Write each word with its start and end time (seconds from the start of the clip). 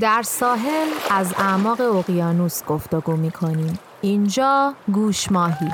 در 0.00 0.22
ساحل 0.22 0.88
از 1.10 1.34
اعماق 1.38 1.80
اقیانوس 1.80 2.64
گفتگو 2.64 3.16
می 3.16 3.30
کنیم. 3.30 3.78
اینجا 4.00 4.74
گوش 4.92 5.32
ماهی 5.32 5.70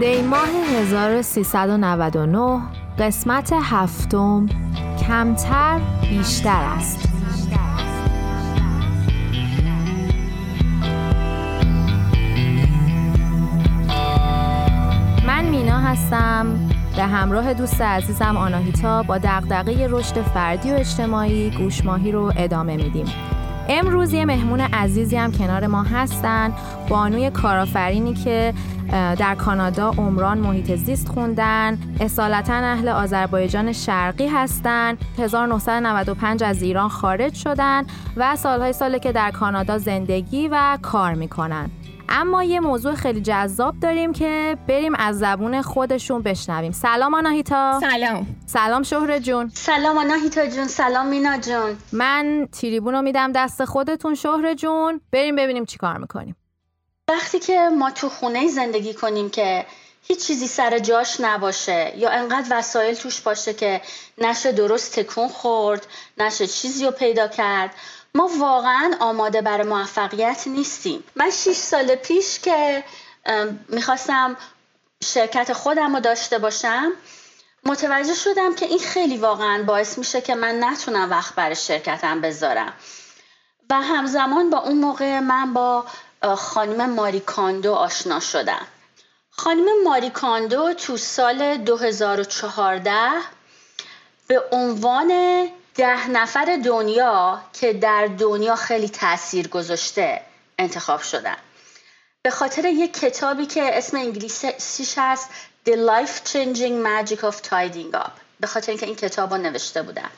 دی 0.00 0.22
ماه 0.22 0.48
1399 0.48 2.60
قسمت 2.98 3.52
هفتم 3.52 4.46
کمتر 5.06 5.80
بیشتر 6.00 6.62
است 6.76 7.13
هستم. 15.94 16.46
به 16.96 17.02
همراه 17.02 17.54
دوست 17.54 17.80
عزیزم 17.80 18.36
آناهیتا 18.36 19.02
با 19.02 19.18
دغدغه 19.18 19.86
رشد 19.90 20.22
فردی 20.22 20.70
و 20.70 20.74
اجتماعی 20.74 21.50
گوشماهی 21.50 22.12
رو 22.12 22.32
ادامه 22.36 22.76
میدیم. 22.76 23.06
امروز 23.68 24.12
یه 24.12 24.24
مهمون 24.24 24.60
عزیزی 24.60 25.16
هم 25.16 25.32
کنار 25.32 25.66
ما 25.66 25.82
هستن. 25.82 26.52
بانوی 26.88 27.30
کارآفرینی 27.30 28.14
که 28.14 28.54
در 28.92 29.34
کانادا 29.34 29.90
عمران 29.90 30.38
محیط 30.38 30.74
زیست 30.74 31.08
خوندن. 31.08 31.78
اصالتا 32.00 32.54
اهل 32.54 32.88
آذربایجان 32.88 33.72
شرقی 33.72 34.28
هستن. 34.28 34.96
1995 35.18 36.42
از 36.42 36.62
ایران 36.62 36.88
خارج 36.88 37.34
شدن 37.34 37.82
و 38.16 38.36
سالهای 38.36 38.72
ساله 38.72 38.98
که 38.98 39.12
در 39.12 39.30
کانادا 39.30 39.78
زندگی 39.78 40.48
و 40.48 40.78
کار 40.82 41.14
می‌کنن. 41.14 41.70
اما 42.08 42.44
یه 42.44 42.60
موضوع 42.60 42.94
خیلی 42.94 43.20
جذاب 43.20 43.80
داریم 43.80 44.12
که 44.12 44.58
بریم 44.68 44.94
از 44.94 45.18
زبون 45.18 45.62
خودشون 45.62 46.22
بشنویم. 46.22 46.72
سلام 46.72 47.14
آناهیتا. 47.14 47.80
سلام. 47.80 48.26
سلام 48.46 48.82
شهر 48.82 49.18
جون. 49.18 49.50
سلام 49.54 49.98
آناهیتا 49.98 50.46
جون 50.46 50.68
سلام 50.68 51.06
مینا 51.06 51.38
جون. 51.38 51.76
من 51.92 52.48
تریبون 52.52 52.94
رو 52.94 53.02
میدم 53.02 53.32
دست 53.32 53.64
خودتون 53.64 54.14
شهر 54.14 54.54
جون. 54.54 55.00
بریم 55.12 55.36
ببینیم 55.36 55.64
چی 55.64 55.78
کار 55.78 55.98
می‌کنیم. 55.98 56.36
وقتی 57.08 57.38
که 57.38 57.68
ما 57.78 57.90
تو 57.90 58.08
خونه 58.08 58.48
زندگی 58.48 58.94
کنیم 58.94 59.30
که 59.30 59.66
هیچ 60.02 60.26
چیزی 60.26 60.46
سر 60.46 60.78
جاش 60.78 61.20
نباشه 61.20 61.92
یا 61.96 62.10
انقدر 62.10 62.58
وسایل 62.58 62.94
توش 62.94 63.20
باشه 63.20 63.54
که 63.54 63.80
نشه 64.18 64.52
درست 64.52 64.98
تکون 64.98 65.28
خورد 65.28 65.86
نشه 66.18 66.46
چیزی 66.46 66.84
رو 66.84 66.90
پیدا 66.90 67.28
کرد 67.28 67.74
ما 68.16 68.30
واقعا 68.38 68.96
آماده 69.00 69.42
برای 69.42 69.66
موفقیت 69.66 70.42
نیستیم. 70.46 71.04
من 71.16 71.30
شیش 71.30 71.56
سال 71.56 71.94
پیش 71.94 72.38
که 72.38 72.84
می‌خواستم 73.68 74.36
شرکت 75.04 75.52
خودم 75.52 75.94
رو 75.94 76.00
داشته 76.00 76.38
باشم 76.38 76.92
متوجه 77.64 78.14
شدم 78.14 78.54
که 78.54 78.66
این 78.66 78.78
خیلی 78.78 79.16
واقعا 79.16 79.62
باعث 79.62 79.98
میشه 79.98 80.20
که 80.20 80.34
من 80.34 80.64
نتونم 80.64 81.10
وقت 81.10 81.34
برای 81.34 81.56
شرکتم 81.56 82.20
بذارم. 82.20 82.72
و 83.70 83.74
همزمان 83.74 84.50
با 84.50 84.58
اون 84.58 84.78
موقع 84.78 85.20
من 85.20 85.52
با 85.52 85.84
خانم 86.36 86.90
ماری 86.90 87.20
کاندو 87.20 87.74
آشنا 87.74 88.20
شدم. 88.20 88.66
خانم 89.30 89.82
ماری 89.84 90.10
کاندو 90.10 90.72
تو 90.72 90.96
سال 90.96 91.56
2014 91.56 92.92
به 94.26 94.42
عنوان 94.52 95.10
ده 95.74 96.10
نفر 96.10 96.58
دنیا 96.64 97.40
که 97.52 97.72
در 97.72 98.06
دنیا 98.06 98.56
خیلی 98.56 98.88
تاثیر 98.88 99.48
گذاشته 99.48 100.20
انتخاب 100.58 101.00
شدن. 101.00 101.36
به 102.22 102.30
خاطر 102.30 102.64
یک 102.64 102.94
کتابی 103.00 103.46
که 103.46 103.78
اسم 103.78 103.96
انگلیسیش 103.96 104.94
هست 104.96 105.30
The 105.66 105.72
Life 105.72 106.28
Changing 106.28 106.86
Magic 106.86 107.18
of 107.18 107.36
Tidying 107.50 107.94
Up. 107.94 108.10
به 108.40 108.46
خاطر 108.46 108.70
اینکه 108.72 108.86
این 108.86 108.96
کتاب 108.96 109.34
رو 109.34 109.40
نوشته 109.40 109.82
بودن 109.82 110.10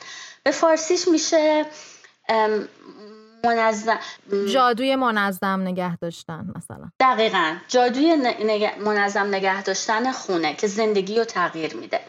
به 0.43 0.51
فارسیش 0.51 1.07
میشه 1.07 1.65
منظم 3.43 3.99
جادوی 4.53 4.95
منظم 4.95 5.61
نگه 5.61 5.97
داشتن 5.97 6.47
مثلا. 6.55 6.91
دقیقا. 6.99 7.55
جادوی 7.67 8.15
منظم 8.79 9.27
نگه 9.27 9.63
داشتن 9.63 10.11
خونه 10.11 10.55
که 10.55 10.67
زندگی 10.67 11.17
رو 11.17 11.25
تغییر 11.25 11.75
میده. 11.75 11.99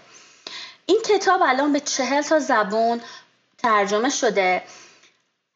این 0.87 1.03
کتاب 1.05 1.41
الان 1.45 1.73
به 1.73 1.81
چهل 1.81 2.23
تا 2.23 2.39
زبون 2.39 3.01
ترجمه 3.59 4.11
شده. 4.11 4.63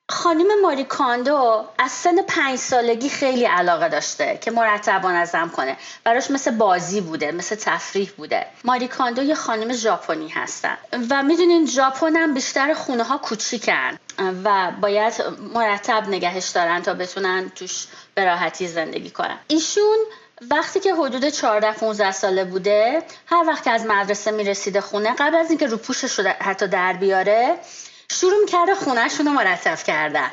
خانم 0.08 0.60
ماری 0.62 0.84
کاندو 0.84 1.64
از 1.78 1.90
سن 1.90 2.22
پنج 2.22 2.58
سالگی 2.58 3.08
خیلی 3.08 3.44
علاقه 3.44 3.88
داشته 3.88 4.38
که 4.40 4.50
مرتب 4.50 5.06
منظم 5.06 5.48
کنه. 5.48 5.76
براش 6.04 6.30
مثل 6.30 6.50
بازی 6.50 7.00
بوده 7.00 7.32
مثل 7.32 7.56
تفریح 7.56 8.10
بوده. 8.16 8.46
ماری 8.64 8.88
کاندو 8.88 9.22
یه 9.22 9.34
خانم 9.34 9.72
ژاپنی 9.72 10.28
هستن. 10.28 10.78
و 11.10 11.22
می‌دونین 11.22 11.66
ژاپن 11.66 12.16
هم 12.16 12.34
بیشتر 12.34 12.74
خونه 12.74 13.04
ها 13.04 13.18
کوچیکن 13.18 13.98
و 14.44 14.72
باید 14.80 15.12
مرتب 15.54 16.08
نگهش 16.08 16.48
دارن 16.48 16.82
تا 16.82 16.94
بتونن 16.94 17.50
توش 17.54 17.86
به 18.14 18.24
راحتی 18.24 18.68
زندگی 18.68 19.10
کنن. 19.10 19.38
ایشون 19.48 19.98
وقتی 20.50 20.80
که 20.80 20.94
حدود 20.94 21.28
14 21.28 21.72
15 21.72 22.12
ساله 22.12 22.44
بوده 22.44 23.02
هر 23.26 23.44
وقت 23.48 23.64
که 23.64 23.70
از 23.70 23.86
مدرسه 23.86 24.30
می‌رسیده 24.30 24.80
خونه 24.80 25.14
قبل 25.18 25.34
از 25.36 25.50
اینکه 25.50 25.66
رو 25.66 25.76
پوشش 25.76 26.20
حتی 26.20 26.68
در 26.68 26.92
بیاره 26.92 27.58
شروع 28.12 28.46
کرده 28.46 28.74
خونهشون 28.74 29.26
رو 29.26 29.32
مرتب 29.32 29.82
کردن. 29.82 30.30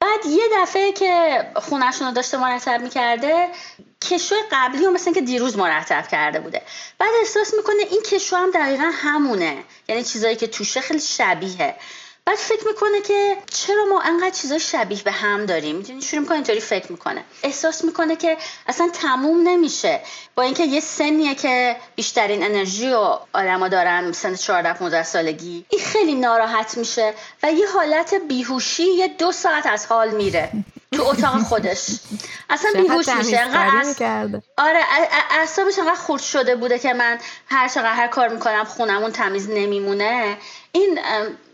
بعد 0.00 0.26
یه 0.26 0.44
دفعه 0.52 0.92
که 0.92 1.44
خونهشون 1.56 2.08
رو 2.08 2.14
داشته 2.14 2.36
مرتب 2.36 2.80
می‌کرده 2.80 3.48
کشو 4.02 4.34
قبلی 4.52 4.84
رو 4.84 4.92
مثل 4.92 5.12
که 5.12 5.20
دیروز 5.20 5.56
مرتب 5.56 6.08
کرده 6.08 6.40
بوده. 6.40 6.62
بعد 6.98 7.10
احساس 7.20 7.54
می‌کنه 7.56 7.82
این 7.90 8.02
کشو 8.02 8.36
هم 8.36 8.50
دقیقا 8.50 8.90
همونه. 8.94 9.64
یعنی 9.88 10.04
چیزایی 10.04 10.36
که 10.36 10.46
توشه 10.46 10.80
خیلی 10.80 11.00
شبیه 11.00 11.76
بعد 12.24 12.36
فکر 12.36 12.66
می‌کنه 12.66 13.00
که 13.00 13.36
چرا 13.50 13.84
ما 13.84 14.00
انقدر 14.00 14.30
چیزای 14.30 14.60
شبیه 14.60 15.02
به 15.02 15.12
هم 15.12 15.46
داریم؟ 15.46 15.76
می‌دونی؟ 15.76 16.02
شروع 16.02 16.20
می‌کنه 16.20 16.36
اینطوری 16.36 16.60
فکر 16.60 16.92
می‌کنه. 16.92 17.24
احساس 17.42 17.84
می‌کنه 17.84 18.16
که 18.16 18.36
اصلا 18.66 18.88
تموم 18.92 19.48
نمیشه. 19.48 20.00
با 20.34 20.42
اینکه 20.42 20.64
یه 20.64 20.80
سنیه 20.80 21.34
که 21.34 21.76
بیشترین 21.96 22.42
انرژی 22.42 22.90
و 22.90 23.18
آدما 23.32 23.68
دارن 23.68 24.12
سن 24.12 24.34
14 24.34 24.72
15 24.72 25.02
سالگی 25.02 25.64
این 25.68 25.80
خیلی 25.80 26.14
ناراحت 26.14 26.78
میشه 26.78 27.14
و 27.42 27.52
یه 27.52 27.68
حالت 27.68 28.14
بیهوشی 28.14 28.84
یه 28.84 29.08
دو 29.08 29.32
ساعت 29.32 29.66
از 29.66 29.86
حال 29.86 30.10
میره. 30.10 30.50
تو 30.92 31.02
اتاق 31.02 31.42
خودش. 31.42 31.86
اصلا 32.50 32.70
بیهوش 32.74 33.08
میشه 33.08 33.44
آره 34.56 34.80
اعصابش 35.30 35.78
انقدر 35.78 35.94
خورد 35.94 36.22
شده 36.22 36.56
بوده 36.56 36.78
که 36.78 36.94
من 36.94 37.18
هر 37.48 37.68
چقدر 37.68 37.92
هر 37.92 38.06
کار 38.06 38.28
می‌کنم 38.28 38.64
خونمون 38.64 39.12
تمیز 39.12 39.50
نمیمونه. 39.50 40.36
این 40.72 40.98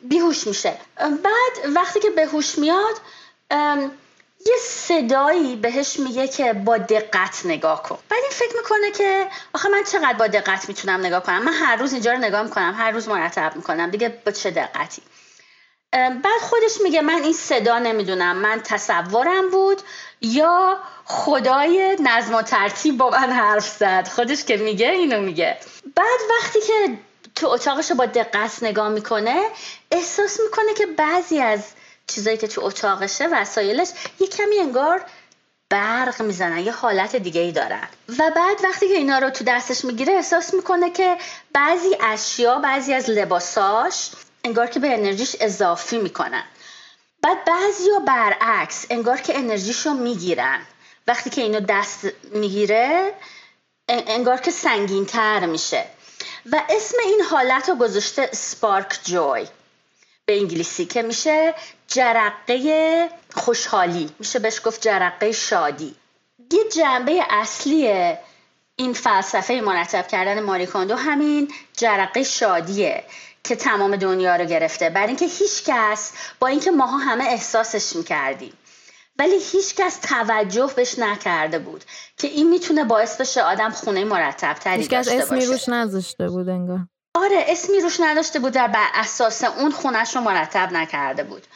بیهوش 0.03 0.47
میشه. 0.47 0.77
بعد 0.99 1.75
وقتی 1.75 2.01
که 2.01 2.11
به 2.11 2.27
هوش 2.27 2.59
میاد 2.59 3.01
یه 4.47 4.57
صدایی 4.61 5.57
بهش 5.57 5.99
میگه 5.99 6.29
که 6.29 6.53
با 6.53 6.79
دقت 6.79 7.41
نگاه 7.45 7.83
کن. 7.83 7.99
بعد 8.09 8.21
این 8.23 8.33
فکر 8.33 8.57
می‌کنه 8.57 8.91
که 8.91 9.27
آخه 9.55 9.69
من 9.69 9.85
چقدر 9.93 10.13
با 10.13 10.27
دقت 10.27 10.69
می‌تونم 10.69 11.01
نگاه 11.01 11.23
کنم؟ 11.23 11.43
من 11.43 11.53
هر 11.53 11.77
روز 11.77 11.93
اینجا 11.93 12.13
رو 12.13 12.19
نگاه 12.19 12.43
می‌کنم 12.43 12.75
هر 12.79 12.91
روز 12.91 13.09
مرتب 13.09 13.53
می‌کنم. 13.57 13.91
دیگه 13.91 14.09
با 14.09 14.33
چه 14.33 14.51
دقتی؟ 14.51 15.03
بعد 15.97 16.41
خودش 16.41 16.81
میگه 16.83 17.01
من 17.01 17.23
این 17.23 17.33
صدا 17.33 17.79
نمی‌دونم 17.79 18.37
من 18.37 18.61
تصورم 18.65 19.51
بود 19.51 19.83
یا 20.21 20.79
خدای 21.05 21.97
نظم 22.01 22.35
و 22.35 22.43
ترتیب 22.43 22.97
با 22.97 23.11
من 23.11 23.33
حرف 23.33 23.69
زد. 23.69 24.09
خودش 24.09 24.45
که 24.45 24.57
میگه 24.57 24.91
اینو 24.91 25.21
میگه. 25.21 25.57
بعد 25.97 26.21
وقتی 26.31 26.61
که 26.61 26.99
تو 27.35 27.47
اتاقش 27.49 27.91
رو 27.91 27.97
با 27.97 28.07
دقت 28.07 28.63
نگاه 28.63 28.89
می‌کنه 28.89 29.43
احساس 29.91 30.41
می‌کنه 30.41 30.75
که 30.75 30.87
بعضی 30.87 31.41
از 31.41 31.61
چیزایی 32.07 32.37
که 32.37 32.49
تو 32.49 32.65
اتاقشه 32.65 33.27
وسایلش 33.27 33.89
یه 34.21 34.27
کمی 34.27 34.59
انگار 34.59 35.05
برق 35.71 36.23
می‌زنن 36.23 36.59
یه 36.59 36.73
حالت 36.73 37.17
دیگه 37.17 37.41
ای 37.41 37.53
دارن. 37.53 37.89
و 38.19 38.31
بعد 38.37 38.65
وقتی 38.65 38.89
که 38.89 38.95
اینا 38.95 39.19
رو 39.19 39.31
تو 39.31 39.45
دستش 39.45 39.85
می‌گیره 39.85 40.13
احساس 40.13 40.55
می‌کنه 40.55 40.91
که 40.91 41.17
بعضی 41.53 41.97
اشیا 42.01 42.59
بعضی 42.59 42.95
از 42.95 43.11
لباساش 43.11 44.11
انگار 44.47 44.67
که 44.67 44.81
به 44.81 44.95
انرژیش 44.95 45.37
اضافی 45.41 45.99
می‌کنن. 45.99 46.45
بعد 47.23 47.45
بعضی 47.45 47.91
ها 47.91 47.99
برعکس 47.99 48.87
انگار 48.91 49.21
که 49.21 49.39
انرژیشو 49.39 49.95
می‌گیرن. 49.95 50.61
وقتی 51.07 51.31
که 51.31 51.43
اینو 51.43 51.61
دست 51.61 52.07
می‌گیره 52.33 53.15
انگار 53.89 54.41
که 54.41 54.51
سنگینتر 54.51 55.47
میشه. 55.47 55.85
و 56.53 56.63
اسم 56.69 56.97
این 57.05 57.21
حالت 57.31 57.69
رو 57.69 57.75
گذاشته 57.75 58.29
سپارک 58.33 58.99
جوی. 59.05 59.47
به 60.27 60.39
انگلیسی 60.39 60.87
که 60.87 61.03
میشه 61.03 61.55
جرقه 61.89 63.09
خوشحالی. 63.35 64.11
میشه 64.19 64.39
بهش 64.39 64.61
گفت 64.65 64.81
جرقه 64.81 65.33
شادی. 65.33 65.95
یه 66.53 66.69
جنبه 66.77 67.25
اصلی 67.31 68.15
این 68.77 68.93
فلسفه 68.93 69.61
مرتب 69.61 70.09
کردن 70.09 70.41
ماریکاندو 70.41 70.97
همین 70.97 71.55
جرقه 71.77 72.23
شادیه. 72.23 73.05
که 73.47 73.57
تمام 73.57 73.97
دنیا 73.97 74.37
رو 74.37 74.45
گرفته. 74.45 74.91
برای 74.91 75.07
اینکه 75.07 75.27
هیچ 75.27 75.65
کس 75.67 76.13
با 76.41 76.47
اینکه 76.47 76.71
ماها 76.71 76.99
همه 76.99 77.25
احساسش 77.25 77.97
می‌کردیم. 77.97 78.53
ولی 79.19 79.39
هیچکس 79.53 79.97
توجه 79.97 80.71
بهش 80.77 80.99
نکرده 80.99 81.59
بود 81.59 81.85
که 82.17 82.29
این 82.29 82.49
می‌تونه 82.51 82.85
باعث 82.85 83.21
بشه 83.21 83.43
آدم 83.43 83.71
خونه 83.71 84.05
مرتب 84.05 84.55
تری 84.55 84.89
داشته 84.89 85.15
باشه. 85.15 85.23
اسمی 85.23 85.47
روش 85.47 85.69
نذاشته 85.69 86.29
بود 86.29 86.49
انگار. 86.49 86.79
آره 87.15 87.45
اسمی 87.49 87.81
روش 87.81 88.01
نداشته 88.01 88.39
بود 88.39 88.53
در 88.53 88.69
بر 88.69 88.87
اساس 88.95 89.45
اون 89.45 89.71
خونش 89.71 90.17
رو 90.17 90.23
مرتب 90.23 90.73
نکرده 90.73 91.25
بود. 91.25 91.47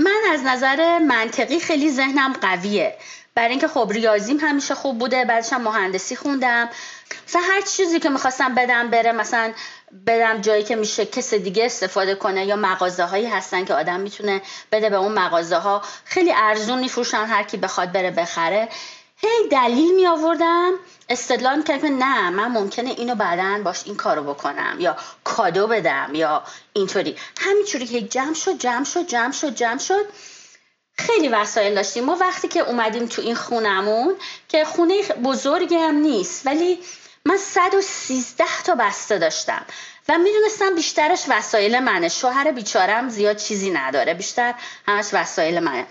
من 0.00 0.20
از 0.32 0.40
نظر 0.44 0.98
منطقی 0.98 1.60
خیلی 1.60 1.90
ذهنم 1.90 2.32
قویه. 2.32 2.96
برای 3.34 3.50
اینکه 3.50 3.68
خب 3.68 3.88
ریاضیم 3.92 4.38
همیشه 4.38 4.74
خوب 4.74 4.98
بوده 4.98 5.24
بعدش 5.24 5.52
هم 5.52 5.62
مهندسی 5.62 6.16
خوندم. 6.16 6.68
مثلا 7.28 7.42
هر 7.42 7.60
چیزی 7.60 8.00
که 8.00 8.08
می‌خواستم 8.08 8.54
بدم 8.54 8.90
بره 8.90 9.12
مثلا 9.12 9.52
بدم 10.06 10.40
جایی 10.40 10.62
که 10.62 10.76
میشه 10.76 11.06
کس 11.06 11.34
دیگه 11.34 11.64
استفاده 11.64 12.14
کنه 12.14 12.46
یا 12.46 12.56
مغازه 12.56 13.04
هایی 13.04 13.26
هستن 13.26 13.64
که 13.64 13.74
آدم 13.74 14.00
می‌تونه 14.00 14.42
بده 14.72 14.90
به 14.90 14.96
اون 14.96 15.12
مغازه 15.12 15.56
ها 15.56 15.82
خیلی 16.04 16.32
ارزون 16.36 16.78
میفروشن 16.78 17.24
هر 17.24 17.42
کی 17.42 17.56
بخواد 17.56 17.92
بره 17.92 18.10
بخره. 18.10 18.68
هی 19.16 19.48
دلیل 19.50 19.94
می 19.94 20.06
آوردم 20.06 20.70
استدلال 21.08 21.56
می‌کردم 21.56 21.80
که 21.80 21.88
نه 21.88 22.30
من 22.30 22.48
ممکنه 22.48 22.90
اینو 22.90 23.14
بعدا 23.14 23.62
باش 23.64 23.82
این 23.84 23.96
کارو 23.96 24.22
بکنم 24.22 24.76
یا 24.78 24.96
کادو 25.24 25.66
بدم 25.66 26.10
یا 26.14 26.42
اینطوری. 26.72 27.16
همینجوری 27.40 27.86
که 27.86 28.02
جمع 28.02 28.34
شد 28.34 28.58
جمع 28.58 28.84
شد 28.84 29.06
جمع 29.06 29.32
شد 29.32 29.54
جمع 29.54 29.78
شد. 29.78 30.06
خیلی 31.06 31.28
وسایل 31.28 31.74
داشتیم. 31.74 32.04
ما 32.04 32.16
وقتی 32.20 32.48
که 32.48 32.60
اومدیم 32.60 33.06
تو 33.06 33.22
این 33.22 33.34
خونمون 33.34 34.14
که 34.48 34.64
خونه 34.64 35.02
بزرگی 35.02 35.74
هم 35.74 35.94
نیست 35.94 36.46
ولی 36.46 36.78
من 37.24 37.36
113 37.36 38.44
تا 38.64 38.74
بسته 38.74 39.18
داشتم 39.18 39.66
و 40.08 40.18
می‌دونستم 40.18 40.74
بیشترش 40.74 41.24
وسایل 41.28 41.78
منه. 41.78 42.08
شوهر 42.08 42.52
بیچارم 42.52 43.08
زیاد 43.08 43.36
چیزی 43.36 43.70
نداره 43.70 44.14
بیشتر 44.14 44.54
همش 44.88 45.06
وسایل 45.12 45.60
منه. 45.60 45.86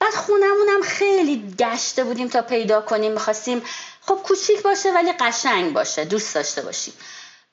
بعد 0.00 0.14
خونمونم 0.14 0.82
خیلی 0.82 1.54
گشته 1.58 2.04
بودیم 2.04 2.28
تا 2.28 2.42
پیدا 2.42 2.80
کنیم 2.80 3.12
می‌خواستیم 3.12 3.62
خب 4.00 4.14
کوچیک 4.14 4.62
باشه 4.62 4.92
ولی 4.92 5.12
قشنگ 5.12 5.72
باشه 5.72 6.04
دوست 6.04 6.34
داشته 6.34 6.62
باشیم. 6.62 6.94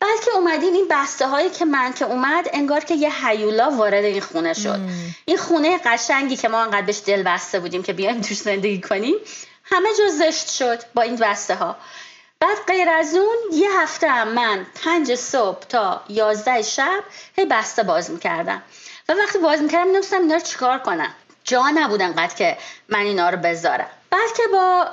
بعد 0.01 0.19
که 0.25 0.31
اومدیم 0.31 0.73
این 0.73 0.87
بسته 0.89 1.27
هایی 1.27 1.49
که 1.49 1.65
من 1.65 1.93
که 1.93 2.05
اومد 2.05 2.49
انگار 2.53 2.79
که 2.79 2.95
یه 2.95 3.27
هیولا 3.27 3.71
وارد 3.71 4.05
این 4.05 4.21
خونه 4.21 4.53
شد. 4.53 4.79
این 5.25 5.37
خونه 5.37 5.77
قشنگی 5.85 6.35
که 6.37 6.47
ما 6.47 6.61
انقدر 6.61 6.81
بهش 6.81 7.01
دل 7.05 7.23
بسته 7.23 7.59
بودیم 7.59 7.83
که 7.83 7.93
بیایم 7.93 8.21
توش 8.21 8.37
زندگی 8.37 8.81
کنیم 8.81 9.15
همه 9.63 9.89
جا 9.97 10.09
زشت 10.09 10.49
شد 10.49 10.79
با 10.93 11.01
این 11.01 11.15
بسته 11.15 11.55
ها 11.55 11.75
بعد 12.39 12.57
غیر 12.67 12.89
از 12.89 13.15
اون 13.15 13.37
یه 13.53 13.79
هفته 13.79 14.07
هم 14.07 14.27
من 14.27 14.65
پنج 14.83 15.15
صبح 15.15 15.59
تا 15.59 16.01
یازده 16.09 16.61
شب 16.61 17.03
هی 17.35 17.45
بسته 17.45 17.83
باز 17.83 18.11
می‌کردم. 18.11 18.61
و 19.09 19.13
وقتی 19.13 19.39
باز 19.39 19.61
می‌کردم 19.61 19.91
نمیستم 19.91 20.21
اینا 20.21 20.35
رو 20.35 20.41
چیکار 20.41 20.79
کنم؟ 20.79 21.13
جا 21.43 21.69
نبود 21.69 22.01
انقدر 22.01 22.35
که 22.35 22.57
من 22.89 22.99
اینا 22.99 23.29
رو 23.29 23.37
بذارم. 23.37 23.89
بعد 24.11 24.31
که 24.37 24.43
با 24.51 24.87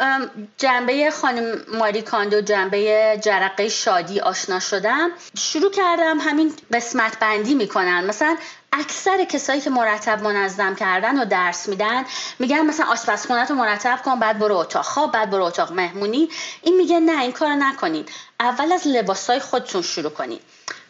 جنبه 0.56 1.10
خانم 1.10 1.64
ماری 1.68 2.02
کاندو 2.02 2.40
جنبه 2.40 3.20
جرقه 3.22 3.68
شادی 3.68 4.20
آشنا 4.20 4.60
شدم. 4.60 5.10
شروع 5.38 5.70
کردم 5.70 6.18
همین 6.20 6.54
قسمت 6.72 7.18
بندی 7.18 7.54
می‌کنن. 7.54 8.04
مثلا 8.04 8.36
اکثر 8.72 9.24
کسایی 9.24 9.60
که 9.60 9.70
مرتب 9.70 10.22
منظم 10.22 10.74
کردن 10.74 11.18
و 11.18 11.24
درس 11.24 11.68
میدن 11.68 12.04
میگن 12.38 12.60
مثلا 12.60 12.86
آشپزخونه 12.86 13.44
رو 13.44 13.54
مرتب 13.54 14.00
کن 14.04 14.20
بعد 14.20 14.38
برو 14.38 14.56
اتاق. 14.56 14.84
خواب 14.84 15.12
بعد 15.12 15.30
برو 15.30 15.44
اتاق. 15.44 15.72
مهمونی. 15.72 16.28
این 16.62 16.76
میگه 16.76 17.00
نه 17.00 17.22
این 17.22 17.32
کار 17.32 17.54
نکنید 17.54 18.08
اول 18.40 18.72
از 18.72 18.86
لباسای 18.86 19.38
خودتون 19.38 19.82
شروع 19.82 20.10
کنید 20.10 20.40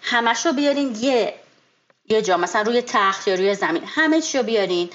همش 0.03 0.47
بیارین 0.47 0.97
یه 1.01 1.35
یه 2.09 2.23
جا 2.23 2.37
مثلا 2.37 2.63
روی 2.63 2.83
تخت 2.83 3.29
یا 3.29 3.35
روی 3.35 3.55
زمین. 3.55 3.83
همه 3.87 4.21
چی 4.21 4.39
رو 4.39 4.45
بیارین. 4.45 4.91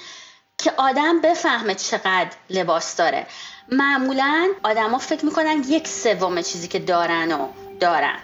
که 0.64 0.72
آدم 0.76 1.20
بفهمه 1.20 1.74
چقدر 1.74 2.30
لباس 2.50 2.96
داره. 2.96 3.26
معمولا 3.72 4.48
آدما 4.62 4.98
فکر 4.98 5.24
می‌کنن 5.24 5.62
یک 5.68 5.88
سوم 5.88 6.40
چیزی 6.40 6.68
که 6.68 6.78
دارن 6.78 7.32
و 7.32 7.46
دارن. 7.80 8.18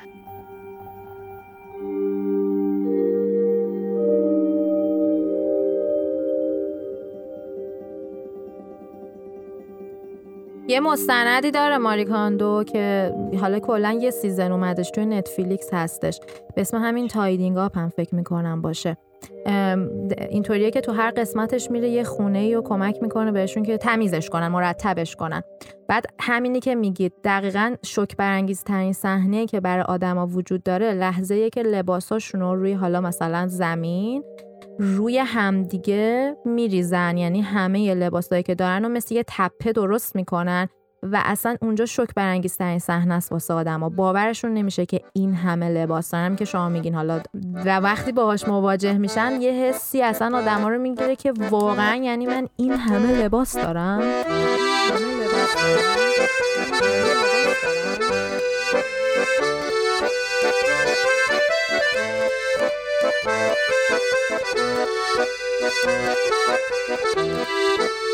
یه 10.68 10.80
مستندی 10.80 11.50
داره 11.50 11.78
ماری 11.78 12.10
کاندو 12.11 12.64
که 12.72 13.14
حالا 13.40 13.58
کلا 13.58 13.92
یه 13.92 14.10
season 14.10 14.52
اومدش 14.52 14.90
توی 14.90 15.06
نتفلیکس 15.06 15.68
هستش. 15.72 16.20
به 16.54 16.60
اسم 16.60 16.76
همین 16.76 17.08
tidying 17.08 17.58
up 17.58 17.76
هم 17.76 17.88
فکر 17.88 18.14
می‌کنم 18.14 18.62
باشه. 18.62 18.96
اینطوریه 20.30 20.70
که 20.70 20.80
تو 20.80 20.92
هر 20.92 21.10
قسمتش 21.10 21.70
میره 21.70 21.88
یه 21.88 22.04
خونه 22.04 22.56
و 22.56 22.62
کمک 22.62 23.02
می‌کنه 23.02 23.32
بهشون 23.32 23.62
که 23.62 23.76
تمیزش 23.76 24.28
کنن 24.28 24.48
مرتبش 24.48 25.16
کنن. 25.16 25.42
بعد 25.88 26.06
همینی 26.20 26.60
که 26.60 26.74
میگید 26.74 27.12
دقیقا 27.24 27.74
شوک 27.82 28.16
برانگیز 28.16 28.64
ترین 28.64 28.92
صحنه 28.92 29.46
که 29.46 29.60
برای 29.60 29.82
آدما 29.82 30.26
وجود 30.26 30.62
داره 30.62 30.92
لحظه 30.92 31.50
که 31.50 31.62
لباساشون 31.62 32.40
رو 32.40 32.54
روی 32.54 32.72
حالا 32.72 33.00
مثلا 33.00 33.46
زمین 33.48 34.24
روی 34.78 35.18
همدیگه 35.18 36.36
میریزن. 36.44 37.16
یعنی 37.16 37.40
همه 37.40 37.94
لباسایی 37.94 38.42
که 38.42 38.54
دارن 38.54 38.84
و 38.84 38.88
مثل 38.88 39.14
یه 39.14 39.24
تپه 39.26 39.72
درست 39.72 40.16
می‌کنن. 40.16 40.68
و 41.02 41.22
اصلا 41.24 41.56
اونجا 41.62 41.86
شک 41.86 42.14
برانگیزترین 42.16 42.78
صحنه 42.78 43.14
است 43.14 43.32
واسه 43.32 43.54
آدما 43.54 43.88
باورشون 43.88 44.54
نمیشه 44.54 44.86
که 44.86 45.00
این 45.12 45.34
همه 45.34 45.68
لباس 45.68 46.10
دارن 46.10 46.36
که 46.36 46.44
شما 46.44 46.68
میگین 46.68 46.94
حالا 46.94 47.20
و 47.64 47.80
وقتی 47.80 48.12
باهاش 48.12 48.48
مواجه 48.48 48.98
میشن 48.98 49.40
یه 49.40 49.52
حسی 49.52 50.02
اصلا 50.02 50.38
آدما 50.38 50.68
رو 50.68 50.78
می‌گیره 50.78 51.16
که 51.16 51.32
واقعا 51.50 51.96
یعنی 51.96 52.26
من 52.26 52.48
این 52.56 52.72
همه 52.72 53.24
لباس 53.24 53.56
دارم. 53.56 54.02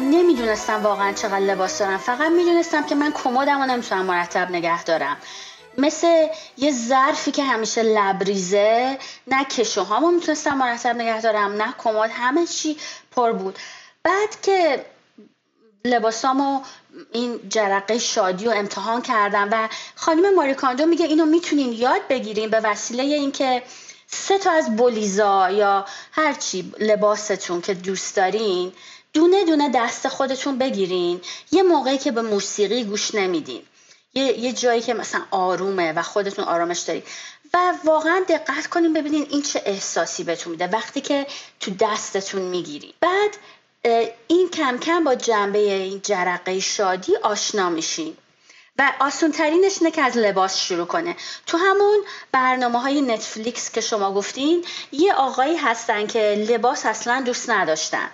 نمی‌دونستم 0.00 0.82
واقعا 0.82 1.12
چقدر 1.12 1.38
لباس 1.38 1.78
دارم. 1.78 1.98
فقط 1.98 2.30
می‌دونستم 2.30 2.86
که 2.86 2.94
من 2.94 3.12
کمدم 3.12 3.60
و 3.60 3.66
نمی‌تونم 3.66 4.04
مرتب 4.04 4.50
نگه 4.50 4.84
دارم. 4.84 5.16
مثل 5.78 6.26
یه 6.56 6.72
ظرفی 6.72 7.30
که 7.30 7.44
همیشه 7.44 7.82
لبریزه 7.82 8.98
نه 9.26 9.44
کشوهامو 9.44 10.10
می‌تونستم 10.10 10.54
مرتب 10.54 10.96
نگه 10.96 11.20
دارم 11.20 11.52
نه 11.52 11.74
کمد 11.78 12.10
همه 12.10 12.46
چی 12.46 12.76
پر 13.10 13.32
بود. 13.32 13.58
بعد 14.02 14.40
که 14.42 14.84
لباسامو 15.84 16.60
این 17.12 17.40
جرقه 17.48 17.98
شادی 17.98 18.44
رو 18.44 18.50
امتحان 18.50 19.02
کردم 19.02 19.48
و 19.52 19.68
خانم 19.94 20.34
ماریکاندو 20.34 20.86
میگه 20.86 21.06
اینو 21.06 21.26
می‌تونین 21.26 21.72
یاد 21.72 22.00
بگیرین 22.08 22.50
به 22.50 22.60
وسیله 22.60 23.02
اینکه 23.02 23.62
سه 24.06 24.38
تا 24.38 24.50
از 24.50 24.76
بولیزا 24.76 25.50
یا 25.50 25.86
هرچی 26.12 26.72
لباستون 26.80 27.60
که 27.60 27.74
دوست 27.74 28.16
دارین 28.16 28.72
دونه 29.12 29.44
دونه 29.44 29.70
دست 29.74 30.08
خودتون 30.08 30.58
بگیرین. 30.58 31.20
یه 31.52 31.62
موقعی 31.62 31.98
که 31.98 32.12
به 32.12 32.22
موسیقی 32.22 32.84
گوش 32.84 33.14
نمیدین. 33.14 33.62
یه, 34.14 34.38
یه 34.38 34.52
جایی 34.52 34.80
که 34.80 34.94
مثلا 34.94 35.22
آرومه 35.30 35.92
و 35.92 36.02
خودتون 36.02 36.44
آرامش 36.44 36.78
دارید 36.80 37.06
و 37.54 37.74
واقعا 37.84 38.24
دقت 38.28 38.66
کنین 38.66 38.92
ببینین 38.92 39.26
این 39.30 39.42
چه 39.42 39.62
احساسی 39.64 40.24
بهتون 40.24 40.50
میده. 40.50 40.66
وقتی 40.66 41.00
که 41.00 41.26
تو 41.60 41.70
دستتون 41.80 42.42
می‌گیرین. 42.42 42.92
بعد 43.00 43.36
این 44.28 44.50
کم 44.50 44.78
کم 44.78 45.04
با 45.04 45.14
جنبه 45.14 45.58
این 45.58 46.00
جرقه 46.04 46.60
شادی 46.60 47.16
آشنا 47.16 47.70
میشین. 47.70 48.16
و 48.78 48.92
آسون 49.00 49.32
ترینش 49.32 49.72
اینه 49.80 49.90
که 49.90 50.02
از 50.02 50.16
لباس 50.16 50.56
شروع 50.60 50.86
کنه. 50.86 51.16
تو 51.46 51.58
همون 51.58 52.04
برنامه 52.32 52.80
های 52.80 53.00
نتفلیکس 53.00 53.70
که 53.70 53.80
شما 53.80 54.12
گفتین 54.14 54.64
یه 54.92 55.14
آقایی 55.14 55.56
هستن 55.56 56.06
که 56.06 56.46
لباس 56.48 56.86
اصلا 56.86 57.20
دوست 57.20 57.50
نداشتن. 57.50 58.10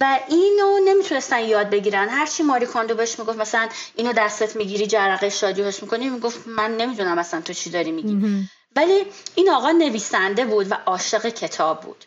و 0.00 0.18
اینو 0.28 0.78
نمی‌تونستن 0.84 1.40
یاد 1.44 1.70
بگیرن. 1.70 2.08
هرچی 2.08 2.42
ماری 2.42 2.66
کاندو 2.66 2.94
بهش 2.94 3.18
می‌گفت 3.18 3.38
مثلا 3.38 3.68
اینو 3.96 4.12
دستت 4.12 4.56
می‌گیری 4.56 4.86
جرقه 4.86 5.28
شادی 5.30 5.62
حس 5.62 5.82
می‌کنی 5.82 6.08
می‌گفت 6.08 6.46
من 6.46 6.76
نمی‌دونم 6.76 7.18
اصلا 7.18 7.40
تو 7.40 7.52
چی 7.52 7.70
داری 7.70 7.92
میگی. 7.92 8.48
ولی 8.76 9.06
این 9.34 9.50
آقا 9.50 9.70
نویسنده 9.70 10.44
بود 10.44 10.70
و 10.70 10.74
عاشق 10.86 11.26
کتاب 11.28 11.80
بود. 11.80 12.04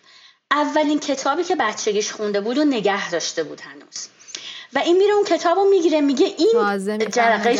اولین 0.52 1.00
کتابی 1.00 1.44
که 1.44 1.56
بچگیش 1.56 2.12
خونده 2.12 2.42
بود 2.42 2.58
و 2.58 2.66
نگه 2.66 3.10
داشته 3.10 3.44
بود 3.44 3.62
هنوز. 3.62 4.08
و 4.74 4.80
این 4.80 4.98
میره 4.98 5.14
اون 5.14 5.24
کتابو 5.24 5.62
می‌گیره 5.70 6.02
میگه 6.02 6.26
این 6.26 6.78
جرقه 7.12 7.56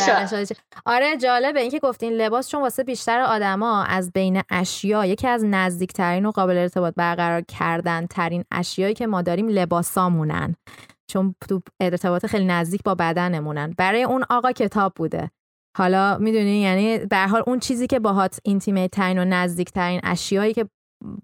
آره 0.84 1.16
جالبه 1.16 1.60
اینکه 1.60 1.78
گفتین 1.78 2.12
لباس 2.12 2.48
چون 2.48 2.62
واسه 2.62 2.84
بیشتر 2.84 3.20
آدما 3.20 3.84
از 3.84 4.12
بین 4.12 4.42
اشیا 4.50 5.06
یکی 5.06 5.28
از 5.28 5.44
نزدیکترین 5.44 6.26
و 6.26 6.30
قابل 6.30 6.56
ارتباط 6.56 6.94
برقرار 6.96 7.40
کردن 7.40 8.06
ترین 8.06 8.44
اشیایی 8.50 8.94
که 8.94 9.06
ما 9.06 9.22
داریم 9.22 9.48
لباسامونن. 9.48 10.54
چون 11.10 11.34
تو 11.48 11.62
ارتباط 11.80 12.26
خیلی 12.26 12.44
نزدیک 12.44 12.82
با 12.82 12.94
بدنمونن. 12.94 13.74
برای 13.78 14.02
اون 14.02 14.24
آقا 14.30 14.52
کتاب 14.52 14.92
بوده. 14.96 15.30
حالا 15.78 16.18
می‌دونی 16.18 16.60
یعنی 16.60 16.98
به 16.98 17.26
حال 17.26 17.42
اون 17.46 17.58
چیزی 17.58 17.86
که 17.86 17.98
باهات 17.98 18.38
اینتیمیت 18.44 18.90
ترین 18.90 19.18
و 19.18 19.24
نزدیک 19.24 19.70
ترین 19.70 20.00
اشیایی 20.04 20.54
که 20.54 20.68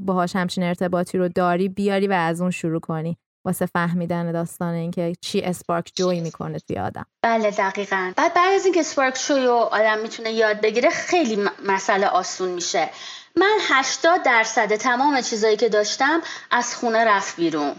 باهاش 0.00 0.36
همچین 0.36 0.64
ارتباطی 0.64 1.18
رو 1.18 1.28
داری 1.28 1.68
بیاری 1.68 2.06
و 2.06 2.12
از 2.12 2.40
اون 2.40 2.50
شروع 2.50 2.80
کنی. 2.80 3.18
واسه 3.48 3.66
فهمیدن 3.66 4.32
داستان 4.32 4.74
اینکه 4.74 5.12
چی 5.20 5.40
اسپارک 5.40 5.92
جوی 5.94 6.20
می‌کنه 6.20 6.58
توی 6.58 6.78
آدم. 6.78 7.06
بله 7.22 7.50
دقیقا. 7.50 8.12
بعد 8.16 8.34
بعد 8.34 8.54
از 8.54 8.64
اینکه 8.64 8.80
اسپارک 8.80 9.18
جوی 9.28 9.46
آدم 9.46 9.98
می‌تونه 9.98 10.32
یاد 10.32 10.60
بگیره 10.60 10.90
خیلی 10.90 11.48
مسئله 11.64 12.06
آسون 12.06 12.48
میشه. 12.48 12.90
من 13.36 13.58
80 13.68 14.22
درصد 14.22 14.76
تمام 14.76 15.20
چیزایی 15.20 15.56
که 15.56 15.68
داشتم 15.68 16.20
از 16.50 16.76
خونه 16.76 17.04
رفت 17.04 17.36
بیرون. 17.36 17.76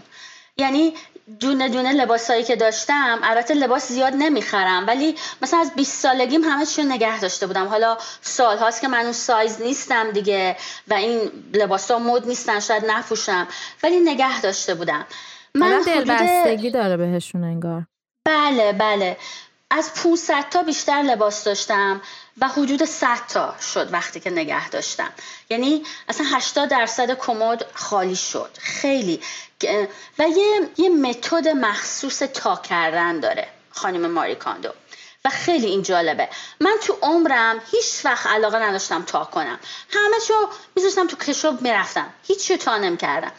یعنی 0.56 0.94
دونه 1.40 1.68
دونه 1.68 1.92
لباسایی 1.92 2.44
که 2.44 2.56
داشتم 2.56 3.18
البته 3.22 3.54
لباس 3.54 3.88
زیاد 3.88 4.12
نمی‌خرم 4.14 4.86
ولی 4.86 5.14
مثلا 5.42 5.60
از 5.60 5.74
20 5.74 6.02
سالگیم 6.02 6.44
همه 6.44 6.66
چیو 6.66 6.84
نگه 6.84 7.20
داشته 7.20 7.46
بودم. 7.46 7.66
حالا 7.68 7.96
سال 8.20 8.58
هاست 8.58 8.80
که 8.80 8.88
من 8.88 9.00
اون 9.00 9.12
سایز 9.12 9.62
نیستم 9.62 10.10
دیگه 10.10 10.56
و 10.88 10.94
این 10.94 11.30
لباس 11.54 11.90
ها 11.90 11.98
مد 11.98 12.26
نیستن 12.26 12.60
شاید 12.60 12.84
نفوشم 12.84 13.48
ولی 13.82 14.00
نگه 14.00 14.40
داشته 14.40 14.74
بودم. 14.74 15.06
من 15.54 15.82
دلبستگی 15.86 16.70
داره 16.70 16.96
بهشون 16.96 17.44
انگار. 17.44 17.86
بله 18.24 18.72
بله. 18.72 19.16
از 19.70 19.94
500 19.94 20.48
تا 20.50 20.62
بیشتر 20.62 21.02
لباس 21.02 21.44
داشتم 21.44 22.00
و 22.40 22.48
حدود 22.48 22.84
100 22.84 23.26
تا 23.28 23.54
شد 23.74 23.92
وقتی 23.92 24.20
که 24.20 24.30
نگه 24.30 24.68
داشتم. 24.68 25.12
یعنی 25.50 25.82
اصلا 26.08 26.26
80 26.30 26.68
درصد 26.68 27.18
کمد 27.18 27.66
خالی 27.74 28.16
شد. 28.16 28.50
خیلی. 28.58 29.20
و 30.18 30.28
یه 30.28 30.68
یه 30.76 30.88
متد 30.88 31.48
مخصوص 31.48 32.18
تا 32.18 32.56
کردن 32.56 33.20
داره 33.20 33.48
خانم 33.70 34.10
ماری 34.10 34.34
کاندو 34.34 34.68
و 35.24 35.28
خیلی 35.28 35.66
این 35.66 35.82
جالبه. 35.82 36.28
من 36.60 36.74
تو 36.82 36.98
عمرم 37.02 37.60
هیچ 37.70 38.04
وقت 38.04 38.26
علاقه 38.26 38.58
نداشتم 38.58 39.02
تا 39.02 39.24
کنم. 39.24 39.60
همه 39.90 40.16
چو 40.28 40.34
میذاشتم 40.76 41.06
تو 41.06 41.16
کشو 41.16 41.56
می‌رفتم. 41.60 42.12
هیچ 42.26 42.52
تا 42.52 42.78
نمی‌کردم. 42.78 43.32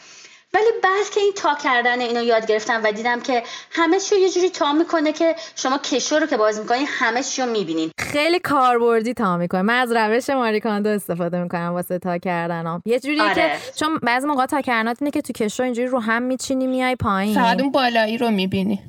ولی 0.53 0.65
بعد 0.83 1.09
که 1.13 1.19
این 1.19 1.33
تا 1.35 1.55
کردن 1.63 1.99
اینو 1.99 2.23
یاد 2.23 2.45
گرفتم 2.45 2.81
و 2.83 2.91
دیدم 2.91 3.19
که 3.19 3.43
همه 3.71 3.99
چی 3.99 4.15
یه 4.15 4.29
جوری 4.29 4.49
تا 4.49 4.73
می‌کنه 4.73 5.13
که 5.13 5.35
شما 5.55 5.77
کشو 5.77 6.15
رو 6.15 6.25
که 6.25 6.37
باز 6.37 6.59
می‌کنین 6.59 6.87
همه 6.89 7.23
چی 7.23 7.41
رو 7.41 7.51
می‌بینین. 7.51 7.91
خیلی 7.99 8.39
کاربردی 8.39 9.13
تا 9.13 9.37
می‌کنه 9.37 9.61
من 9.61 9.79
از 9.79 9.91
روش 9.91 10.29
ماریکاندو 10.29 10.89
استفاده 10.89 11.43
می‌کنم 11.43 11.73
واسه 11.73 11.99
تا 11.99 12.17
کردن 12.17 12.67
هم. 12.67 12.81
یه 12.85 12.99
جوری 12.99 13.21
آره. 13.21 13.35
که 13.35 13.51
چون 13.75 13.97
بعضی 13.97 14.27
موقع 14.27 14.45
تا 14.45 14.61
کردن 14.61 14.93
اینه 14.99 15.11
که 15.11 15.21
تو 15.21 15.33
کشو 15.33 15.63
اینجوری 15.63 15.87
رو 15.87 15.99
هم 15.99 16.23
میچینی 16.23 16.67
میای 16.67 16.95
پایین. 16.95 17.35
فقط 17.35 17.61
اون 17.61 17.71
بالایی 17.71 18.17
رو 18.17 18.31
می‌بینی. 18.31 18.79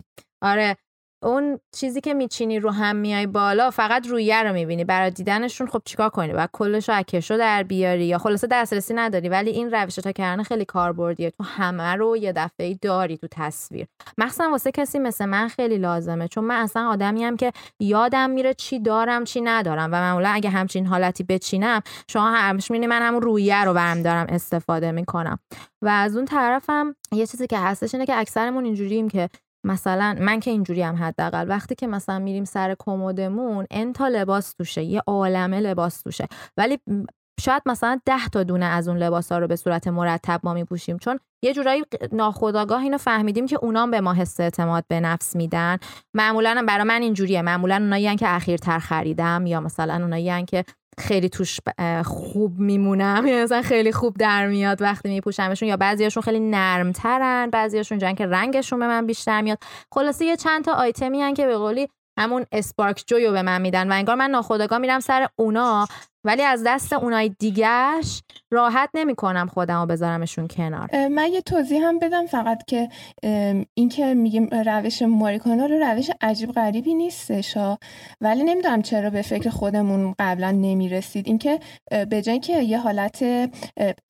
آره. 0.43 0.77
اون 1.23 1.59
چیزی 1.75 2.01
که 2.01 2.15
میچینی 2.15 2.59
رو 2.59 2.71
هم 2.71 2.97
میای 2.97 3.27
بالا 3.27 3.71
فقط 3.71 4.07
رویه 4.07 4.43
رو 4.43 4.53
می‌بینی. 4.53 4.85
برای 4.85 5.11
دیدنشون 5.11 5.67
خب 5.67 5.83
چیکار 5.85 6.09
کنی؟ 6.09 6.33
و 6.33 6.49
کلش 6.53 6.89
رو 6.89 6.99
اکشو 6.99 7.37
در 7.37 7.63
بیاری 7.63 8.05
یا 8.05 8.19
خلاصه 8.19 8.47
دسترسی 8.47 8.95
نداری. 8.95 9.29
ولی 9.29 9.51
این 9.51 9.71
روش 9.71 9.95
تا 9.95 10.13
کردن 10.13 10.43
خیلی 10.43 10.65
کاربردیه. 10.65 11.31
تو 11.31 11.45
همه 11.45 11.95
رو 11.95 12.17
یه 12.17 12.33
دفعه 12.33 12.75
داری 12.75 13.17
تو 13.17 13.27
تصویر. 13.31 13.87
مخصوصا 14.19 14.51
واسه 14.51 14.71
کسی 14.71 14.99
مثل 14.99 15.25
من 15.25 15.49
خیلی 15.49 15.79
لازمه. 15.79 16.29
چون 16.29 16.45
من 16.45 16.57
اصلا 16.57 16.89
آدمی 16.89 17.25
هم 17.25 17.37
که 17.37 17.53
یادم 17.81 18.31
میره 18.31 18.55
چی 18.55 18.79
دارم 18.79 19.25
چی 19.25 19.41
ندارم. 19.41 19.89
و 19.93 19.97
معمولا 19.97 20.29
اگه 20.29 20.51
همچین 20.51 20.87
حالتی 20.87 21.25
بچینم 21.25 21.81
شما 22.09 22.31
همش 22.31 22.71
می‌بینی 22.71 22.87
من 22.87 23.03
همون 23.03 23.23
رویه 23.23 23.65
رو 23.65 23.75
برم 23.75 24.03
دارم 24.03 24.27
استفاده 24.29 24.93
می‌کنم. 24.93 25.39
و 25.83 25.89
از 25.89 26.17
اون 26.17 26.25
طرفم 26.25 26.95
یه 27.13 27.27
چیزی 27.27 27.47
که 27.47 27.59
هستش 27.59 27.95
اینه 27.95 28.07
که 28.07 28.19
اکثرمون 28.19 28.65
اینجوریم 28.65 29.09
که 29.09 29.29
مثلا 29.65 30.17
من 30.21 30.41
که 30.41 30.51
اینجوری 30.51 30.83
هم 30.83 30.97
حداقل 30.97 31.49
وقتی 31.49 31.75
که 31.75 31.87
مثلا 31.87 32.19
میریم 32.19 32.45
سر 32.45 32.77
کمدمون 32.79 33.67
انتا 33.71 34.09
لباس 34.09 34.53
توشه 34.53 34.83
یه 34.83 35.03
عالمه 35.07 35.61
لباس 35.61 36.03
توشه. 36.03 36.29
ولی 36.57 36.79
شاید 37.41 37.63
مثلا 37.67 38.01
ده 38.07 38.29
تا 38.29 38.43
دونه 38.43 38.67
از 38.67 38.89
اون 38.89 38.97
لباس 38.97 39.33
ها 39.33 39.39
رو 39.39 39.47
به 39.47 39.57
صورت 39.57 39.89
مرتب 39.89 40.41
ما 40.43 40.55
میپوشیم. 40.55 40.99
چون 40.99 41.19
یه 41.45 41.55
جورایی 41.55 41.83
ناخداگاه 42.13 42.83
اینو 42.83 42.99
فهمیدیم 42.99 43.47
که 43.47 43.59
اونام 43.63 43.91
به 43.91 44.01
ما 44.01 44.13
حس 44.13 44.41
اعتماد 44.41 44.85
به 44.89 45.01
نفس 45.01 45.37
میدن. 45.37 45.79
معمولا 46.15 46.65
برای 46.69 46.85
من 46.85 47.03
اینجوریه. 47.03 47.43
معمولا 47.43 47.77
اونایی 47.77 48.17
که 48.17 48.35
اخیرتر 48.35 48.79
خریدم 48.79 49.47
یا 49.47 49.61
مثلا 49.61 49.95
اونایی 49.95 50.45
که 50.45 50.65
خیلی 50.99 51.29
توش 51.29 51.61
خوب 52.05 52.59
میمونم. 52.59 53.27
یا 53.27 53.43
مثلا 53.43 53.63
خیلی 53.63 53.93
خوب 53.93 54.17
در 54.19 54.47
میاد 54.47 54.83
وقتی 54.83 55.09
میپوشمشون 55.09 55.69
یا 55.69 55.77
بعضیاشون 55.77 56.23
خیلی 56.23 56.41
نرمترن 56.41 57.51
بعضیاشون 57.51 57.99
جن 57.99 58.15
که 58.15 58.27
رنگشون 58.27 58.79
به 58.79 58.87
من 58.87 59.07
بیشتر 59.07 59.41
میاد. 59.41 59.59
خلاصه 59.93 60.25
یه 60.25 60.37
چند 60.37 60.65
تا 60.65 60.73
آیتمی 60.73 61.23
هن 61.23 61.35
که 61.35 61.47
به 61.47 61.57
قولی 61.57 61.89
همون 62.19 62.47
اسپارک 62.53 63.05
جویو 63.07 63.33
به 63.33 63.43
من 63.43 63.61
میدن 63.63 63.93
و 63.93 63.95
انگار 63.95 64.17
من 64.17 64.31
ناخودآگاه 64.31 64.79
میرم 64.79 65.01
سر 65.01 65.27
اونا. 65.37 65.87
ولی 66.25 66.43
از 66.43 66.63
دست 66.67 66.93
اونای 66.93 67.29
دیگهش 67.39 68.23
راحت 68.51 68.91
نمی‌کنم 68.95 69.47
خودم 69.47 69.81
رو 69.81 69.87
بذارمشون 69.87 70.49
کنار. 70.49 71.09
من 71.09 71.33
یه 71.33 71.41
توضیح 71.41 71.87
هم 71.87 71.99
بدم 71.99 72.27
فقط 72.27 72.65
که 72.67 72.89
این 73.75 73.89
که 73.89 74.15
میگیم 74.15 74.47
روش 74.47 75.03
ماریکانا 75.03 75.67
رو 75.67 75.79
روش 75.79 76.11
عجیب 76.21 76.53
غریبی 76.53 76.95
نیستش 76.95 77.59
ولی 78.21 78.45
نمی‌دونم 78.45 78.83
چرا 78.83 79.11
به 79.11 79.23
فکر 79.23 79.51
خودمون 79.51 80.15
قبلا 80.19 80.51
نمی‌رسید. 80.51 81.27
اینکه 81.27 81.61
به 82.11 82.23
جای 82.23 82.39
که 82.39 82.63
یه 82.63 82.79
حالت 82.79 83.25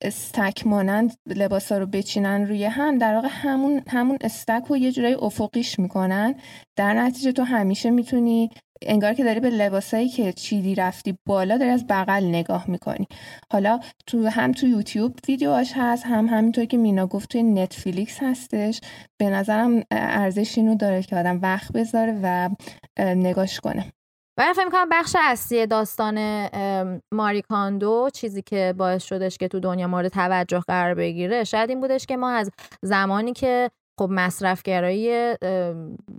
استک 0.01 0.67
مانند 0.67 1.17
لباسا 1.27 1.77
رو 1.77 1.85
بچینن 1.85 2.47
روی 2.47 2.65
هم 2.65 2.97
در 2.97 3.15
واقع 3.15 3.27
همون 3.31 3.81
همون 3.87 4.17
استک 4.21 4.63
رو 4.69 4.77
یه 4.77 4.91
جورایی 4.91 5.15
افقیش 5.15 5.79
می‌کنن. 5.79 6.35
در 6.75 6.93
نتیجه 6.93 7.31
تو 7.31 7.43
همیشه 7.43 7.89
می‌تونی 7.89 8.49
انگار 8.87 9.13
که 9.13 9.23
داری 9.23 9.39
به 9.39 9.49
لباسایی 9.49 10.09
که 10.09 10.33
چیدی 10.33 10.75
رفتی 10.75 11.17
بالا 11.27 11.57
داری 11.57 11.71
از 11.71 11.87
بغل 11.87 12.23
نگاه 12.23 12.69
می‌کنی. 12.69 13.07
حالا 13.51 13.79
تو 14.07 14.27
هم 14.27 14.51
تو 14.51 14.67
یوتیوب 14.67 15.15
ویدیوهاش 15.27 15.73
هست 15.75 16.05
هم 16.05 16.25
همینطور 16.25 16.65
که 16.65 16.77
مینا 16.77 17.07
گفت 17.07 17.29
توی 17.29 17.43
نتفلیکس 17.43 18.17
هستش. 18.23 18.81
به 19.19 19.29
نظرم 19.29 19.83
ارزش 19.91 20.57
اینو 20.57 20.75
داره 20.75 21.03
که 21.03 21.15
آدم 21.15 21.39
وقت 21.41 21.71
بذاره 21.71 22.19
و 22.23 22.49
نگاش 22.99 23.59
کنه. 23.59 23.85
و 24.37 24.53
فکر 24.55 24.69
کنم 24.69 24.89
بخش 24.91 25.15
اصلی 25.19 25.67
داستان 25.67 26.47
ماریکاندو 27.13 28.09
چیزی 28.13 28.41
که 28.41 28.73
باعث 28.77 29.03
شدش 29.03 29.37
که 29.37 29.47
تو 29.47 29.59
دنیا 29.59 29.87
مورد 29.87 30.07
توجه 30.07 30.59
قرار 30.59 30.95
بگیره 30.95 31.43
شاید 31.43 31.69
این 31.69 31.81
بودش 31.81 32.05
که 32.05 32.17
ما 32.17 32.31
از 32.31 32.51
زمانی 32.81 33.33
که 33.33 33.69
خب 33.99 34.07
مصرفگرایی 34.11 35.01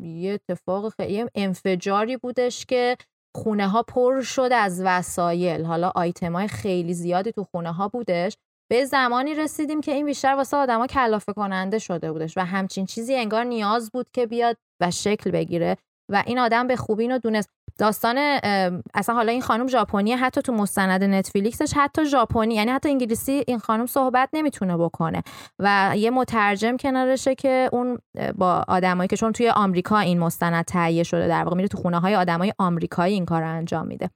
یه 0.03 0.33
اتفاق 0.35 0.89
خیلی 0.89 1.25
انفجاری 1.35 2.17
بودش 2.17 2.67
که 2.67 2.97
خونه 3.37 3.69
ها 3.69 3.83
پر 3.83 4.23
شد 4.23 4.49
از 4.53 4.83
وسایل. 4.85 5.65
حالا 5.65 5.93
آیتم 5.95 6.33
های 6.33 6.49
خیلی 6.49 6.95
زیادی 6.95 7.33
تو 7.33 7.45
خونه 7.45 7.73
ها 7.73 7.89
بودش. 7.89 8.37
به 8.71 8.85
زمانی 8.85 9.35
رسیدیم 9.35 9.81
که 9.81 9.93
این 9.93 10.07
بیشتر 10.07 10.35
واسه 10.35 10.57
آدما 10.57 10.87
کلافه 10.87 11.33
کننده 11.33 11.79
شده 11.79 12.13
بودش 12.13 12.37
و 12.37 12.41
همچین 12.41 12.87
چیزی 12.87 13.15
انگار 13.15 13.45
نیاز 13.45 13.91
بود 13.91 14.07
که 14.13 14.27
بیاد 14.27 14.57
و 14.81 14.91
شکل 14.91 15.31
بگیره. 15.31 15.77
و 16.09 16.23
این 16.27 16.39
آدم 16.39 16.67
به 16.67 16.77
خوبی 16.77 17.03
اینو 17.03 17.19
دونست. 17.19 17.49
داستان 17.79 18.19
اصلا 18.95 19.15
حالا 19.15 19.33
این 19.33 19.43
خانم 19.43 19.67
ژاپنی 19.67 20.13
حتی 20.13 20.43
تو 20.43 20.53
مستند 20.53 21.05
نتفلیکسش 21.05 21.73
حتی 21.77 22.05
ژاپنی 22.05 22.55
یعنی 22.55 22.71
حتی 22.71 22.89
انگلیسی 22.89 23.45
این 23.47 23.59
خانم 23.59 23.87
صحبت 23.87 24.29
نمی‌تونه 24.33 24.77
بکنه. 24.77 25.23
و 25.59 25.93
یه 25.97 26.11
مترجم 26.11 26.77
کنارشه 26.77 27.35
که 27.35 27.69
اون 27.73 27.99
با 28.35 28.65
آدمایی 28.69 29.09
که 29.09 29.17
چون 29.17 29.33
توی 29.33 29.49
آمریکا 29.49 29.99
این 29.99 30.19
مستند 30.19 30.65
تهیه 30.65 31.03
شده 31.03 31.29
در 31.29 31.45
واقع 31.45 31.57
میره 31.57 31.69
تو 31.69 31.79
خونه 31.79 32.01
های 32.01 32.15
آدمای 32.15 32.53
آمریکایی 32.59 33.15
این 33.15 33.25
کار 33.25 33.43
رو 33.43 33.49
انجام 33.49 33.87
میده. 33.87 34.11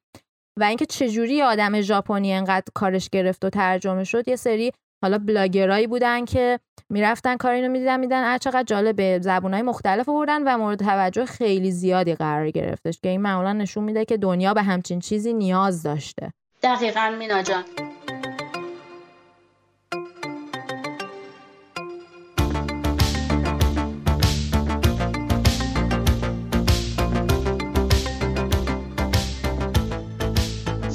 و 0.61 0.65
اینکه 0.65 0.87
چجوری 0.87 1.43
آدم 1.43 1.81
ژاپنی 1.81 2.33
انقدر 2.33 2.67
کارش 2.75 3.09
گرفت 3.11 3.45
و 3.45 3.51
ترجمه 3.51 4.05
شد 4.05 4.29
یه 4.29 4.37
سری 4.37 4.73
حالا 5.03 5.19
بلاگرایی 5.19 5.87
بودن 5.87 6.25
که 6.25 6.61
می‌رفتن 6.91 7.37
کار 7.37 7.53
اینو 7.53 7.69
می‌دیدن 7.69 8.01
میدن 8.01 8.25
هر 8.25 8.39
چقدر 8.39 8.63
جالب 8.63 9.23
زبونهای 9.23 9.63
مختلف 9.63 10.09
آوردن 10.09 10.43
و 10.43 10.59
مورد 10.59 10.79
توجه 10.79 11.25
خیلی 11.25 11.71
زیادی 11.71 12.15
قرار 12.15 12.51
گرفتش 12.51 13.01
که 13.01 13.09
این 13.09 13.21
معمولا 13.21 13.53
نشون 13.53 13.85
میده 13.85 14.05
که 14.05 14.17
دنیا 14.17 14.55
به 14.55 14.63
همچین 14.63 15.01
چیزی 15.01 15.33
نیاز 15.33 15.83
داشته. 15.83 16.33
دقیقا 16.63 17.15
مینا 17.19 17.43
جان. 17.43 17.65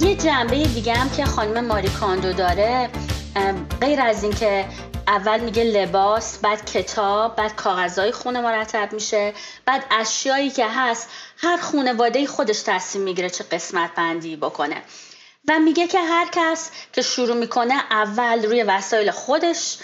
یه 0.01 0.15
جنبه 0.15 0.63
دیگه 0.63 0.93
هم 0.93 1.09
که 1.09 1.25
خانم 1.25 1.65
ماری 1.65 1.89
کاندو 1.89 2.33
داره. 2.33 2.89
غیر 3.81 4.01
از 4.01 4.23
اینکه 4.23 4.65
اول 5.07 5.39
میگه 5.39 5.63
لباس 5.63 6.37
بعد 6.37 6.65
کتاب 6.65 7.35
بعد 7.35 7.55
کاغذهای 7.55 8.11
خونه 8.11 8.41
مرتب 8.41 8.93
میشه 8.93 9.33
بعد 9.65 9.85
اشیایی 9.91 10.49
که 10.49 10.65
هست 10.69 11.09
هر 11.37 11.57
خونواده 11.57 12.27
خودش 12.27 12.61
تصمیم 12.61 13.03
می‌گیره 13.03 13.29
چه 13.29 13.43
قسمت 13.43 13.95
بندی 13.95 14.35
بکنه. 14.35 14.81
و 15.47 15.59
میگه 15.59 15.87
که 15.87 15.99
هر 15.99 16.27
کس 16.31 16.71
که 16.93 17.01
شروع 17.01 17.35
می‌کنه 17.37 17.73
اول 17.91 18.45
روی 18.45 18.63
وسایل 18.63 19.11
خودش 19.11 19.77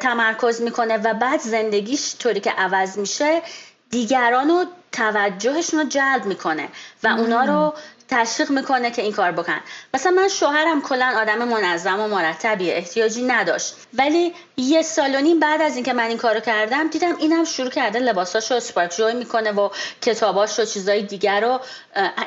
تمرکز 0.00 0.62
می‌کنه 0.62 0.96
و 0.96 1.14
بعد 1.14 1.40
زندگیش 1.40 2.16
طوری 2.18 2.40
که 2.40 2.50
عوض 2.50 2.98
میشه 2.98 3.42
دیگران 3.90 4.48
رو 4.48 4.64
توجهشون 4.92 5.80
رو 5.80 5.88
جلب 5.88 6.26
می‌کنه 6.26 6.68
و 7.02 7.08
اونا 7.08 7.44
رو 7.44 7.74
تشویق 8.08 8.50
می‌کنه 8.50 8.90
که 8.90 9.02
این 9.02 9.12
کار 9.12 9.32
بکن 9.32 9.60
مثلا 9.94 10.12
من 10.12 10.28
شوهرم 10.28 10.82
کلا 10.82 11.12
آدم 11.16 11.48
منظم 11.48 12.00
و 12.00 12.08
مرتبیه 12.08 12.74
احتیاجی 12.74 13.22
نداشت. 13.22 13.74
ولی 13.94 14.34
یه 14.56 14.82
سال 14.82 15.14
و 15.14 15.20
نیم 15.20 15.40
بعد 15.40 15.62
از 15.62 15.74
اینکه 15.74 15.92
من 15.92 16.04
این 16.04 16.18
کارو 16.18 16.40
کردم 16.40 16.88
دیدم 16.88 17.16
اینم 17.16 17.44
شروع 17.44 17.70
کرده 17.70 17.98
لباساشو 17.98 18.54
اسپارک 18.54 18.94
جوی 18.96 19.14
می‌کنه 19.14 19.52
و 19.52 19.68
کتاباش 20.02 20.60
و 20.60 20.64
چیزای 20.64 21.02
دیگر 21.02 21.40
رو 21.40 21.60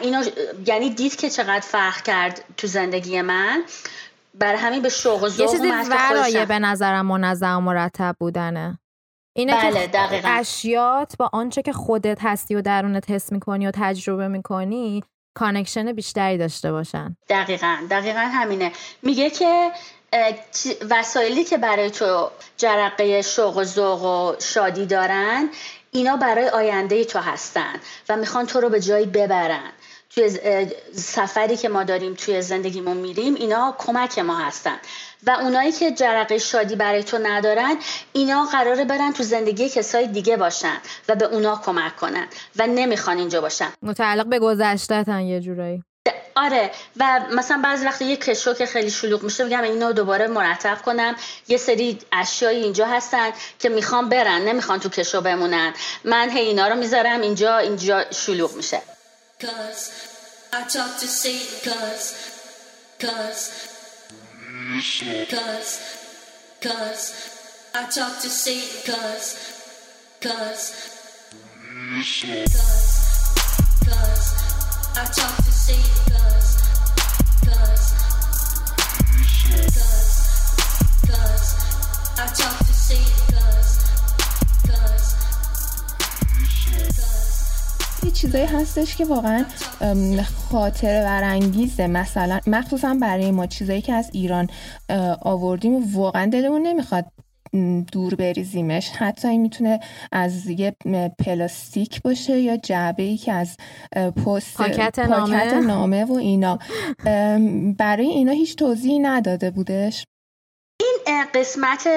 اینو 0.01 0.24
یعنی 0.65 0.89
دید 0.89 1.15
که 1.15 1.29
چقدر 1.29 1.59
فرق 1.59 2.01
کرد 2.01 2.43
تو 2.57 2.67
زندگی 2.67 3.21
من. 3.21 3.63
برای 4.33 4.57
همین 4.57 4.81
به 4.81 4.89
شوق 4.89 5.24
و 5.24 5.29
ذوق 5.29 5.39
یه 5.39 5.48
چیزی 5.48 6.45
به 6.45 6.59
نظرم 6.59 7.05
منظم 7.05 7.57
و 7.57 7.62
مرتب 7.62 8.15
بودنه. 8.19 8.79
اینه 9.36 9.53
بله، 9.53 9.88
که 9.88 10.29
اشیات 10.29 11.17
با 11.17 11.29
آنچه 11.33 11.62
که 11.62 11.74
خودت 11.74 12.17
هستی 12.21 12.55
و 12.55 12.62
درونت 12.62 13.09
حس 13.12 13.31
می‌کنی 13.31 13.67
و 13.67 13.71
تجربه 13.74 14.27
می‌کنی 14.27 15.03
connection 15.39 15.91
بیشتری 15.91 16.38
داشته 16.38 16.72
باشن. 16.72 17.15
دقیقا 17.29 17.77
دقیقا 17.89 18.19
همینه. 18.19 18.72
میگه 19.03 19.29
که 19.29 19.72
وسایلی 20.89 21.43
که 21.43 21.58
برای 21.58 21.91
تو 21.91 22.31
جرقه 22.58 23.22
شوق 23.22 23.58
و 23.58 23.63
ذوق 23.63 24.03
و 24.03 24.41
شادی 24.41 24.86
دارن 24.86 25.50
اینا 25.91 26.17
برای 26.17 26.50
آینده 26.50 27.05
تو 27.05 27.19
هستن 27.19 27.74
و 28.10 28.15
می‌خوان 28.15 28.46
تو 28.46 28.62
رو 28.62 28.69
به 28.69 28.79
جایی 28.79 29.05
ببرن. 29.05 29.72
توی 30.09 30.37
سفری 30.93 31.57
که 31.57 31.69
ما 31.69 31.83
داریم 31.83 32.13
توی 32.13 32.41
زندگیمون 32.41 32.97
میریم 32.97 33.35
اینا 33.35 33.75
کمک 33.77 34.19
ما 34.19 34.37
هستن. 34.37 34.77
و 35.27 35.31
اونایی 35.31 35.71
که 35.71 35.91
جرقه 35.91 36.37
شادی 36.37 36.75
برای 36.75 37.03
تو 37.03 37.17
ندارن 37.17 37.77
اینا 38.13 38.45
قراره 38.45 38.85
برن 38.85 39.13
تو 39.13 39.23
زندگی 39.23 39.69
کسای 39.69 40.07
دیگه 40.07 40.37
باشن 40.37 40.77
و 41.09 41.15
به 41.15 41.25
اونا 41.25 41.61
کمک 41.65 41.95
کنن 41.95 42.27
و 42.55 42.67
نمی‌خوان 42.67 43.17
اینجا 43.17 43.41
باشن. 43.41 43.69
متعلق 43.81 44.25
به 44.25 44.39
گذشتهتن 44.39 45.21
یه 45.21 45.39
جورایی. 45.39 45.83
آره. 46.35 46.71
و 46.97 47.21
مثلا 47.31 47.61
بعضی 47.63 47.85
وقت 47.85 48.01
یه 48.01 48.17
کشو 48.17 48.53
که 48.53 48.65
خیلی 48.65 48.91
شلوغ 48.91 49.23
میشه 49.23 49.43
میگم 49.43 49.61
اینو 49.61 49.93
دوباره 49.93 50.27
مرتب 50.27 50.81
کنم. 50.81 51.15
یه 51.47 51.57
سری 51.57 51.99
اشیایی 52.11 52.63
اینجا 52.63 52.85
هستن 52.85 53.31
که 53.59 53.69
می‌خوام 53.69 54.09
برن 54.09 54.41
نمی‌خوان 54.41 54.79
تو 54.79 54.89
کشو 54.89 55.21
بمونن. 55.21 55.73
من 56.03 56.29
هی 56.29 56.39
اینا 56.39 56.67
رو 56.67 56.75
می‌ذارم 56.75 57.21
اینجا 57.21 57.57
اینجا 57.57 58.11
شلوغ 58.11 58.55
میشه. 58.55 58.81
Cause, 59.39 60.50
I 60.51 60.67
talk 60.67 61.00
to 61.00 61.08
Satan, 61.08 61.72
cause, 61.72 62.13
cause, 63.00 63.69
cause, 65.29 65.79
cause, 66.60 67.72
I 67.74 67.84
talk 67.89 68.19
to 68.19 68.27
Satan 68.27 68.93
cause, 68.93 69.38
cause, 70.19 70.74
cause, 72.51 72.89
cause, 73.86 74.34
I 74.98 75.05
talk 75.05 75.36
to 75.38 75.51
Satan 75.53 76.03
cause, 76.12 76.60
cause, 77.46 77.96
cause, 79.72 80.15
cause, 81.08 81.50
I 82.19 82.27
talk 82.27 82.58
to 82.58 82.74
Satan 82.74 83.36
cause, 83.36 83.72
cause, 84.67 85.08
cause. 86.98 87.18
یه 88.03 88.12
چیزایی 88.12 88.46
هستش 88.46 88.96
که 88.96 89.06
واقعا 89.06 89.46
خاطر 90.51 91.03
برانگیزه 91.03 91.88
مثلا 91.88 92.39
مخصوصا 92.48 92.98
برای 93.01 93.31
ما 93.31 93.46
چیزایی 93.46 93.81
که 93.81 93.94
از 93.94 94.09
ایران 94.14 94.48
آوردیم 95.22 95.74
و 95.74 95.81
واقعا 95.94 96.25
دلمون 96.25 96.62
نمی‌خواد 96.62 97.05
دور 97.92 98.16
بریزیمش. 98.16 98.90
حتی 98.90 99.27
این 99.27 99.42
می‌تونه 99.42 99.79
از 100.12 100.48
یه 100.48 100.75
پلاستیک 101.25 102.01
باشه 102.01 102.40
یا 102.40 102.57
جعبه 102.57 103.03
ای 103.03 103.18
که 103.18 103.33
از 103.33 103.57
پست 104.25 104.57
پاکت, 104.57 105.00
نامه. 105.00 105.53
نامه 105.53 106.05
و 106.05 106.14
اینا. 106.14 106.59
برای 107.77 108.07
اینا 108.07 108.31
هیچ 108.31 108.55
توضیحی 108.55 109.00
نداده 109.00 109.51
بودش. 109.51 110.05
این 110.79 111.25
قسمت 111.33 111.89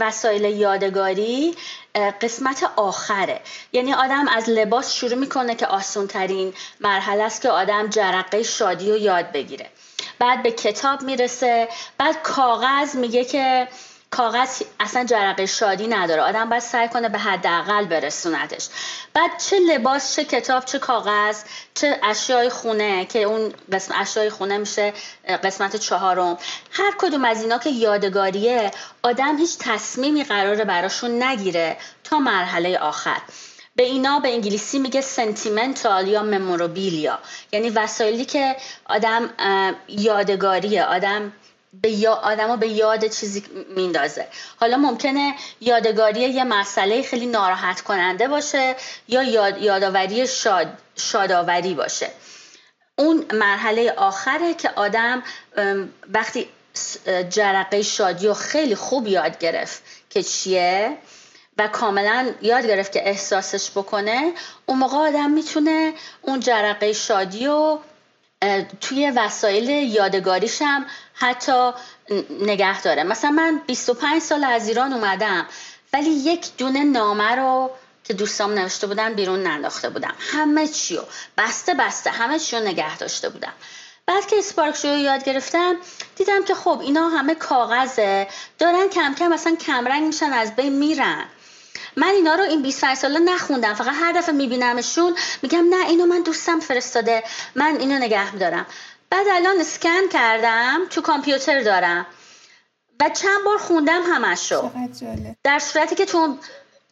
وسایل 0.00 0.44
یادگاری 0.44 1.54
قسمت 1.94 2.70
آخره. 2.76 3.40
یعنی 3.72 3.94
آدم 3.94 4.28
از 4.28 4.48
لباس 4.48 4.92
شروع 4.94 5.14
می‌کنه 5.14 5.54
که 5.54 5.66
آسون 5.66 6.06
ترین 6.06 6.54
مرحله 6.80 7.22
است 7.22 7.42
که 7.42 7.50
آدم 7.50 7.88
جرقه 7.88 8.42
شادی 8.42 8.90
رو 8.90 8.96
یاد 8.96 9.32
بگیره. 9.32 9.70
بعد 10.18 10.42
به 10.42 10.50
کتاب 10.50 11.02
می‌رسه 11.02 11.68
بعد 11.98 12.22
کاغذ 12.22 12.94
میگه 12.94 13.24
که 13.24 13.68
کاغذ 14.16 14.62
اصلا 14.80 15.04
جرقه 15.04 15.46
شادی 15.46 15.86
نداره. 15.86 16.22
آدم 16.22 16.48
باید 16.48 16.62
سعی 16.62 16.88
کنه 16.88 17.08
به 17.08 17.18
حداقل 17.18 17.84
برسوندش. 17.84 18.68
بعد 19.14 19.30
چه 19.38 19.58
لباس 19.58 20.16
چه 20.16 20.24
کتاب 20.24 20.64
چه 20.64 20.78
کاغذ 20.78 21.42
چه 21.74 22.00
اشیای 22.02 22.48
خونه 22.50 23.04
که 23.04 23.22
اون 23.22 23.52
قسم 23.72 23.94
اشیای 24.00 24.30
خونه 24.30 24.58
میشه 24.58 24.92
قسمت 25.44 25.76
چهارم. 25.76 26.38
هر 26.70 26.92
کدوم 26.98 27.24
از 27.24 27.42
اینا 27.42 27.58
که 27.58 27.70
یادگاریه 27.70 28.70
آدم 29.02 29.36
هیچ 29.36 29.58
تصمیمی 29.58 30.24
قراره 30.24 30.64
براشون 30.64 31.22
نگیره 31.22 31.76
تا 32.04 32.18
مرحله 32.18 32.78
آخر. 32.78 33.20
به 33.76 33.82
اینا 33.82 34.20
به 34.20 34.32
انگلیسی 34.32 34.78
میگه 34.78 35.00
سنتیمنتال 35.00 36.08
یا 36.08 36.22
مموروبیلیا 36.22 37.18
یعنی 37.52 37.70
وسایلی 37.70 38.24
که 38.24 38.56
آدم 38.84 39.30
یادگاریه. 39.88 40.84
آدم 40.84 41.32
به 41.82 41.90
یا 41.90 42.12
آدمو 42.12 42.56
به 42.56 42.68
یاد 42.68 43.06
چیزی 43.06 43.44
میندازه. 43.76 44.26
حالا 44.60 44.76
ممکنه 44.76 45.34
یادگاری 45.60 46.20
یه 46.20 46.44
مسئله 46.44 47.02
خیلی 47.02 47.26
ناراحت 47.26 47.80
کننده 47.80 48.28
باشه 48.28 48.76
یا 49.08 49.22
یاد، 49.22 49.62
یادآوری 49.62 50.26
شاد، 50.26 50.66
شادآوری 50.96 51.74
باشه. 51.74 52.10
اون 52.98 53.24
مرحله 53.32 53.92
آخره 53.92 54.54
که 54.54 54.70
آدم 54.70 55.22
وقتی 56.08 56.48
جرقه 57.30 57.82
شادی 57.82 58.26
رو 58.26 58.34
خیلی 58.34 58.74
خوب 58.74 59.06
یاد 59.06 59.38
گرفت 59.38 59.82
که 60.10 60.22
چیه 60.22 60.96
و 61.58 61.68
کاملا 61.68 62.34
یاد 62.42 62.66
گرفت 62.66 62.92
که 62.92 63.08
احساسش 63.08 63.70
بکنه 63.70 64.32
اون 64.66 64.78
موقع 64.78 64.96
آدم 64.96 65.30
می‌تونه 65.30 65.92
اون 66.22 66.40
جرقه 66.40 66.92
شادی 66.92 67.46
رو 67.46 67.80
توی 68.80 69.10
وسایل 69.10 69.68
یادگاریشم 69.68 70.86
حتی 71.14 71.70
نگه 72.40 72.82
داره. 72.82 73.02
مثلا 73.02 73.30
من 73.30 73.60
25 73.66 74.22
سال 74.22 74.44
از 74.44 74.68
ایران 74.68 74.92
اومدم 74.92 75.46
ولی 75.92 76.10
یک 76.10 76.56
دونه 76.58 76.84
نامه 76.84 77.34
رو 77.34 77.70
که 78.04 78.14
دوستام 78.14 78.52
نوشته 78.52 78.86
بودن 78.86 79.14
بیرون 79.14 79.42
ننداخته 79.42 79.90
بودم. 79.90 80.14
همه 80.18 80.68
چیو 80.68 81.02
بسته 81.38 81.74
بسته 81.74 82.10
همه 82.10 82.38
چیو 82.38 82.60
نگه 82.60 82.96
داشته 82.96 83.28
بودم. 83.28 83.52
بعد 84.06 84.26
که 84.26 84.36
اسپارک 84.38 84.76
شو 84.76 84.88
یاد 84.88 85.24
گرفتم 85.24 85.76
دیدم 86.16 86.44
که 86.44 86.54
خب 86.54 86.80
اینا 86.80 87.08
همه 87.08 87.34
کاغذه. 87.34 88.28
دارن 88.58 88.88
کم 88.88 89.14
کم 89.14 89.28
مثلا 89.28 89.56
کمرنگ 89.56 90.06
میشن 90.06 90.32
از 90.32 90.56
بین 90.56 90.72
میرن. 90.72 91.24
من 91.96 92.06
اینا 92.06 92.34
رو 92.34 92.44
این 92.44 92.62
25 92.62 92.96
ساله 92.96 93.18
نخوندم. 93.18 93.74
فقط 93.74 93.94
هر 93.94 94.12
دفعه 94.12 94.34
میبینمشون 94.34 95.14
میگم 95.42 95.64
نه 95.70 95.86
اینو 95.86 96.06
من 96.06 96.22
دوستم 96.22 96.60
فرستاده. 96.60 97.22
من 97.54 97.76
اینو 97.80 97.98
نگه 97.98 98.32
میدارم 98.32 98.66
بعد 99.10 99.26
الان 99.32 99.60
اسکن 99.60 100.08
کردم 100.12 100.80
تو 100.90 101.00
کامپیوتر 101.00 101.62
دارم. 101.62 102.06
و 103.00 103.08
چند 103.08 103.44
بار 103.44 103.58
خوندم 103.58 104.02
همشو. 104.02 104.70
در 105.44 105.58
صورتی 105.58 105.94
که 105.94 106.04
تو 106.04 106.38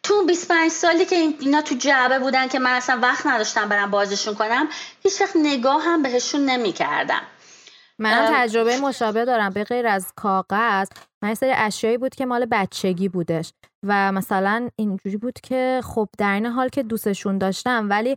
تو 0.02 0.24
25 0.24 0.70
سالی 0.70 1.04
که 1.04 1.16
اینا 1.16 1.62
تو 1.62 1.74
جعبه 1.74 2.18
بودن 2.18 2.48
که 2.48 2.58
من 2.58 2.72
اصلا 2.72 2.98
وقت 3.02 3.26
نداشتم 3.26 3.68
برم 3.68 3.90
بازشون 3.90 4.34
کنم 4.34 4.68
هیچ 5.02 5.20
وقت 5.20 5.36
نگاه 5.36 5.82
هم 5.82 6.02
بهشون 6.02 6.40
نمی 6.44 6.72
کردم 6.72 7.20
من 7.98 8.30
تجربه 8.32 8.76
مشابه 8.76 9.24
دارم. 9.24 9.52
به 9.52 9.64
غیر 9.64 9.86
از 9.86 10.12
کاغذ 10.16 10.88
من 11.22 11.28
یه 11.28 11.34
سری 11.34 11.52
اشیایی 11.56 11.98
بود 11.98 12.14
که 12.14 12.26
مال 12.26 12.46
بچگی 12.50 13.08
بودش. 13.08 13.52
و 13.84 14.12
مثلا 14.12 14.68
اینجوری 14.76 15.16
بود 15.16 15.40
که 15.42 15.80
خب 15.84 16.08
در 16.18 16.34
این 16.34 16.46
حال 16.46 16.68
که 16.68 16.82
دوستشون 16.82 17.38
داشتم 17.38 17.90
ولی 17.90 18.16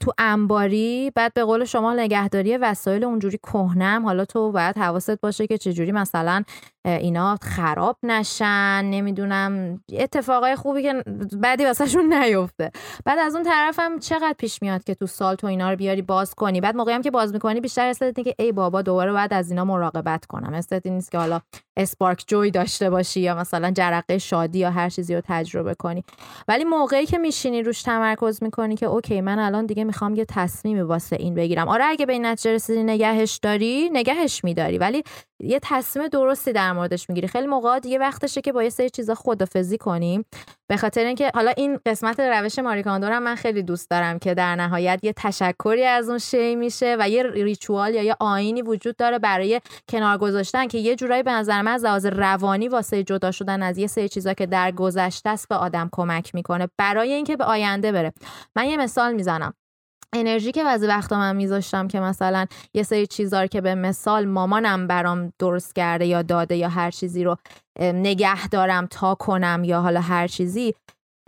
تو 0.00 0.12
انباری 0.18 1.12
بعد 1.14 1.34
به 1.34 1.44
قول 1.44 1.64
شما 1.64 1.94
نگهداری 1.94 2.56
وسایل 2.56 3.04
اونجوری 3.04 3.38
کهنم 3.38 4.04
حالا 4.04 4.24
تو 4.24 4.52
باید 4.52 4.78
حواست 4.78 5.20
باشه 5.20 5.46
که 5.46 5.58
چجوری 5.58 5.92
مثلا 5.92 6.42
اینا 6.84 7.36
خراب 7.42 7.96
نشن 8.02 8.84
نمی‌دونم 8.84 9.80
اتفاقای 9.92 10.56
خوبی 10.56 10.82
که 10.82 11.04
بعدی 11.32 11.64
واسهشون 11.64 12.12
نیفته. 12.14 12.70
بعد 13.04 13.18
از 13.18 13.34
اون 13.34 13.44
طرفم 13.44 13.98
چقدر 13.98 14.34
پیش 14.38 14.62
میاد 14.62 14.84
که 14.84 14.94
تو 14.94 15.06
سال 15.06 15.34
تو 15.34 15.46
اینا 15.46 15.70
رو 15.70 15.76
بیاری 15.76 16.02
باز 16.02 16.34
کنی؟ 16.34 16.60
بعد 16.60 16.76
موقعی 16.76 16.94
هم 16.94 17.02
که 17.02 17.10
باز 17.10 17.32
می‌کنی 17.32 17.60
بیشتر 17.60 17.86
استت 17.86 18.20
که 18.20 18.34
ای 18.38 18.52
بابا 18.52 18.82
دوباره 18.82 19.12
بعد 19.12 19.34
از 19.34 19.50
اینا 19.50 19.64
مراقبت 19.64 20.26
کنم. 20.26 20.54
استت 20.54 20.86
نیست 20.86 21.10
که 21.10 21.18
حالا 21.18 21.40
اسپارک 21.76 22.24
جوی 22.26 22.50
داشته 22.50 22.90
باشی 22.90 23.20
یا 23.20 23.34
مثلا 23.34 23.70
جرقه 23.70 24.18
شادی 24.18 24.58
یا 24.58 24.70
هر 24.70 24.88
چیزی 24.88 25.14
رو 25.14 25.20
تجربه 25.28 25.74
کنی. 25.74 26.04
ولی 26.48 26.64
موقعی 26.64 27.06
که 27.06 27.18
میشینی 27.18 27.62
روش 27.62 27.82
تمرکز 27.82 28.42
می‌کنی 28.42 28.76
که 28.76 28.86
اوکی 28.86 29.20
من 29.20 29.38
الان 29.38 29.66
دیگه 29.66 29.84
می‌خوام 29.84 30.14
یه 30.14 30.24
تصمیمی 30.24 30.80
واسه 30.80 31.16
این 31.16 31.34
بگیرم. 31.34 31.68
آره 31.68 31.84
اگه 31.84 32.06
به 32.06 32.12
این 32.12 32.26
نتیجه 32.26 32.54
رسیدی 32.54 32.82
نگهش 32.82 33.36
داری 33.42 33.90
نگهش 33.92 34.44
میداری. 34.44 34.78
ولی 34.78 35.02
یه 35.42 35.58
تصمیم 35.62 36.08
درستی 36.08 36.52
در 36.52 36.72
موردش 36.72 37.08
می‌گیری. 37.08 37.28
خیلی 37.28 37.46
موقع 37.46 37.78
دیگه 37.78 37.98
وقتشه 37.98 38.40
که 38.40 38.52
با 38.52 38.62
یه 38.62 38.70
سری 38.70 38.90
چیزا 38.90 39.14
خدافزی 39.14 39.78
کنیم. 39.78 40.24
به 40.70 40.76
خاطر 40.76 41.04
اینکه 41.04 41.30
حالا 41.34 41.52
این 41.56 41.78
قسمت 41.86 42.20
روش 42.20 42.58
ماریکاندو 42.58 43.06
رو 43.06 43.20
من 43.20 43.34
خیلی 43.34 43.62
دوست 43.62 43.90
دارم 43.90 44.18
که 44.18 44.34
در 44.34 44.56
نهایت 44.56 45.00
یه 45.02 45.12
تشکری 45.16 45.84
از 45.84 46.08
اون 46.08 46.18
شی 46.18 46.56
میشه 46.56 46.96
و 47.00 47.08
یه 47.08 47.22
ریچوال 47.22 47.94
یا 47.94 48.02
یه 48.02 48.16
آینی 48.20 48.62
وجود 48.62 48.96
داره 48.96 49.18
برای 49.18 49.60
کنار 49.88 50.18
گذاشتن 50.18 50.66
که 50.66 50.78
یه 50.78 50.96
جورایی 50.96 51.22
به 51.22 51.32
نظر 51.32 51.62
من 51.62 51.72
از 51.72 51.84
لحاظ 51.84 52.06
روانی 52.06 52.68
واسه 52.68 53.02
جدا 53.02 53.30
شدن 53.30 53.62
از 53.62 53.78
یه 53.78 53.86
سری 53.86 54.08
چیزا 54.08 54.34
که 54.34 54.46
در 54.46 54.70
گذشته 54.72 55.30
است 55.30 55.48
به 55.48 55.54
آدم 55.54 55.88
کمک 55.92 56.34
می‌کنه 56.34 56.68
برای 56.78 57.12
اینکه 57.12 57.36
به 57.36 57.44
آینده 57.44 57.92
بره. 57.92 58.12
من 58.56 58.64
یه 58.64 58.76
مثال 58.76 59.12
می‌زنم. 59.12 59.54
انرژی 60.14 60.52
که 60.52 60.64
بعضی 60.64 60.86
وقتا 60.86 61.18
من 61.18 61.36
میذاشتم 61.36 61.88
که 61.88 62.00
مثلا 62.00 62.46
یه 62.74 62.82
سری 62.82 63.06
چیزا 63.06 63.46
که 63.46 63.60
به 63.60 63.74
مثال 63.74 64.24
مامانم 64.24 64.86
برام 64.86 65.32
درست 65.38 65.74
کرده 65.74 66.06
یا 66.06 66.22
داده 66.22 66.56
یا 66.56 66.68
هر 66.68 66.90
چیزی 66.90 67.24
رو 67.24 67.36
نگه 67.80 68.48
دارم 68.48 68.86
تا 68.86 69.14
کنم 69.14 69.62
یا 69.64 69.80
حالا 69.80 70.00
هر 70.00 70.26
چیزی 70.26 70.74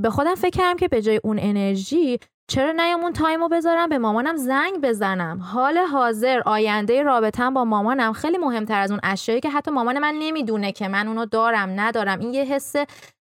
به 0.03 0.11
خودم 0.11 0.35
فکر 0.35 0.59
کردم 0.59 0.77
که 0.77 0.89
به 0.89 1.03
جای 1.03 1.21
اون 1.25 1.39
انرژی 1.41 2.19
چرا 2.49 2.73
نیام 2.73 3.03
اون 3.03 3.13
تایم 3.13 3.41
رو 3.41 3.49
بذارم؟ 3.49 3.89
به 3.89 3.99
مامانم 3.99 4.37
زنگ 4.37 4.81
بزنم. 4.83 5.39
حال 5.39 5.79
حاضر 5.79 6.43
آینده 6.47 7.03
رابطم 7.03 7.55
با 7.55 7.65
مامانم 7.65 8.13
خیلی 8.13 8.39
مهمتر 8.39 8.81
از 8.81 8.91
اون 8.91 9.01
اشیایی 9.03 9.41
که 9.41 9.51
حتی 9.51 9.71
مامان 9.71 9.99
من 9.99 10.15
نمی‌دونه 10.19 10.73
که 10.73 10.89
من 10.89 11.09
اونو 11.09 11.27
دارم 11.27 11.81
ندارم. 11.81 12.19
این 12.21 12.35
یه 12.35 12.45
حس 12.45 12.77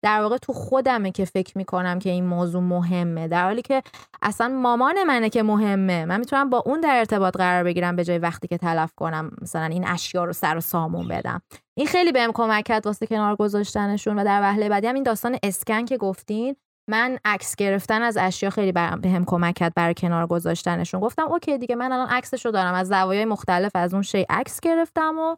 در 0.02 0.20
واقع 0.20 0.36
تو 0.36 0.52
خودمه 0.52 1.10
که 1.10 1.24
فکر 1.24 1.58
می‌کنم 1.58 1.98
که 1.98 2.10
این 2.10 2.24
موضوع 2.24 2.62
مهمه. 2.62 3.28
در 3.28 3.44
حالی 3.44 3.62
که 3.62 3.82
اصلا 4.22 4.48
مامان 4.48 5.04
منه 5.04 5.28
که 5.28 5.42
مهمه. 5.42 6.04
من 6.04 6.18
می‌تونم 6.18 6.50
با 6.50 6.62
اون 6.66 6.80
در 6.80 6.98
ارتباط 6.98 7.36
قرار 7.36 7.64
بگیرم 7.64 7.96
به 7.96 8.04
جای 8.04 8.18
وقتی 8.18 8.48
که 8.48 8.58
تلف 8.58 8.94
کنم 8.94 9.30
مثلا 9.42 9.64
این 9.64 9.86
اشیا 9.86 10.24
رو 10.24 10.32
سر 10.32 10.56
و 10.56 10.60
سامون 10.60 11.08
بدم. 11.08 11.42
این 11.74 11.86
خیلی 11.86 12.12
بهم 12.12 12.32
کمک 12.32 12.64
کرد 12.64 12.86
واسه 12.86 13.06
کنار 13.06 13.36
گذاشتنشون 13.36 14.18
و 14.18 14.24
در 14.24 14.40
وهله 14.40 14.68
بعدی 14.68 14.86
هم 14.86 14.94
این 14.94 15.04
داستان 15.04 15.38
اسکن 15.42 15.84
که 15.84 15.96
گفتین. 15.96 16.56
من 16.88 17.18
عکس 17.24 17.56
گرفتن 17.56 18.02
از 18.02 18.16
اشیا 18.16 18.50
خیلی 18.50 18.72
هم 18.78 19.24
کمک 19.26 19.54
کرد 19.54 19.72
برای 19.74 19.94
کنار 19.94 20.26
گذاشتنشون. 20.26 21.00
گفتم 21.00 21.28
اوکی 21.28 21.58
دیگه 21.58 21.74
من 21.74 21.92
الان 21.92 22.08
عکسشو 22.08 22.50
دارم. 22.50 22.74
از 22.74 22.88
زوایای 22.88 23.24
مختلف 23.24 23.70
از 23.74 23.94
اون 23.94 24.02
شی 24.02 24.26
عکس 24.28 24.60
گرفتم 24.60 25.18
و 25.18 25.36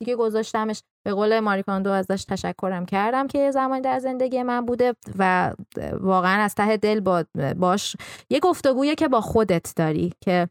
دیگه 0.00 0.16
گذاشتمش. 0.16 0.82
به 1.06 1.14
قول 1.14 1.40
ماریکاندو 1.40 1.90
ازش 1.90 2.24
تشکرم 2.24 2.86
کردم 2.86 3.26
که 3.26 3.50
زمانی 3.50 3.80
در 3.80 3.98
زندگی 3.98 4.42
من 4.42 4.66
بوده 4.66 4.94
و 5.18 5.52
واقعا 5.92 6.42
از 6.42 6.54
ته 6.54 6.76
دل 6.76 7.00
با 7.00 7.24
باش 7.56 7.96
یه 8.30 8.40
گفتگویه 8.40 8.94
که 8.94 9.08
با 9.08 9.20
خودت 9.20 9.72
داری 9.76 10.12
که 10.20 10.48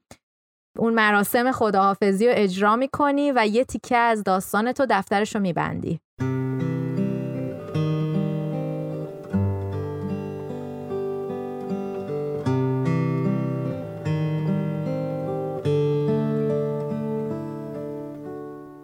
اون 0.78 0.94
مراسم 0.94 1.52
خداحافظی 1.52 2.28
رو 2.28 2.34
اجرا 2.36 2.76
می‌کنی 2.76 3.32
و 3.32 3.48
یه 3.48 3.64
تیکه 3.64 3.98
از 3.98 4.24
داستان 4.24 4.72
تو 4.72 4.86
دفترش 4.90 5.36
رو 5.36 5.42
میبندی. 5.42 6.00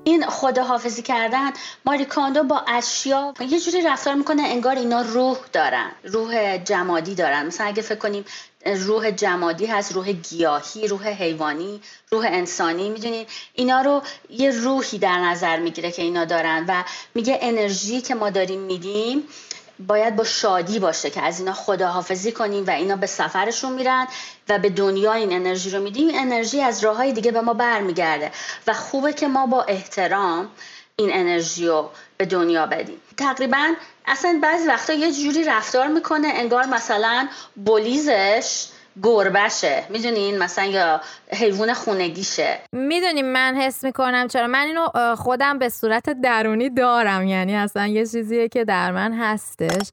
این 0.10 0.26
خداحافظی 0.26 1.02
کردن 1.02 1.52
ماریکاندو 1.86 2.44
با 2.44 2.64
اشیا 2.68 3.34
یه 3.50 3.60
جوری 3.60 3.82
رفتار 3.82 4.14
می‌کنه 4.14 4.42
انگار 4.42 4.76
اینا 4.76 5.02
روح 5.02 5.38
دارن 5.54 5.92
روح 6.04 6.58
جمادی 6.58 7.16
دارن. 7.16 7.46
مثلا 7.46 7.68
اگه 7.68 7.82
فکر 7.82 7.96
کنیم 8.00 8.26
روح 8.66 9.12
جمادی 9.12 9.66
هست 9.66 9.92
روح 9.92 10.12
گیاهی 10.12 10.88
روح 10.88 11.08
حیوانی 11.08 11.82
روح 12.12 12.26
انسانی 12.30 12.90
می‌دونین؟ 12.90 13.26
اینا 13.54 13.82
رو 13.82 14.02
یه 14.30 14.52
روحی 14.52 14.98
در 14.98 15.20
نظر 15.20 15.60
می‌گیره 15.60 15.92
که 15.92 16.02
اینا 16.02 16.26
دارن 16.26 16.66
و 16.68 16.84
میگه 17.16 17.40
انرژی 17.42 18.02
که 18.02 18.16
ما 18.16 18.30
داریم 18.30 18.60
میدیم 18.60 19.24
باید 19.88 20.16
با 20.16 20.24
شادی 20.24 20.80
باشه 20.80 21.10
که 21.10 21.22
از 21.22 21.40
اینا 21.40 21.54
خداحافظی 21.54 22.32
کنیم 22.32 22.68
و 22.68 22.70
اینا 22.70 22.96
به 22.96 23.08
سفرشون 23.08 23.74
میرن 23.74 24.08
و 24.50 24.60
به 24.60 24.70
دنیا 24.70 25.14
این 25.14 25.34
انرژی 25.34 25.70
رو 25.70 25.84
میدیم. 25.84 26.10
انرژی 26.14 26.62
از 26.62 26.84
راه 26.84 26.98
های 26.98 27.14
دیگه 27.14 27.32
به 27.32 27.42
ما 27.42 27.54
برمیگرده 27.54 28.32
و 28.68 28.74
خوبه 28.74 29.14
که 29.14 29.28
ما 29.28 29.46
با 29.46 29.64
احترام 29.64 30.50
این 30.96 31.10
انرژی 31.14 31.68
رو 31.68 31.90
به 32.18 32.26
دنیا 32.26 32.66
بدیم. 32.66 33.02
تقریبا 33.18 33.74
اصلا 34.06 34.40
بعضی 34.44 34.68
وقتا 34.68 34.94
یه 34.94 35.12
جوری 35.12 35.44
رفتار 35.44 35.88
می‌کنه 35.88 36.28
انگار 36.28 36.66
مثلا 36.66 37.28
بولیزش 37.66 38.68
گربشه. 39.04 39.84
می‌دونین؟ 39.90 40.38
مثلا 40.38 40.66
یا 40.66 41.02
حیوان 41.32 41.74
خونگیشه. 41.74 42.60
می‌دونیم 42.72 43.26
من 43.26 43.56
حس 43.56 43.84
می‌کنم 43.84 44.28
چرا؟ 44.28 44.48
من 44.48 44.66
اینو 44.66 45.16
خودم 45.16 45.60
به 45.60 45.70
صورت 45.70 46.10
درونی 46.10 46.70
دارم. 46.70 47.28
یعنی 47.28 47.56
اصلا 47.56 47.88
یه 47.88 48.06
چیزیه 48.06 48.48
که 48.48 48.66
در 48.66 48.92
من 48.92 49.14
هستش. 49.14 49.92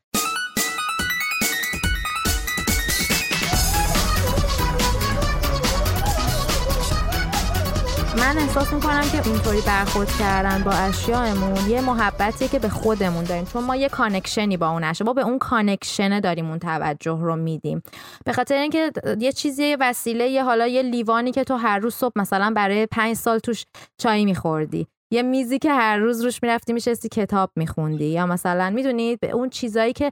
من 8.16 8.38
احساس 8.38 8.72
می‌کنم 8.72 9.02
که 9.12 9.28
اینطوری 9.30 9.60
برخورد 9.66 10.08
کردن 10.18 10.62
با 10.64 10.70
اشیاءمون 10.70 11.70
یه 11.70 11.80
محبتی 11.80 12.48
که 12.48 12.58
به 12.58 12.68
خودمون 12.68 13.24
داریم. 13.24 13.44
چون 13.44 13.64
ما 13.64 13.76
یه 13.76 13.88
connection 13.88 14.50
ی 14.50 14.56
با 14.56 14.68
اون 14.68 14.84
اشیا 14.84 15.06
ما 15.06 15.12
به 15.12 15.22
اون 15.22 15.38
connection 15.38 16.20
داریم 16.20 16.50
اون 16.50 16.58
توجه 16.58 17.18
رو 17.20 17.36
میدیم. 17.36 17.82
به 18.24 18.32
خاطر 18.32 18.54
اینکه 18.54 18.92
یه 19.18 19.32
چیزی 19.32 19.76
وسیله 19.80 20.28
یه 20.28 20.44
حالا 20.44 20.66
یه 20.66 20.82
لیوانی 20.82 21.32
که 21.32 21.44
تو 21.44 21.56
هر 21.56 21.78
روز 21.78 21.94
صبح 21.94 22.12
مثلا 22.16 22.52
برای 22.56 22.86
پنج 22.86 23.16
سال 23.16 23.38
توش 23.38 23.64
چای 23.98 24.24
میخوردی. 24.24 24.86
یه 25.10 25.22
میزی 25.22 25.58
که 25.58 25.72
هر 25.72 25.98
روز 25.98 26.24
روش 26.24 26.42
می‌رفتی 26.42 26.72
میشستی 26.72 27.08
کتاب 27.08 27.50
میخوندی. 27.56 28.04
یا 28.04 28.26
مثلا 28.26 28.70
می‌دونید 28.70 29.20
به 29.20 29.30
اون 29.30 29.50
چیزایی 29.50 29.92
که 29.92 30.10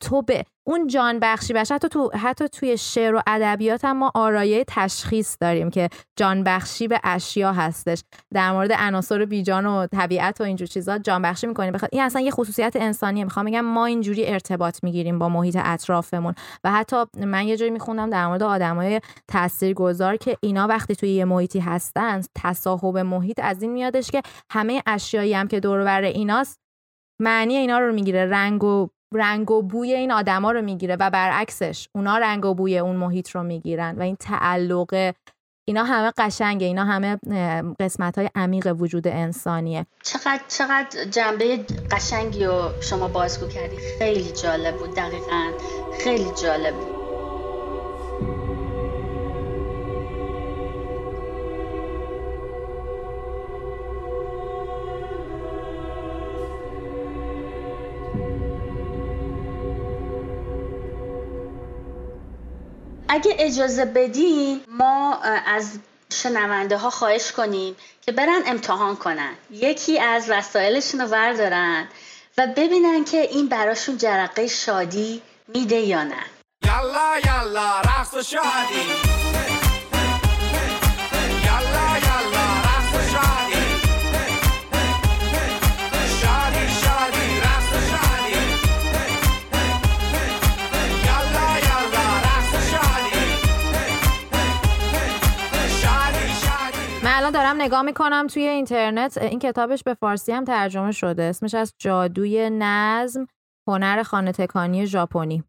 تو 0.00 0.22
به 0.22 0.44
اون 0.66 0.86
جان 0.86 1.18
بخشی 1.18 1.52
بشه 1.52 1.74
حتی 1.74 1.88
تو 1.88 2.10
حتی 2.14 2.48
توی 2.48 2.78
شعر 2.78 3.14
و 3.14 3.22
ادبیات 3.26 3.84
هم 3.84 3.96
ما 3.96 4.12
آرایه 4.14 4.64
تشخیص 4.68 5.36
داریم 5.40 5.70
که 5.70 5.88
جان 6.16 6.44
بخشی 6.44 6.88
به 6.88 7.00
اشیا 7.04 7.52
هستش. 7.52 8.02
در 8.34 8.52
مورد 8.52 8.72
عناصر 8.72 9.24
بیجان 9.24 9.66
و 9.66 9.86
طبیعت 9.86 10.40
و 10.40 10.44
اینجور 10.44 10.68
چیزا 10.68 10.98
جان 10.98 11.22
بخشی 11.22 11.46
می‌کنیم. 11.46 11.72
بخاطر 11.72 11.88
این 11.92 12.02
اصلا 12.02 12.22
یه 12.22 12.30
خصوصیت 12.30 12.76
انسانیه. 12.76 13.24
می‌خوام 13.24 13.46
بگم 13.46 13.60
ما 13.60 13.86
اینجوری 13.86 14.26
ارتباط 14.26 14.84
می‌گیریم 14.84 15.18
با 15.18 15.28
محیط 15.28 15.58
اطرافمون. 15.60 16.34
و 16.64 16.72
حتی 16.72 16.96
من 17.16 17.46
یه 17.46 17.56
جایی 17.56 17.70
میخوندم 17.70 18.10
در 18.10 18.26
مورد 18.26 18.42
آدمای 18.42 19.00
تاثیرگذار 19.28 20.16
که 20.16 20.36
اینا 20.40 20.66
وقتی 20.66 20.96
توی 20.96 21.08
یه 21.08 21.24
محیطی 21.24 21.60
هستن 21.60 22.20
تصاحب 22.34 22.98
محیط 22.98 23.40
از 23.42 23.62
این 23.62 23.72
میادش 23.72 24.10
که 24.10 24.22
همه 24.50 24.82
اشیایی 24.86 25.34
هم 25.34 25.48
که 25.48 25.60
دور 25.60 25.84
بر 25.84 26.02
ایناست 26.02 26.60
معنی 27.20 27.56
اینا 27.56 27.78
رو 27.78 27.92
می‌گیره. 27.92 28.26
رنگ 28.26 28.64
و 28.64 28.88
رنگ 29.14 29.50
و 29.50 29.62
بوی 29.62 29.92
این 29.92 30.12
آدما 30.12 30.52
رو 30.52 30.62
می‌گیره 30.62 30.96
و 31.00 31.10
برعکسش 31.10 31.88
اونا 31.94 32.18
رنگ 32.18 32.44
و 32.44 32.54
بوی 32.54 32.78
اون 32.78 32.96
محیط 32.96 33.30
رو 33.30 33.42
می‌گیرن 33.42 33.98
و 33.98 34.02
این 34.02 34.16
تعلق 34.16 35.12
اینا 35.64 35.84
همه 35.84 36.12
قشنگه 36.18 36.66
اینا 36.66 36.84
همه 36.84 37.18
قسمت 37.80 38.18
های 38.18 38.30
عمیق 38.34 38.74
وجود 38.78 39.08
انسانیه. 39.08 39.86
چقدر 40.02 40.40
چقدر 40.48 41.04
جنبه 41.10 41.66
قشنگی 41.90 42.44
رو 42.44 42.70
شما 42.80 43.08
بازگو 43.08 43.48
کردی. 43.48 43.76
خیلی 43.98 44.32
جالب 44.32 44.76
بود 44.76 44.94
دقیقا. 44.94 45.50
خیلی 46.04 46.30
جالب 46.42 46.74
بود. 46.74 47.01
اگه 63.12 63.36
اجازه 63.38 63.84
بدین 63.84 64.60
ما 64.68 65.18
از 65.46 65.78
شنونده 66.12 66.76
ها 66.76 66.90
خواهش 66.90 67.32
کنیم 67.32 67.76
که 68.06 68.12
برن 68.12 68.42
امتحان 68.46 68.96
کنن. 68.96 69.34
یکی 69.50 70.00
از 70.00 70.30
وسایلشون 70.30 71.00
رو 71.00 71.06
وردارن 71.06 71.88
و 72.38 72.46
ببینن 72.56 73.04
که 73.04 73.20
این 73.20 73.48
براشون 73.48 73.96
جرقه 73.96 74.46
شادی 74.46 75.22
میده 75.48 75.76
یا 75.76 76.04
نه. 76.04 76.24
یالا 76.66 77.18
یالا 77.26 77.80
رقص 77.80 78.16
شادی. 78.16 79.41
دارم 97.42 97.62
نگاه 97.62 97.82
می‌کنم 97.82 98.26
توی 98.26 98.42
اینترنت 98.42 99.18
این 99.18 99.38
کتابش 99.38 99.82
به 99.82 99.94
فارسی 99.94 100.32
هم 100.32 100.44
ترجمه 100.44 100.92
شده. 100.92 101.22
اسمش 101.22 101.54
از 101.54 101.74
جادوی 101.78 102.50
نظم 102.52 103.26
هنر 103.68 104.02
خانه 104.02 104.32
تکانی 104.32 104.86
ژاپنی. 104.86 105.44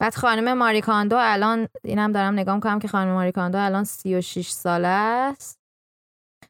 بعد 0.00 0.14
خانم 0.14 0.58
ماریکاندو 0.58 1.16
الان 1.18 1.68
اینم 1.84 2.12
دارم 2.12 2.34
نگاه 2.34 2.54
می‌کنم 2.54 2.78
که 2.78 2.88
خانم 2.88 3.12
ماریکاندو 3.12 3.58
الان 3.58 3.84
36 3.84 4.50
ساله 4.50 4.88
است 4.88 5.58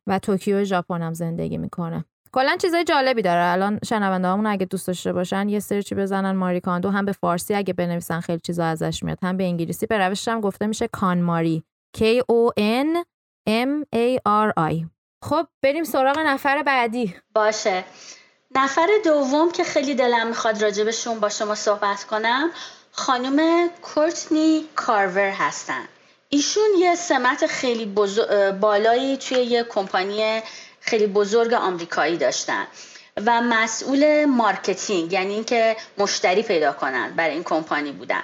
و 0.06 0.18
توکیو 0.18 0.64
ژاپن 0.64 1.02
هم 1.02 1.14
زندگی 1.14 1.58
می‌کنه. 1.58 2.04
کلا 2.32 2.56
چیزای 2.56 2.84
جالبی 2.84 3.22
داره. 3.22 3.52
الان 3.52 3.78
شنونده 3.84 4.28
همون 4.28 4.46
اگه 4.46 4.66
دوست 4.66 4.86
داشته 4.86 5.12
باشن 5.12 5.48
یه 5.48 5.60
سری 5.60 5.82
چی 5.82 5.94
بزنن 5.94 6.32
ماریکاندو 6.32 6.90
هم 6.90 7.04
به 7.04 7.12
فارسی 7.12 7.54
اگه 7.54 7.72
بنویسن 7.72 8.20
خیلی 8.20 8.40
چیزا 8.40 8.64
ازش 8.64 9.02
میاد 9.02 9.18
هم 9.22 9.36
به 9.36 9.44
انگلیسی. 9.44 9.86
به 9.86 9.98
روشش 9.98 10.28
هم 10.28 10.40
گفته 10.40 10.66
میشه 10.66 10.88
کان 10.88 11.20
ماری 11.20 11.64
K 11.98 12.00
O 12.20 12.60
N 12.60 13.04
M 13.48 13.84
A 13.94 14.18
R 14.26 14.72
I. 14.72 14.86
خب 15.22 15.46
بریم 15.62 15.84
سراغ 15.84 16.18
نفر 16.18 16.62
بعدی. 16.62 17.14
باشه. 17.34 17.84
نفر 18.54 18.86
دوم 19.04 19.52
که 19.52 19.64
خیلی 19.64 19.94
دلم 19.94 20.26
می‌خواد 20.26 20.62
راجبشون 20.62 21.20
با 21.20 21.28
شما 21.28 21.54
صحبت 21.54 22.04
کنم 22.04 22.50
خانم 22.92 23.68
کورتنی 23.68 24.64
کارور 24.76 25.30
هستن. 25.30 25.88
ایشون 26.28 26.68
یه 26.78 26.94
سمت 26.94 27.46
خیلی 27.46 27.86
بالایی 28.60 29.16
توی 29.16 29.38
یه 29.38 29.64
کمپانی 29.64 30.42
خیلی 30.80 31.06
بزرگ 31.06 31.52
آمریکایی 31.52 32.16
داشتن 32.16 32.66
و 33.26 33.40
مسئول 33.40 34.24
marketing 34.24 35.12
یعنی 35.12 35.34
اینکه 35.34 35.76
مشتری 35.98 36.42
پیدا 36.42 36.72
کنند 36.72 37.16
برای 37.16 37.34
این 37.34 37.44
کمپانی 37.44 37.92
بودن. 37.92 38.22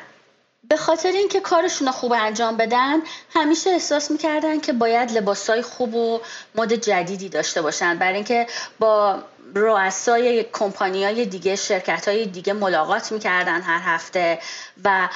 به 0.68 0.76
خاطر 0.76 1.12
اینکه 1.12 1.40
کارشون 1.40 1.90
خوب 1.90 2.12
انجام 2.12 2.56
بدن 2.56 2.98
همیشه 3.34 3.70
احساس 3.70 4.10
می‌کردن 4.10 4.60
که 4.60 4.72
باید 4.72 5.12
لباسای 5.12 5.62
خوب 5.62 5.94
و 5.94 6.20
مد 6.54 6.72
جدیدی 6.72 7.28
داشته 7.28 7.62
باشن. 7.62 7.98
برای 7.98 8.14
اینکه 8.14 8.46
با 8.78 9.22
رؤسای 9.54 10.44
کمپانی 10.52 11.04
های 11.04 11.26
دیگه 11.26 11.56
شرکت 11.56 12.08
های 12.08 12.26
دیگه 12.26 12.52
ملاقات 12.52 13.12
می‌کردن 13.12 13.60
هر 13.60 13.94
هفته 13.94 14.38
و 14.84 15.08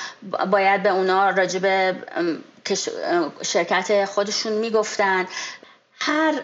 باید 0.51 0.83
به 0.83 0.89
اونا 0.89 1.31
راجب 1.31 1.97
شرکت 3.43 4.05
خودشون 4.05 4.53
می‌گفتن. 4.53 5.27
هر 6.01 6.35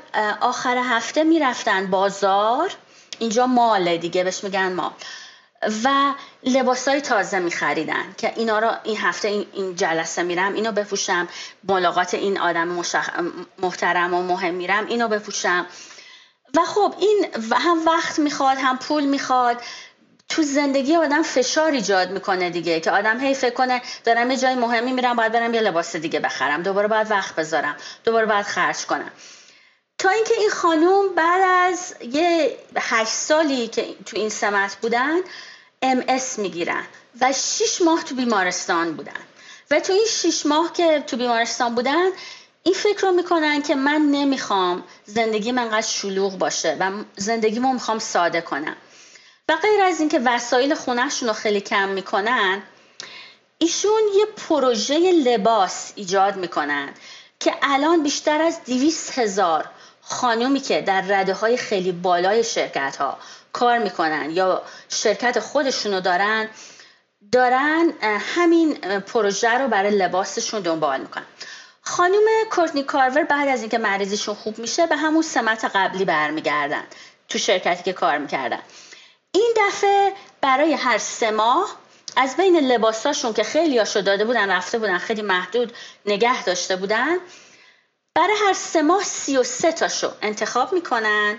آخر 0.40 0.76
هفته 0.76 1.24
می‌رفتن 1.24 1.86
بازار 1.90 2.72
اینجا 3.18 3.46
ماله 3.46 3.98
دیگه 3.98 4.24
بهش 4.24 4.44
میگن 4.44 4.72
مال. 4.72 4.90
و 5.84 6.12
لباس 6.44 6.88
های 6.88 7.00
تازه 7.00 7.38
می 7.38 7.50
خریدن 7.50 8.14
که 8.18 8.32
اینا 8.36 8.58
رو 8.58 8.70
این 8.84 8.96
هفته 8.96 9.28
این, 9.28 9.76
جلسه 9.76 10.22
میرم 10.22 10.54
اینو 10.54 10.72
بپوشم 10.72 11.28
ملاقات 11.68 12.14
این 12.14 12.40
آدم 12.40 12.82
محترم 13.58 14.14
و 14.14 14.22
مهم 14.22 14.54
میرم 14.54 14.86
اینو 14.86 15.08
بپوشم 15.08 15.66
و 16.56 16.60
خب 16.60 16.94
این 16.98 17.26
هم 17.52 17.86
وقت 17.86 18.18
می‌خواد 18.18 18.58
هم 18.58 18.78
پول 18.78 19.04
می‌خواد. 19.04 19.62
تو 20.28 20.42
زندگی 20.42 20.96
آدم 20.96 21.22
فشار 21.22 21.70
ایجاد 21.70 22.10
می‌کنه 22.10 22.50
دیگه 22.50 22.80
که 22.80 22.90
آدم 22.90 23.20
هی 23.20 23.34
فکر 23.34 23.54
کنه 23.54 23.82
دارم 24.04 24.30
یه 24.30 24.36
جای 24.36 24.54
مهمی 24.54 24.92
میرم 24.92 25.16
باید 25.16 25.32
برم 25.32 25.54
یه 25.54 25.60
لباس 25.60 25.96
دیگه 25.96 26.20
بخرم. 26.20 26.62
دوباره 26.62 26.88
باید 26.88 27.10
وقت 27.10 27.34
بذارم. 27.34 27.76
دوباره 28.04 28.26
باید 28.26 28.46
خرج 28.46 28.86
کنم. 28.86 29.10
تا 29.98 30.08
اینکه 30.08 30.34
این 30.38 30.50
خانوم 30.50 31.14
بعد 31.14 31.72
از 31.72 31.94
یه 32.00 32.56
هشت 32.76 33.12
سالی 33.12 33.68
که 33.68 33.94
تو 34.06 34.16
این 34.16 34.28
سمت 34.28 34.76
بودن 34.76 35.16
MS 35.84 36.38
می‌گیرن 36.38 36.84
و 37.20 37.32
شیش 37.32 37.82
ماه 37.82 38.04
تو 38.04 38.14
بیمارستان 38.14 38.92
بودن. 38.92 39.20
و 39.70 39.80
تو 39.80 39.92
این 39.92 40.06
شیش 40.10 40.46
ماه 40.46 40.72
که 40.72 41.04
تو 41.06 41.16
بیمارستان 41.16 41.74
بودن 41.74 42.08
این 42.62 42.74
فکر 42.74 43.00
رو 43.02 43.12
می‌کنن 43.12 43.62
که 43.62 43.74
من 43.74 44.00
نمی‌خوام 44.10 44.84
زندگی 45.06 45.52
من 45.52 45.68
قد 45.68 45.80
شلوغ 45.80 46.38
باشه 46.38 46.76
و 46.80 46.90
زندگیمو 47.16 47.72
می‌خوام 47.72 47.98
ساده 47.98 48.40
کنم. 48.40 48.76
و 49.48 49.56
غیر 49.56 49.82
از 49.82 50.00
اینکه 50.00 50.20
وسایل 50.24 50.74
خونهشون 50.74 51.28
رو 51.28 51.34
خیلی 51.34 51.60
کم 51.60 51.88
می‌کنن 51.88 52.62
ایشون 53.58 54.02
یه 54.14 54.26
پروژه 54.26 55.12
لباس 55.12 55.92
ایجاد 55.94 56.36
می‌کنن 56.36 56.94
که 57.40 57.54
الان 57.62 58.02
بیشتر 58.02 58.42
از 58.42 58.64
دیویس 58.64 59.18
هزار 59.18 59.70
خانومی 60.00 60.60
که 60.60 60.80
در 60.80 61.00
رده 61.00 61.34
های 61.34 61.56
خیلی 61.56 61.92
بالای 61.92 62.44
شرکت 62.44 62.96
ها 62.96 63.18
کار 63.54 63.78
می‌کنن 63.78 64.30
یا 64.30 64.62
شرکت 64.88 65.40
خودشونو 65.40 66.00
دارن 66.00 66.48
دارن 67.32 67.92
همین 68.36 68.74
پروژه 69.00 69.58
رو 69.58 69.68
برای 69.68 69.90
لباسشون 69.90 70.60
دنبال 70.60 71.00
می‌کنن. 71.00 71.26
خانم 71.80 72.24
کورتنی 72.50 72.82
کارور 72.82 73.24
بعد 73.24 73.48
از 73.48 73.60
اینکه 73.60 73.78
مریضیشون 73.78 74.34
خوب 74.34 74.58
میشه 74.58 74.86
به 74.86 74.96
همون 74.96 75.22
سمت 75.22 75.64
قبلی 75.74 76.04
برمیگردن 76.04 76.84
تو 77.28 77.38
شرکتی 77.38 77.82
که 77.82 77.92
کار 77.92 78.18
می‌کردن. 78.18 78.60
این 79.32 79.54
دفعه 79.56 80.12
برای 80.40 80.72
هر 80.72 80.98
سه 80.98 81.30
ماه 81.30 81.76
از 82.16 82.36
بین 82.36 82.56
لباساشون 82.56 83.32
که 83.32 83.42
خیلی 83.42 83.78
هاشو 83.78 84.00
داده 84.00 84.24
بودن 84.24 84.50
رفته 84.50 84.78
بودن 84.78 84.98
خیلی 84.98 85.22
محدود 85.22 85.72
نگه 86.06 86.44
داشته 86.44 86.76
بودن 86.76 87.16
برای 88.14 88.36
هر 88.46 88.52
سه 88.52 88.82
ماه 88.82 89.02
سی 89.02 89.36
و 89.36 89.42
سه 89.42 89.72
تاشو 89.72 90.12
انتخاب 90.22 90.72
می‌کنن. 90.72 91.38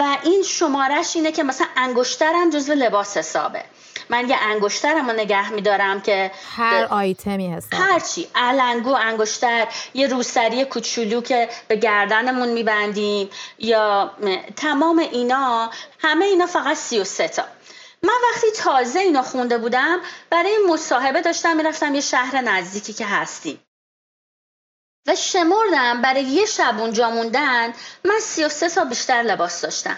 و 0.00 0.18
این 0.24 0.42
شمارش 0.42 1.16
اینه 1.16 1.32
که 1.32 1.42
مثلا 1.42 1.66
انگشترم 1.76 2.50
جزو 2.50 2.72
لباس 2.72 3.16
حسابه. 3.16 3.64
من 4.10 4.28
یه 4.28 4.36
انگشترم 4.36 5.10
رو 5.10 5.16
نگه 5.16 5.50
میدارم 5.50 6.00
که 6.00 6.30
هر 6.56 6.84
آیتمی 6.84 7.52
هست 7.52 7.74
هرچی 7.74 8.28
علنگو 8.34 8.94
انگشتر 8.94 9.68
یه 9.94 10.06
روسری 10.06 10.64
کوچولو 10.64 11.20
که 11.20 11.48
به 11.68 11.76
گردنمون 11.76 12.48
میبندیم 12.48 13.30
یا 13.58 14.10
تمام 14.56 14.98
اینا 14.98 15.70
همه 15.98 16.24
اینا 16.24 16.46
فقط 16.46 16.76
سی 16.76 17.00
و 17.00 17.04
سه 17.04 17.28
تا. 17.28 17.44
من 18.02 18.14
وقتی 18.32 18.46
تازه 18.56 18.98
اینا 18.98 19.22
خونده 19.22 19.58
بودم 19.58 20.00
برای 20.30 20.56
مصاحبه 20.68 21.20
داشتم 21.20 21.56
می‌رفتم 21.56 21.94
یه 21.94 22.00
شهر 22.00 22.40
نزدیکی 22.40 22.92
که 22.92 23.06
هستیم. 23.06 23.60
و 25.06 25.14
شمردم 25.16 26.02
برای 26.02 26.22
یه 26.22 26.46
شب 26.46 26.74
اونجا 26.78 27.10
موندن 27.10 27.72
من 28.04 28.18
سی 28.20 28.44
و 28.44 28.48
سه 28.48 28.68
تا 28.68 28.84
بیشتر 28.84 29.22
لباس 29.22 29.60
داشتم. 29.60 29.96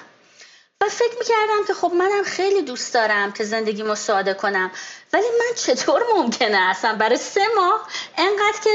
و 0.80 0.84
فکر 0.88 1.18
می‌کردم 1.18 1.66
که 1.66 1.74
خب 1.74 1.92
منم 1.94 2.22
خیلی 2.24 2.62
دوست 2.62 2.94
دارم 2.94 3.32
که 3.32 3.44
زندگی 3.44 3.82
مساعده 3.82 4.34
کنم. 4.34 4.70
ولی 5.12 5.26
من 5.38 5.56
چطور 5.56 6.02
ممکنه؟ 6.16 6.56
اصلا 6.56 6.94
برای 6.94 7.16
سه 7.16 7.40
ماه 7.56 7.88
انقدر 8.18 8.60
که 8.64 8.70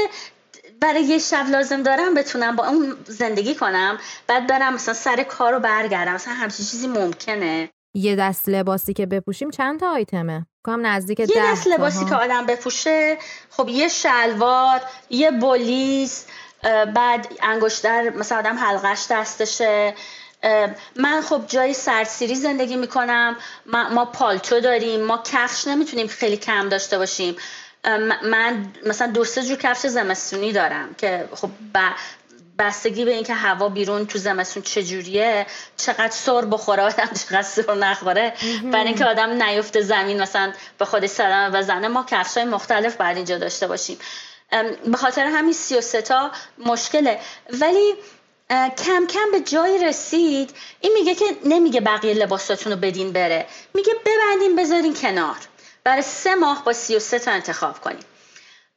برای 0.80 1.02
یه 1.02 1.18
شب 1.18 1.46
لازم 1.50 1.82
دارم 1.82 2.14
بتونم 2.14 2.56
با 2.56 2.66
اون 2.66 2.96
زندگی 3.06 3.54
کنم 3.54 3.98
بعد 4.26 4.46
برم 4.46 4.74
مثلا 4.74 4.94
سر 4.94 5.22
کار 5.22 5.52
رو 5.52 5.60
برگردم. 5.60 6.14
مثلا 6.14 6.34
همچین 6.34 6.66
چیزی 6.66 6.86
ممکنه. 6.86 7.70
یه 7.94 8.16
دست 8.16 8.48
لباسی 8.48 8.92
که 8.92 9.06
بپوشیم 9.06 9.50
چند 9.50 9.80
تا 9.80 9.90
آیتمه؟ 9.90 10.46
کام 10.68 10.86
نزدیک 10.86 11.20
یه 11.20 11.26
دست 11.36 11.66
لباسی 11.66 12.04
که 12.04 12.14
آدم 12.14 12.46
بپوشه 12.46 13.18
خب 13.50 13.68
یه 13.68 13.88
شلوار 13.88 14.80
یه 15.10 15.30
بولیز 15.30 16.24
بعد 16.94 17.28
انگشتر 17.42 18.10
مثلا 18.10 18.38
آدم 18.38 18.58
حلقش 18.58 19.06
دستشه. 19.10 19.94
من 20.96 21.20
خب 21.20 21.42
جای 21.46 21.74
سرسیری 21.74 22.34
زندگی 22.34 22.76
می‌کنم. 22.76 23.36
ما 23.66 24.04
پالتو 24.04 24.60
داریم 24.60 25.00
ما 25.04 25.22
کفش 25.32 25.66
نمی‌تونیم 25.66 26.06
خیلی 26.06 26.36
کم 26.36 26.68
داشته 26.68 26.98
باشیم. 26.98 27.36
من 28.24 28.72
مثلا 28.86 29.06
دو 29.06 29.24
سه 29.24 29.42
جور 29.42 29.56
کفش 29.56 29.86
زمستونی 29.86 30.52
دارم 30.52 30.94
که 30.94 31.28
خب 31.34 31.50
بستگی 32.58 33.04
به 33.04 33.14
اینکه 33.14 33.34
هوا 33.34 33.68
بیرون 33.68 34.06
تو 34.06 34.18
زمستون 34.18 34.62
چجوریه 34.62 35.46
چقدر 35.76 36.10
سر 36.10 36.44
بخوره 36.44 36.82
آدم 36.82 37.10
چقدر 37.26 37.42
سر 37.42 37.74
نخوره. 37.74 38.32
برای 38.72 38.86
اینکه 38.86 39.04
آدم 39.04 39.42
نیفته 39.42 39.80
زمین 39.80 40.22
مثلا 40.22 40.52
به 40.78 40.84
خودش 40.84 41.10
صدمه 41.10 41.58
بزنه 41.58 41.88
ما 41.88 42.06
کفش 42.10 42.36
های 42.36 42.46
مختلف 42.46 42.96
بعد 42.96 43.16
اینجا 43.16 43.38
داشته 43.38 43.66
باشیم. 43.66 43.98
به 44.86 44.96
خاطر 44.96 45.24
همین 45.24 45.52
سی 45.52 45.76
و 45.76 45.80
تا 45.80 46.30
مشکله. 46.58 47.20
ولی 47.60 47.94
کم 48.50 49.06
کم 49.06 49.30
به 49.32 49.40
جای 49.40 49.84
رسید 49.84 50.50
این 50.80 50.92
میگه 50.92 51.14
که 51.14 51.24
نمیگه 51.44 51.80
بقیه 51.80 52.14
لباساتون 52.14 52.72
رو 52.72 52.78
بدین 52.78 53.12
بره. 53.12 53.46
میگه 53.74 53.92
ببندین 54.06 54.56
بذارین 54.56 54.94
کنار. 54.94 55.36
برای 55.84 56.02
سه 56.02 56.34
ماه 56.34 56.64
با 56.64 56.72
سی 56.72 56.96
و 56.96 56.98
تا 56.98 57.30
انتخاب 57.30 57.80
کنیم. 57.80 58.04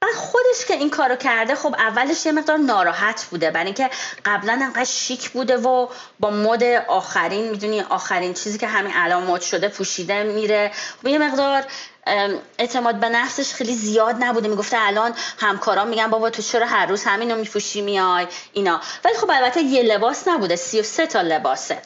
خودش 0.10 0.66
که 0.68 0.74
این 0.74 0.90
کارو 0.90 1.16
کرده 1.16 1.56
خب 1.56 1.76
اولش 1.78 2.26
یه 2.26 2.32
مقدار 2.32 2.58
ناراحت 2.58 3.26
بوده. 3.26 3.52
برای 3.52 3.66
اینکه 3.66 3.90
قبلا 4.26 4.54
انقدر 4.54 4.84
شیک 4.84 5.30
بوده 5.30 5.58
و 5.58 5.88
با 6.20 6.30
مد 6.30 6.64
آخرین 6.88 7.50
می‌دونی 7.50 7.82
آخرین 7.82 8.34
چیزی 8.34 8.58
که 8.58 8.68
همین 8.68 8.94
الان 8.96 9.24
مد 9.24 9.42
شده 9.42 9.68
پوشیده 9.68 10.24
میره. 10.24 10.72
و 11.04 11.10
یه 11.10 11.18
مقدار 11.18 11.64
اعتماد 12.58 12.96
به 12.96 13.10
نفسش 13.10 13.54
خیلی 13.54 13.76
زیاد 13.76 14.16
نبوده. 14.24 14.48
می‌گفته 14.48 14.78
الان 14.80 15.14
همکاران 15.40 15.88
میگن 15.88 16.08
بابا 16.08 16.30
تو 16.30 16.42
چرا 16.42 16.66
هر 16.66 16.86
روز 16.86 17.04
همینو 17.04 17.36
میپوشی 17.36 17.82
میای 17.82 18.28
اینا. 18.54 18.82
ولی 19.06 19.14
خب 19.14 19.32
البته 19.34 19.62
یه 19.62 19.84
لباس 19.84 20.28
نبوده 20.28 20.56
سی 20.56 20.80
و 20.80 20.84
سه 20.84 21.08
تا 21.08 21.22
لباسه. 21.22 21.82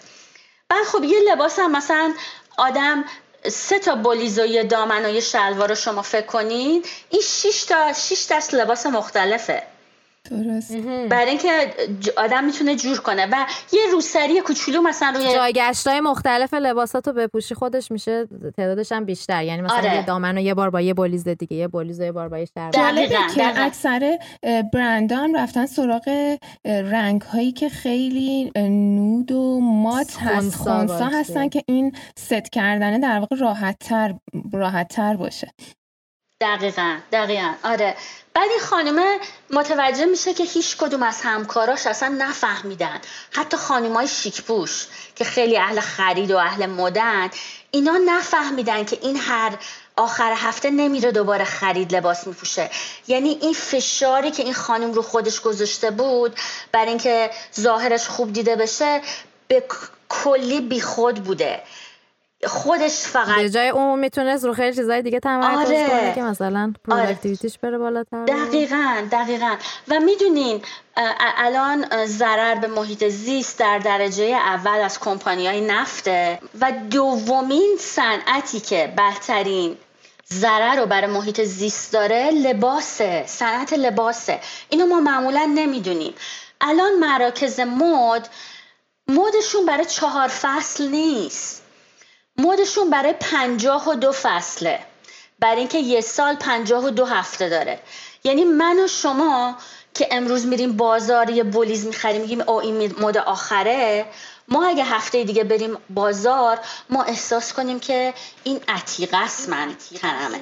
بعد 0.69 0.85
خب 0.85 1.03
یه 1.03 1.19
لباس 1.31 1.59
هم 1.59 1.71
مثلا 1.71 2.13
آدم 2.57 3.05
سه 3.49 3.79
تا 3.79 3.95
بلیز 3.95 4.39
و 4.39 4.45
یه 4.45 4.63
دامن 4.63 5.05
و 5.05 5.09
یه 5.09 5.19
شلوار 5.19 5.69
رو 5.69 5.75
شما 5.75 6.01
فکر 6.01 6.25
کنید 6.25 6.85
این 7.09 7.21
شش 7.21 7.63
تا 7.63 7.93
شش 7.93 8.27
دست 8.31 8.53
لباس 8.53 8.85
مختلفه. 8.85 9.63
درست. 10.29 10.75
برای 11.09 11.29
اینکه 11.29 11.73
آدم 12.17 12.43
می‌تونه 12.43 12.75
جور 12.75 12.97
کنه 12.97 13.25
و 13.31 13.45
یه 13.73 13.81
روسری 13.91 14.41
کوچولو 14.41 14.81
مثلا 14.81 15.19
روی 15.19 15.33
جایگشت 15.33 15.87
های 15.87 15.99
مختلف 15.99 16.53
لباساتو 16.53 17.13
بپوشی 17.13 17.55
خودش 17.55 17.91
میشه 17.91 18.27
تعدادش 18.57 18.91
هم 18.91 19.05
بیشتر. 19.05 19.43
یعنی 19.43 19.61
مثلا 19.61 19.77
آره. 19.77 19.95
یه 19.95 20.05
دامن 20.05 20.37
یه 20.37 20.53
بار 20.53 20.69
با 20.69 20.81
یه 20.81 20.93
بولیز 20.93 21.27
دیگه 21.27 21.57
یه 21.57 21.67
بولیز 21.67 21.99
یه 21.99 22.11
بار 22.11 22.29
با 22.29 22.37
یه 22.37 22.45
شلوار 22.55 23.05
که 23.35 23.61
اکثر 23.61 24.17
برندها 24.73 25.23
هم 25.23 25.35
رفتن 25.35 25.65
سراغ 25.65 26.37
رنگ 26.65 27.21
هایی 27.21 27.51
که 27.51 27.69
خیلی 27.69 28.51
نود 28.55 29.31
و 29.31 29.59
مات 29.61 30.17
هست. 30.21 30.55
خونسا 30.55 31.05
هستن 31.05 31.49
که 31.49 31.63
این 31.67 31.95
ست 32.17 32.49
کردنه 32.51 32.99
در 32.99 33.19
واقع 33.19 33.35
راحت 33.35 33.79
تر 33.79 34.15
راحت 34.53 34.87
تر 34.87 35.15
باشه. 35.15 35.51
دقیقا 36.41 36.97
دقیقا. 37.11 37.51
آره. 37.63 37.95
بعد 38.35 38.49
این 38.49 38.59
خانمه 38.59 39.19
متوجه 39.49 40.05
میشه 40.05 40.33
که 40.33 40.43
هیچ 40.43 40.77
کدوم 40.77 41.03
از 41.03 41.21
همکاراش 41.21 41.87
اصلا 41.87 42.15
نفهمیدن. 42.17 43.01
حتی 43.31 43.57
خانمای 43.57 44.07
شیکپوش 44.07 44.87
که 45.15 45.23
خیلی 45.23 45.57
اهل 45.57 45.79
خرید 45.79 46.31
و 46.31 46.37
اهل 46.37 46.65
مدن 46.65 47.29
اینا 47.71 47.97
نفهمیدن 48.05 48.85
که 48.85 48.97
این 49.01 49.17
هر 49.17 49.57
آخر 49.95 50.33
هفته 50.33 50.69
نمیره 50.69 51.11
دوباره 51.11 51.43
خرید 51.45 51.95
لباس 51.95 52.27
میپوشه. 52.27 52.69
یعنی 53.07 53.29
این 53.41 53.53
فشاری 53.53 54.31
که 54.31 54.43
این 54.43 54.53
خانم 54.53 54.93
رو 54.93 55.01
خودش 55.01 55.41
گذاشته 55.41 55.91
بود 55.91 56.35
برای 56.71 56.89
اینکه 56.89 57.31
ظاهرش 57.59 58.07
خوب 58.07 58.33
دیده 58.33 58.55
بشه 58.55 59.01
به 59.47 59.63
کلی 60.09 60.61
بیخود 60.61 61.23
بوده. 61.23 61.61
خودش 62.47 62.91
فقط 62.91 63.35
به 63.35 63.49
جای 63.49 63.69
اون 63.69 63.99
می‌تونست 63.99 64.45
رو 64.45 64.53
خیلی 64.53 64.75
چیزای 64.75 65.01
دیگه 65.01 65.19
تمرکز 65.19 65.69
آره. 65.69 65.89
کنه 65.89 66.13
که 66.15 66.21
مثلا 66.21 66.73
productivity 66.87 67.42
ش 67.42 67.51
آره. 67.51 67.71
بره 67.71 67.77
بالاتر. 67.77 68.25
دقیقا 68.25 69.07
دقیقا. 69.11 69.55
و 69.87 69.99
می‌دونین 69.99 70.61
الان 71.37 72.05
ضرر 72.05 72.55
به 72.55 72.67
محیط 72.67 73.07
زیست 73.07 73.59
در 73.59 73.79
درجه 73.79 74.23
اول 74.23 74.79
از 74.79 74.99
کمپانی 74.99 75.47
های 75.47 75.61
نفته 75.61 76.39
و 76.61 76.71
دومین 76.89 77.75
صنعتی 77.79 78.59
که 78.59 78.93
بیشترین 78.97 79.77
ضرر 80.33 80.75
رو 80.75 80.85
برای 80.85 81.11
محیط 81.11 81.41
زیست 81.41 81.93
داره 81.93 82.31
لباسه 82.31 83.23
صنعت 83.27 83.73
لباسه. 83.73 84.39
اینو 84.69 84.85
ما 84.85 84.99
معمولا 84.99 85.51
نمی‌دونیم. 85.55 86.13
الان 86.61 86.99
مراکز 86.99 87.59
مد 87.59 88.29
مدشون 89.07 89.65
برای 89.67 89.85
چهار 89.85 90.27
فصل 90.27 90.87
نیست. 90.87 91.64
مدشون 92.37 92.89
برای 92.89 93.13
پنجاه 93.13 93.89
و 93.89 93.95
دو 93.95 94.11
فصله. 94.11 94.79
برای 95.39 95.59
اینکه 95.59 95.77
یه 95.79 96.01
سال 96.01 96.35
پنجاه 96.35 96.85
و 96.85 96.89
دو 96.89 97.05
هفته 97.05 97.49
داره. 97.49 97.79
یعنی 98.23 98.43
من 98.43 98.79
و 98.79 98.87
شما 98.87 99.55
که 99.93 100.07
امروز 100.11 100.45
میریم 100.45 100.77
بازار 100.77 101.29
یه 101.29 101.43
بولیز 101.43 101.85
می‌خریم 101.85 102.21
میگیم 102.21 102.41
او 102.41 102.59
این 102.61 102.95
مد 102.99 103.17
آخره. 103.17 104.05
ما 104.47 104.65
اگه 104.65 104.83
هفته 104.83 105.23
دیگه 105.23 105.43
بریم 105.43 105.77
بازار 105.89 106.59
ما 106.89 107.03
احساس 107.03 107.53
کنیم 107.53 107.79
که 107.79 108.13
این 108.43 108.61
عتیقه 108.67 109.17
است 109.17 109.49
من 109.49 109.75
تنمه. 110.01 110.39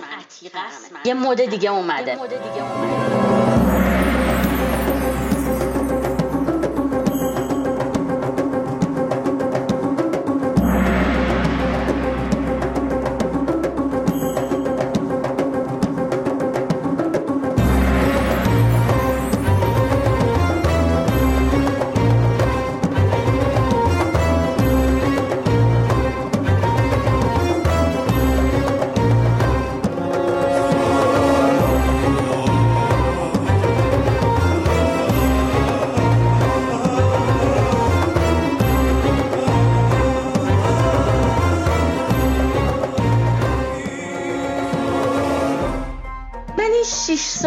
یه 1.06 1.14
مد 1.14 1.46
دیگه 1.46 1.72
اومده. 1.72 2.20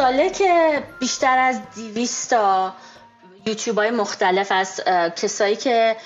ساله 0.06 0.30
که 0.30 0.82
بیشتر 0.98 1.38
از 1.38 1.60
دیویستا 1.74 2.74
یوتیوب 3.46 3.78
های 3.78 3.90
مختلف 3.90 4.52
از 4.52 4.80
کسایی 5.16 5.56
که 5.56 5.96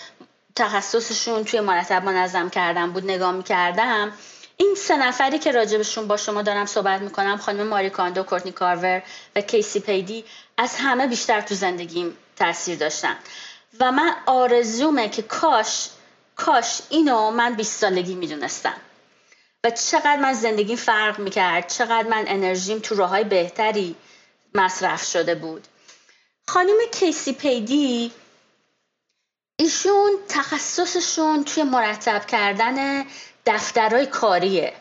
تخصصشون 0.56 1.44
توی 1.44 1.60
مرتب 1.60 2.04
منظم 2.04 2.50
کردن 2.50 2.90
بود 2.90 3.04
نگاه 3.04 3.32
می‌کردم 3.32 4.12
این 4.56 4.74
سه 4.76 4.96
نفری 4.96 5.38
که 5.38 5.52
راجبشون 5.52 6.06
با 6.08 6.16
شما 6.16 6.42
دارم 6.42 6.66
صحبت 6.66 7.00
می‌کنم 7.00 7.36
خانم 7.36 7.66
ماری 7.66 7.90
کاندو، 7.90 8.22
کورتنی 8.22 8.52
کارور 8.52 9.02
و 9.36 9.40
کیسی 9.40 9.80
پیدی 9.80 10.24
از 10.58 10.76
همه 10.78 11.06
بیشتر 11.06 11.40
تو 11.40 11.54
زندگیم 11.54 12.16
تاثیر 12.36 12.78
داشتن. 12.78 13.16
و 13.80 13.92
من 13.92 14.12
آرزومه 14.26 15.08
که 15.08 15.22
کاش 15.22 15.88
کاش 16.36 16.80
اینو 16.88 17.30
من 17.30 17.54
20 17.54 17.80
سالگی 17.80 18.14
می‌دونستم. 18.14 18.76
و 19.64 19.70
چقدر 19.70 20.16
من 20.16 20.32
زندگی 20.32 20.76
فرق 20.76 21.18
می‌کرد 21.18 21.66
چقدر 21.66 22.08
من 22.08 22.24
انرژیم 22.26 22.78
تو 22.78 22.94
راه 22.94 23.08
های 23.08 23.24
بهتری 23.24 23.96
مصرف 24.54 25.04
شده 25.04 25.34
بود. 25.34 25.66
خانم 26.46 26.78
کیسی 26.92 27.32
پیدی 27.32 28.12
ایشون 29.58 30.10
تخصصشون 30.28 31.44
توی 31.44 31.62
مرتب 31.62 32.26
کردن 32.26 33.04
دفترهای 33.46 34.06
کاریه. 34.06 34.72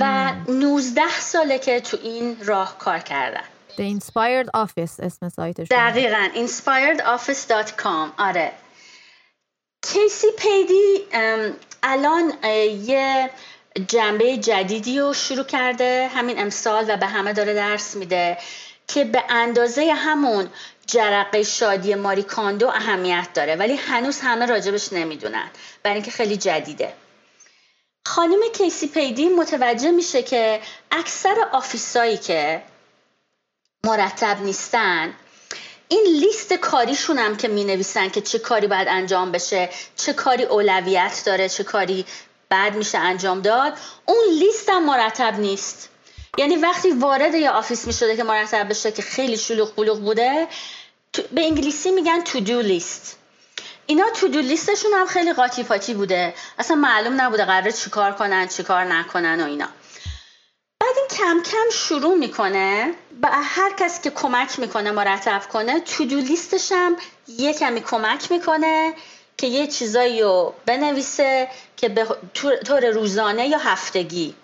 و 0.00 0.32
19 0.48 1.08
ساله 1.20 1.58
که 1.58 1.80
تو 1.80 1.98
این 2.02 2.36
راه 2.44 2.78
کار 2.78 2.98
کردن. 2.98 3.44
The 3.76 4.00
Inspired 4.00 4.48
Office 4.56 5.00
اسم 5.00 5.28
سایتشون 5.28 5.66
دقیقا 5.70 6.28
inspiredoffice.com 6.34 8.08
آره. 8.18 8.52
کیسی 9.82 10.26
پیدی 10.38 11.06
الان 11.82 12.32
یه 12.84 13.30
جنبه 13.88 14.36
جدیدی 14.36 14.98
رو 14.98 15.14
شروع 15.14 15.44
کرده 15.44 16.10
همین 16.14 16.40
امسال 16.40 16.84
و 16.88 16.96
به 16.96 17.06
همه 17.06 17.32
داره 17.32 17.54
درس 17.54 17.96
میده 17.96 18.38
که 18.88 19.04
به 19.04 19.24
اندازه 19.28 19.92
همون 19.92 20.50
جرقه 20.86 21.42
شادی 21.42 21.94
ماری 21.94 22.22
کاندو 22.22 22.68
اهمیت 22.68 23.28
داره 23.34 23.56
ولی 23.56 23.76
هنوز 23.76 24.20
همه 24.20 24.46
راجبش 24.46 24.92
نمی‌دونن. 24.92 25.50
برای 25.82 25.94
اینکه 25.94 26.10
خیلی 26.10 26.36
جدیده. 26.36 26.92
خانم 28.06 28.40
کیسی 28.54 28.86
پیدی 28.88 29.28
متوجه 29.28 29.90
میشه 29.90 30.22
که 30.22 30.60
اکثر 30.90 31.48
آفیسایی 31.52 32.16
که 32.16 32.62
مرتب 33.84 34.36
نیستن 34.42 35.14
این 35.88 36.04
لیست 36.20 36.52
کاریشون 36.52 37.18
هم 37.18 37.36
که 37.36 37.48
می 37.48 37.64
نویسن 37.64 38.08
که 38.08 38.20
چه 38.20 38.38
کاری 38.38 38.66
باید 38.66 38.88
انجام 38.88 39.32
بشه 39.32 39.70
چه 39.96 40.12
کاری 40.12 40.44
اولویت 40.44 41.22
داره 41.26 41.48
چه 41.48 41.64
کاری 41.64 42.04
بعد 42.48 42.74
میشه 42.74 42.98
انجام 42.98 43.40
داد 43.40 43.72
اون 44.06 44.24
لیست 44.38 44.68
هم 44.68 44.86
مرتب 44.86 45.34
نیست. 45.38 45.88
یعنی 46.38 46.56
وقتی 46.56 46.90
وارد 46.90 47.34
یه 47.34 47.50
office 47.50 47.86
می 47.86 47.92
شده 47.92 48.16
که 48.16 48.24
مرتب 48.24 48.68
بشه 48.68 48.92
که 48.92 49.02
خیلی 49.02 49.36
شلوغ 49.36 49.74
بلوغ 49.74 50.00
بوده 50.00 50.48
به 51.32 51.40
انگلیسی 51.40 51.90
میگن 51.90 52.20
to-do 52.20 52.62
list 52.62 53.18
اینا 53.86 54.04
to-do 54.10 54.28
list 54.28 54.40
شون 54.40 54.90
هم 54.94 55.06
خیلی 55.06 55.32
قاطی 55.32 55.62
پاتی 55.62 55.94
بوده. 55.94 56.34
اصلا 56.58 56.76
معلوم 56.76 57.20
نبوده 57.20 57.44
قراره 57.44 57.72
چیکار 57.72 58.12
کنن 58.12 58.48
چیکار 58.48 58.84
نکنن 58.84 59.40
و 59.40 59.44
اینا. 59.44 59.68
بعد 60.80 60.96
این 60.96 61.06
کم 61.08 61.50
کم 61.50 61.70
شروع 61.72 62.14
می‌کنه 62.14 62.94
به 63.20 63.28
هر 63.28 63.72
کس 63.72 64.02
که 64.02 64.10
کمک 64.10 64.58
می‌کنه 64.58 64.90
مرتب 64.90 65.42
کنه 65.52 65.80
to-do 65.80 66.04
list 66.04 66.16
ش 66.16 66.72
هم 66.72 66.96
یه 67.28 67.52
کمی 67.54 67.80
کمک 67.80 68.32
می‌کنه 68.32 68.94
که 69.38 69.46
یه 69.46 69.66
چیزایی 69.66 70.22
رو 70.22 70.54
بنویسه 70.66 71.48
که 71.76 71.88
به 71.88 72.06
طور 72.66 72.90
روزانه 72.90 73.48
یا 73.48 73.58
هفتگی 73.58 74.34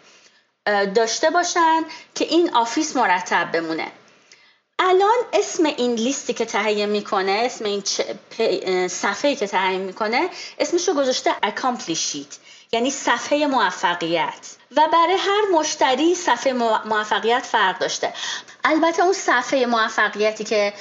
داشته 0.95 1.31
باشن 1.31 1.85
که 2.15 2.25
این 2.25 2.55
office 2.55 2.97
مرتب 2.97 3.53
بمونه. 3.53 3.93
الان 4.79 5.17
اسم 5.33 5.65
این 5.65 5.95
لیستی 5.95 6.35
که 6.35 6.45
تهیه 6.45 6.87
می‌کنه 6.87 7.43
اسم 7.45 7.65
این 7.65 8.89
صفحه 8.89 9.35
که 9.35 9.47
تهیه 9.47 9.79
می‌کنه 9.79 10.29
اسمشو 10.59 10.95
گذاشته 10.95 11.35
accomplish 11.43 12.17
یعنی 12.73 12.91
صفحه 12.91 13.47
موفقیت. 13.47 14.57
و 14.77 14.89
برای 14.93 15.17
هر 15.19 15.43
مشتری 15.59 16.15
صفحه 16.15 16.53
موفقیت 16.85 17.43
فرق 17.43 17.79
داشته. 17.79 18.13
البته 18.65 19.03
اون 19.03 19.13
صفحه 19.13 19.67
موفقیتی 19.67 20.45
که 20.45 20.73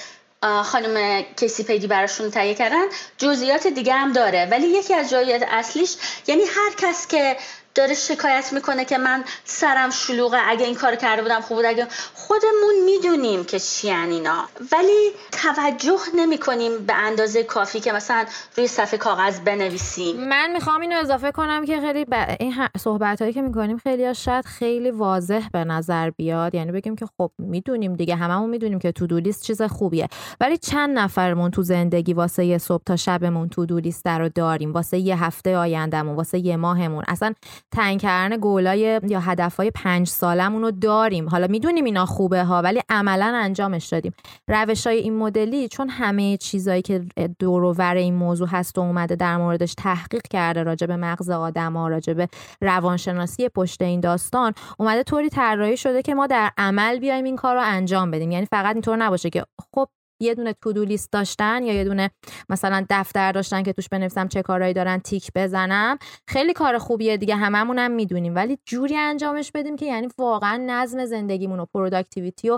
خانم 0.64 1.22
کسی 1.38 1.64
پیدی 1.64 1.88
براشون 1.88 2.32
تهیه 2.32 2.54
کردن 2.54 2.86
جزئیات 3.18 3.68
دیگه 3.68 3.94
هم 3.94 4.14
داره. 4.14 4.48
ولی 4.52 4.68
یکی 4.68 4.94
از 4.94 5.10
جزئیات 5.10 5.44
اصلیش 5.48 5.96
یعنی 6.28 6.42
هر 6.44 6.74
کس 6.78 7.08
که 7.08 7.38
داره 7.76 7.94
شکایت 7.94 8.54
می‌کنه 8.54 8.86
که 8.86 8.98
من 8.98 9.24
سرم 9.44 9.90
شلوغه 9.90 10.38
اگه 10.48 10.66
این 10.66 10.76
کار 10.76 10.96
کرده 10.96 11.22
بودم 11.22 11.42
خوب 11.42 11.58
بود 11.58 11.66
اگه 11.66 11.88
خودمون 12.14 12.76
می‌دونیم 12.86 13.44
که 13.44 13.60
چی 13.60 13.90
اینا. 13.92 14.44
ولی 14.72 15.12
توجه 15.32 16.00
نمی‌کنیم 16.16 16.86
به 16.86 16.94
اندازه 16.94 17.44
کافی 17.44 17.80
که 17.80 17.92
مثلا 17.92 18.26
روی 18.58 18.68
صفحه 18.68 18.98
کاغذ 18.98 19.40
بنویسیم. 19.40 20.28
من 20.28 20.52
می‌خوام 20.54 20.82
اینو 20.82 21.00
اضافه 21.00 21.32
کنم 21.32 21.66
که 21.66 21.82
خیلی 21.82 22.06
ب... 22.06 22.36
این 22.40 22.54
صحبت 22.78 23.22
هایی 23.22 23.34
که 23.34 23.42
می‌کنیم 23.42 23.78
خیلی 23.78 24.16
شاید 24.16 24.46
خیلی 24.46 24.92
واضح 24.92 25.48
به 25.54 25.64
نظر 25.64 26.10
بیاد. 26.10 26.56
یعنی 26.56 26.72
بگیم 26.72 26.96
که 26.96 27.06
خب 27.18 27.32
می‌دونیم 27.38 27.94
دیگه 27.94 28.16
هممون 28.16 28.50
می‌دونیم 28.50 28.80
که 28.80 28.92
تو 28.92 29.06
لیست 29.06 29.44
چیز 29.44 29.62
خوبیه. 29.62 30.08
ولی 30.40 30.58
چند 30.58 31.00
نفرمون 31.00 31.52
تو 31.52 31.64
زندگی 31.64 32.14
واسه 32.14 32.46
یه 32.46 32.58
صبح 32.58 32.84
تا 32.86 32.96
شبمون 32.96 33.50
تو 33.50 33.66
لیست 33.66 34.08
رو 34.08 34.30
داریم؟ 34.30 34.74
واسه 34.74 34.98
یه 34.98 35.24
هفته 35.24 35.58
آیندهمون 35.58 36.16
واسه 36.16 36.40
یه 36.40 36.58
ماهمون؟ 36.58 37.04
اصلا 37.08 37.34
تنگ 37.74 38.02
کردن 38.02 38.38
گولای 38.38 39.00
یا 39.08 39.20
هدفهای 39.20 39.72
پنج 39.72 40.08
سالمون 40.08 40.62
رو 40.62 40.72
داریم. 40.72 41.30
حالا 41.30 41.48
می‌دونیم 41.48 41.86
اینا 41.86 42.06
خوبه 42.06 42.44
ها 42.44 42.62
ولی 42.62 42.82
عملا 42.90 43.34
انجامش 43.36 43.86
دادیم. 43.86 44.14
روش 44.48 44.88
های 44.88 44.98
این 44.98 45.18
مدلی 45.18 45.68
چون 45.68 45.90
همه 45.90 46.38
چیزایی 46.38 46.82
که 46.82 47.06
دور 47.40 47.64
این 47.98 48.14
موضوع 48.14 48.48
هست 48.48 48.78
و 48.78 48.82
اومده 48.82 49.16
در 49.16 49.38
موردش 49.38 49.74
تحقیق 49.74 50.22
کرده 50.22 50.64
راجع 50.64 50.88
به 50.88 50.96
مغز 50.96 51.30
آدم 51.30 51.74
ها 51.74 51.88
راجع 51.88 52.14
به 52.14 52.28
روانشناسی 52.62 53.50
پشت 53.50 53.82
این 53.82 54.00
داستان 54.00 54.54
اومده 54.78 55.04
طوری 55.04 55.30
طراحی 55.30 55.78
شده 55.78 56.02
که 56.02 56.16
ما 56.16 56.28
در 56.28 56.52
عمل 56.58 57.00
بیایم 57.00 57.26
این 57.26 57.36
کار 57.36 57.56
رو 57.56 57.62
انجام 57.64 58.12
بدیم. 58.12 58.32
یعنی 58.32 58.46
فقط 58.46 58.76
اینطور 58.76 58.98
نباشه 58.98 59.30
که 59.30 59.46
خب 59.76 59.88
یه 60.24 60.36
دونه 60.36 60.54
to-do 60.62 60.86
list 60.86 61.12
داشتن 61.12 61.64
یا 61.64 61.74
یه 61.74 61.84
دونه 61.84 62.10
مثلا 62.50 62.86
دفتر 62.90 63.32
داشتن 63.32 63.64
که 63.64 63.74
توش 63.74 63.90
بنویسم 63.90 64.28
چه 64.28 64.42
کارهایی 64.42 64.74
دارن 64.74 65.00
تیک 65.00 65.32
بزنم. 65.36 65.98
خیلی 66.28 66.54
کار 66.54 66.78
خوبیه 66.78 67.18
دیگه 67.18 67.36
هممون 67.36 67.80
هم 67.80 67.92
می‌دونیم. 67.92 68.36
ولی 68.36 68.58
جوری 68.66 68.98
انجامش 68.98 69.52
بدیم 69.52 69.76
که 69.76 69.86
یعنی 69.86 70.08
واقعا 70.18 70.64
نظم 70.68 71.06
زندگیمون 71.06 71.60
و 71.60 71.66
productivity 71.74 72.50
و 72.50 72.58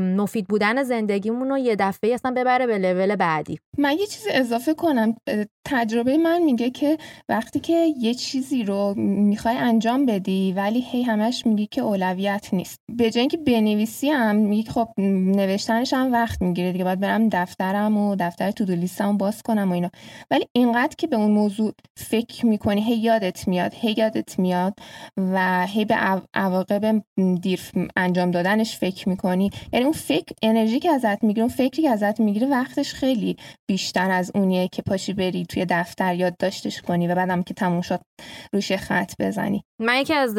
مفید 0.00 0.46
بودن 0.48 0.82
زندگیمون 0.82 1.48
رو 1.48 1.58
یه 1.58 1.76
دفعه 1.76 2.14
اصلا 2.14 2.32
ببره 2.36 2.66
به 2.66 2.78
لول 2.78 3.16
بعدی. 3.16 3.58
من 3.78 3.92
یه 3.92 4.06
چیزی 4.06 4.30
اضافه 4.30 4.74
کنم. 4.74 5.16
تجربه 5.66 6.16
من 6.16 6.42
میگه 6.42 6.70
که 6.70 6.98
وقتی 7.28 7.60
که 7.60 7.94
یه 7.98 8.14
چیزی 8.14 8.64
رو 8.64 8.94
می‌خوای 8.96 9.56
انجام 9.56 10.06
بدی 10.06 10.52
ولی 10.56 10.80
هی 10.80 11.02
همش 11.02 11.46
میگی 11.46 11.66
که 11.66 11.80
اولویت 11.80 12.48
نیست. 12.52 12.80
به 12.96 13.10
جای 13.10 13.20
اینکه 13.20 13.36
بنویسی 13.36 14.10
هم 14.10 14.36
میگی 14.36 14.70
خب 14.70 14.88
نوشتنش 14.98 15.92
هم 15.92 16.12
وقت 16.12 16.42
می‌گیره 16.42 16.72
دیگه. 16.72 16.84
باید 16.88 17.00
برم 17.00 17.28
دفترم 17.28 17.96
و 17.96 18.16
دفتر 18.16 18.50
to-do 18.50 18.64
لیستم 18.64 19.16
باز 19.16 19.42
کنم 19.42 19.70
و 19.70 19.74
اینا. 19.74 19.90
ولی 20.30 20.46
اینقدر 20.52 20.94
که 20.98 21.06
به 21.06 21.16
اون 21.16 21.30
موضوع 21.30 21.72
فکر 21.96 22.46
می‌کنی 22.46 22.82
هی 22.82 22.96
یادت 22.96 23.48
میاد 23.48 23.74
هی 23.74 23.94
یادت 23.98 24.38
میاد 24.38 24.74
و 25.16 25.66
هی 25.66 25.84
به 25.84 25.94
عواقب 26.34 27.02
دیر 27.42 27.60
انجام 27.96 28.30
دادنش 28.30 28.76
فکر 28.76 29.08
می‌کنی. 29.08 29.50
یعنی 29.72 29.84
اون 29.84 29.94
فکر 29.94 30.34
انرژی 30.42 30.78
که 30.78 30.90
ازت 30.90 31.24
می‌گیره 31.24 31.42
اون 31.42 31.54
فکری 31.54 31.82
که 31.82 31.90
ازت 31.90 32.20
می‌گیره 32.20 32.46
وقتش 32.46 32.94
خیلی 32.94 33.36
بیشتر 33.66 34.10
از 34.10 34.30
اونیه 34.34 34.68
که 34.68 34.82
پاشی 34.82 35.12
بری 35.12 35.46
توی 35.46 35.66
دفتر 35.70 36.14
یادداشتش 36.14 36.82
کنی 36.82 37.08
و 37.08 37.14
بعدم 37.14 37.42
که 37.42 37.54
تموم 37.54 37.80
شد 37.80 38.00
روش 38.52 38.72
خط 38.72 39.12
بزنی. 39.20 39.64
من 39.80 39.96
یکی 39.96 40.14
از 40.14 40.38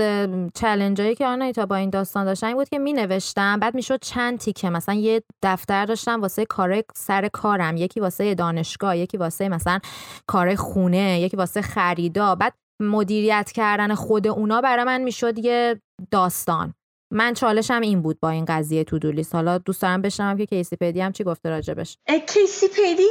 چلنجایی 0.53 1.15
که 1.15 1.25
آنایتا 1.25 1.65
با 1.65 1.75
این 1.75 1.89
داستان 1.89 2.25
داشتم 2.25 2.47
این 2.47 2.55
بود 2.55 2.69
که 2.69 2.79
می 2.79 2.93
نوشتم 2.93 3.59
بعد 3.59 3.75
می‌شد 3.75 3.99
چند 4.01 4.39
تیکه. 4.39 4.69
مثلا 4.69 4.95
یه 4.95 5.23
دفتر 5.43 5.85
داشتم 5.85 6.21
واسه 6.21 6.45
کار 6.45 6.83
سر 6.95 7.27
کارم. 7.27 7.77
یکی 7.77 7.99
واسه 7.99 8.35
دانشگاه 8.35 8.97
یکی 8.97 9.17
واسه 9.17 9.49
مثلا 9.49 9.79
کار 10.27 10.55
خونه 10.55 11.19
یکی 11.21 11.37
واسه 11.37 11.61
خریدا. 11.61 12.35
بعد 12.35 12.53
مدیریت 12.81 13.51
کردن 13.51 13.95
خود 13.95 14.27
اونا 14.27 14.61
برای 14.61 14.83
من 14.83 15.01
می‌شد 15.01 15.37
یه 15.37 15.81
داستان. 16.11 16.73
من 17.13 17.33
چالشم 17.33 17.81
این 17.81 18.01
بود 18.01 18.19
با 18.19 18.29
این 18.29 18.45
قضیه 18.45 18.83
تو 18.83 18.99
دولیست 18.99 19.35
حالا 19.35 19.57
دوست 19.57 19.81
دارم 19.81 20.01
بشنوم 20.01 20.37
که 20.37 20.45
کیسی 20.45 20.75
پیدی 20.75 21.01
هم 21.01 21.11
چی 21.11 21.23
گفته 21.23 21.49
راجبش. 21.49 21.97
کیسی 22.27 22.67
پیدی؟ 22.67 23.07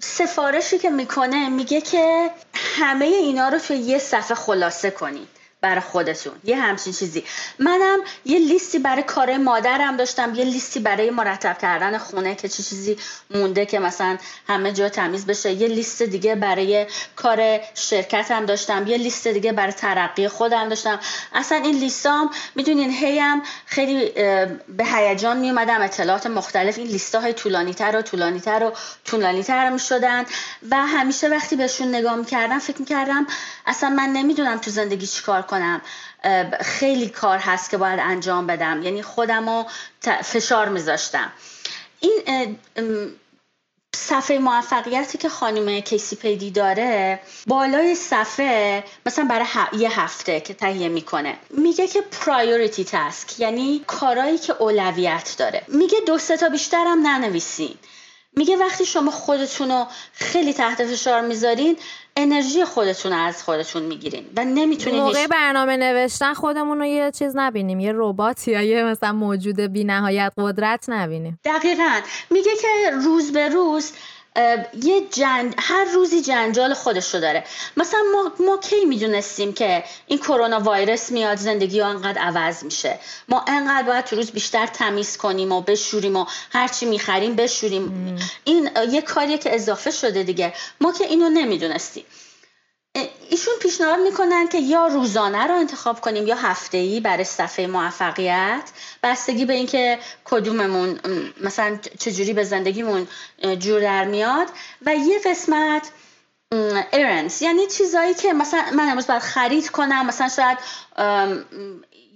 سفارشی 0.00 0.78
که 0.78 0.90
می‌کنه 0.90 1.48
میگه 1.48 1.80
که 1.80 2.30
همه 2.54 3.04
اینا 3.04 3.48
رو 3.48 3.58
توی 3.58 3.76
یه 3.76 3.98
صفحه 3.98 4.34
خلاصه 4.34 4.90
کنید. 4.90 5.39
برای 5.60 5.80
خودتون. 5.80 6.32
یه 6.44 6.56
همچین 6.56 6.92
چیزی. 6.92 7.24
منم 7.58 7.98
یه 8.24 8.38
لیستی 8.38 8.78
برای 8.78 9.02
کار 9.02 9.36
مادرم 9.36 9.96
داشتم. 9.96 10.34
یه 10.34 10.44
لیستی 10.44 10.80
برای 10.80 11.10
مرتب 11.10 11.58
کردن 11.58 11.98
خونه 11.98 12.34
که 12.34 12.48
چه 12.48 12.62
چیزی 12.62 12.96
مونده 13.30 13.66
که 13.66 13.78
مثلا 13.78 14.18
همه 14.48 14.72
جا 14.72 14.88
تمیز 14.88 15.26
بشه. 15.26 15.52
یه 15.52 15.68
لیست 15.68 16.02
دیگه 16.02 16.34
برای 16.34 16.86
کار 17.16 17.60
شرکتم 17.74 18.46
داشتم. 18.46 18.86
یه 18.86 18.96
لیست 18.96 19.28
دیگه 19.28 19.52
برای 19.52 19.72
ترقی 19.72 20.28
خودم 20.28 20.68
داشتم. 20.68 21.00
اصلا 21.32 21.58
این 21.58 21.74
لیستام 21.74 22.30
می‌دونین 22.54 22.90
هیم 22.90 23.42
خیلی 23.66 24.08
به 24.68 24.84
هیجان 24.84 25.36
میومدم 25.36 25.82
اطلاعات 25.82 26.26
مختلف 26.26 26.78
این 26.78 26.86
لیستا 26.86 27.20
های 27.20 27.32
طولانی 27.32 27.74
تر 27.74 27.96
و 27.96 28.02
طولانی 28.02 28.40
تر 28.40 28.64
و 28.64 28.72
طولانی 29.04 29.42
تر 29.42 29.70
می‌شدن. 29.70 30.26
و 30.70 30.76
همیشه 30.76 31.28
وقتی 31.28 31.56
بهشون 31.56 31.88
نگاه 31.94 32.14
می‌کردم 32.14 32.58
فکر 32.58 32.78
می‌کردم 32.78 33.26
اصلا 33.70 33.88
من 33.90 34.08
نمی‌دونم 34.08 34.58
تو 34.58 34.70
زندگی 34.70 35.06
چیکار 35.06 35.42
کنم. 35.42 35.80
خیلی 36.60 37.08
کار 37.08 37.38
هست 37.38 37.70
که 37.70 37.76
باید 37.76 38.00
انجام 38.00 38.46
بدم. 38.46 38.82
یعنی 38.82 39.02
خودم 39.02 39.48
رو 39.48 39.66
فشار 40.22 40.68
میذاشتم. 40.68 41.32
این 42.00 42.56
صفحه 43.96 44.38
موفقیتی 44.38 45.18
که 45.18 45.28
خانم 45.28 45.80
کیسی 45.80 46.16
پیدی 46.16 46.50
داره 46.50 47.20
بالای 47.46 47.94
صفحه 47.94 48.84
مثلا 49.06 49.24
برای 49.24 49.46
یه 49.72 50.00
هفته 50.00 50.40
که 50.40 50.54
تهیه 50.54 50.88
می‌کنه 50.88 51.36
میگه 51.50 51.88
که 51.88 52.00
پرایوریتی 52.00 52.84
تاسک 52.84 53.40
یعنی 53.40 53.84
کارایی 53.86 54.38
که 54.38 54.52
اولویت 54.52 55.34
داره. 55.38 55.62
میگه 55.68 55.98
دو 56.06 56.18
سه 56.18 56.36
تا 56.36 56.48
بیشترم 56.48 57.06
ننویسین. 57.06 57.74
میگه 58.36 58.56
وقتی 58.56 58.86
شما 58.86 59.10
خودتون 59.10 59.70
رو 59.70 59.86
خیلی 60.12 60.52
تحت 60.52 60.84
فشار 60.84 61.20
می‌ذارین 61.20 61.76
انرژی 62.16 62.64
خودتون 62.64 63.12
از 63.12 63.42
خودتون 63.42 63.82
می‌گیرین 63.82 64.24
و 64.36 64.44
نمی‌تونین 64.44 65.00
موقع 65.00 65.26
برنامه 65.26 65.76
نوشتن 65.76 66.34
خودمون 66.34 66.78
رو 66.78 66.84
یه 66.84 67.10
چیز 67.10 67.32
نبینیم 67.36 67.80
یه 67.80 67.92
ربات 67.94 68.48
یا 68.48 68.62
یه 68.62 68.84
مثلا 68.84 69.12
موجود 69.12 69.60
بی 69.60 69.84
نهایت 69.84 70.32
قدرت 70.38 70.84
نبینیم. 70.88 71.40
دقیقا. 71.44 72.00
میگه 72.30 72.50
که 72.62 72.90
روز 73.04 73.32
به 73.32 73.48
روز 73.48 73.92
یه 74.82 75.06
جن... 75.10 75.54
هر 75.58 75.84
روزی 75.94 76.22
جنجال 76.22 76.74
خودش 76.74 77.14
رو 77.14 77.20
داره. 77.20 77.44
مثلا 77.76 78.00
ما, 78.12 78.46
ما 78.46 78.56
کی 78.56 78.84
می‌دونستیم 78.84 79.52
که 79.52 79.84
این 80.06 80.18
کرونا 80.18 80.60
وایرس 80.60 81.10
میاد 81.10 81.38
زندگی 81.38 81.80
ها 81.80 81.88
انقدر 81.88 82.20
عوض 82.20 82.64
میشه. 82.64 82.98
ما 83.28 83.44
انقدر 83.48 83.86
باید 83.86 84.04
تو 84.04 84.16
روز 84.16 84.30
بیشتر 84.30 84.66
تمیز 84.66 85.16
کنیم 85.16 85.52
و 85.52 85.60
بشوریم 85.60 86.16
و 86.16 86.26
هرچی 86.52 86.86
می‌خریم 86.86 87.34
بشوریم. 87.36 88.16
این 88.44 88.70
یه 88.90 89.02
کاریه 89.02 89.38
که 89.38 89.54
اضافه 89.54 89.90
شده 89.90 90.22
دیگه. 90.22 90.52
ما 90.80 90.92
که 90.92 91.04
اینو 91.04 91.28
نمی‌دونستیم. 91.28 92.04
ایشون 92.94 93.54
پیشنهاد 93.62 93.98
می‌کنن 94.00 94.48
که 94.48 94.58
یا 94.58 94.86
روزانه 94.86 95.46
رو 95.46 95.54
انتخاب 95.54 96.00
کنیم 96.00 96.26
یا 96.26 96.36
هفته 96.36 97.00
برای 97.04 97.24
صفحه 97.24 97.66
موفقیت. 97.66 98.62
بستگی 99.02 99.44
به 99.44 99.52
اینکه 99.52 99.98
کدوممون 100.24 101.00
مثلا 101.40 101.78
چجوری 101.98 102.32
به 102.32 102.44
زندگیمون 102.44 103.08
جور 103.58 103.80
در 103.80 104.04
میاد. 104.04 104.48
و 104.86 104.94
یه 104.94 105.18
قسمت 105.24 105.90
ایرنس 106.92 107.42
یعنی 107.42 107.66
چیزایی 107.66 108.14
که 108.14 108.32
مثلا 108.32 108.64
من 108.72 108.88
امروز 108.88 109.06
باید 109.06 109.22
خرید 109.22 109.70
کنم. 109.70 110.06
مثلا 110.06 110.28
شاید 110.28 110.58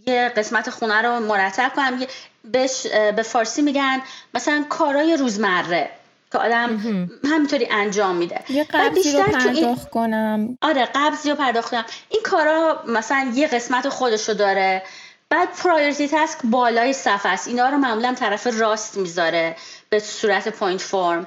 یه 0.07 0.33
قسمت 0.37 0.71
خونه 0.71 1.03
رو 1.03 1.21
مرتب 1.21 1.73
کنم. 1.77 2.07
بهش 2.45 2.87
به 2.87 3.23
فارسی 3.23 3.63
میگن 3.63 4.03
مثلا 4.35 4.65
کارای 4.69 5.17
روزمره. 5.17 5.91
که 6.35 6.39
آدم 6.39 6.77
همینطوری 7.25 7.69
انجام 7.71 8.17
میده. 8.17 8.41
یه 8.49 8.65
قبضی 8.65 9.13
رو 9.13 9.23
پرداخت 9.23 9.91
کنم. 9.91 10.59
آره 10.63 10.89
قبضی 10.95 11.31
رو 11.31 11.37
پرداخت 11.37 11.71
کنم. 11.71 11.85
این 12.09 12.23
کارا 12.23 12.85
مثلا 12.89 13.31
یه 13.35 13.47
قسمت 13.47 13.89
خودش 13.89 14.29
رو 14.29 14.35
داره. 14.35 14.83
بعد 15.29 15.49
priority 15.57 16.09
task 16.09 16.39
بالای 16.45 16.93
صفحه 16.93 17.33
است. 17.33 17.49
اینا 17.49 17.69
رو 17.69 17.77
معمولا 17.77 18.15
طرف 18.15 18.47
راست 18.61 18.97
می‌ذاره 18.97 19.57
به 19.89 19.99
صورت 19.99 20.49
point 20.49 20.81
form 20.81 21.27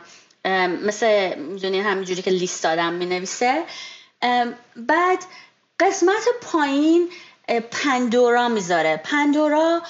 مثل 0.83 1.35
می‌دونین 1.35 1.85
همینجوری 1.85 2.21
که 2.21 2.31
لیست 2.31 2.63
دادم 2.63 2.93
می‌نویسه. 2.93 3.63
بعد 4.75 5.19
قسمت 5.79 6.27
پایین 6.41 7.09
پومودورو 7.71 8.47
می‌ذاره. 8.47 9.01
پومودورو 9.03 9.81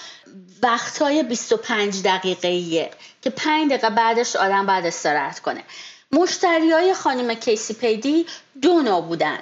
وقتای 0.64 1.24
25 1.24 2.04
دقیقه 2.04 2.90
که 3.22 3.30
5 3.30 3.70
دقیقه 3.70 3.90
بعدش 3.90 4.36
آدم 4.36 4.66
بعد 4.66 4.86
استراحت 4.86 5.40
کنه. 5.40 5.64
مشتری 6.12 6.72
های 6.72 6.94
خانم 6.94 7.34
کیسی 7.34 7.74
پیدی 7.74 8.26
دو 8.62 8.82
نوع 8.82 9.02
بودن. 9.02 9.40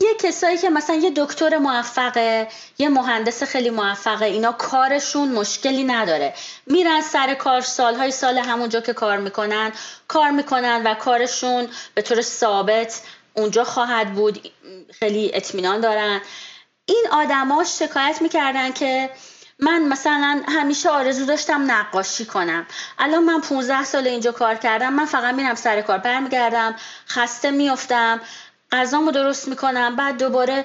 یه 0.00 0.14
کسایی 0.14 0.58
که 0.58 0.70
مثلا 0.70 0.96
یه 0.96 1.10
دکتر 1.16 1.58
موفقه 1.58 2.48
یه 2.78 2.88
مهندس 2.88 3.42
خیلی 3.42 3.70
موفقه 3.70 4.24
اینا 4.24 4.52
کارشون 4.52 5.28
مشکلی 5.28 5.84
نداره. 5.84 6.34
میرن 6.66 7.00
سر 7.00 7.34
کار 7.34 7.60
سالهای 7.60 8.10
سال 8.10 8.38
همونجا 8.38 8.80
که 8.80 8.92
کار 8.92 9.16
می‌کنن 9.16 9.72
کار 10.08 10.30
می‌کنن 10.30 10.82
و 10.86 10.94
کارشون 10.94 11.68
به 11.94 12.02
طور 12.02 12.22
ثابت 12.22 13.02
اونجا 13.34 13.64
خواهد 13.64 14.14
بود. 14.14 14.52
خیلی 14.98 15.30
اطمینان 15.34 15.80
دارن. 15.80 16.20
این 16.88 17.04
آدما 17.10 17.64
شکایت 17.64 18.22
می‌کردن 18.22 18.72
که 18.72 19.10
من 19.58 19.82
مثلا 19.82 20.42
همیشه 20.48 20.90
آرزو 20.90 21.26
داشتم 21.26 21.70
نقاشی 21.70 22.24
کنم. 22.24 22.66
الان 22.98 23.24
من 23.24 23.40
15 23.40 23.84
سال 23.84 24.06
اینجا 24.06 24.32
کار 24.32 24.54
کردم 24.54 24.92
من 24.92 25.04
فقط 25.04 25.34
میرم 25.34 25.54
سر 25.54 25.80
کار 25.80 25.98
برمیگردم 25.98 26.74
خسته 27.08 27.50
میافتم 27.50 28.20
غذامو 28.72 29.10
درست 29.10 29.48
می‌کنم 29.48 29.96
بعد 29.96 30.18
دوباره 30.18 30.64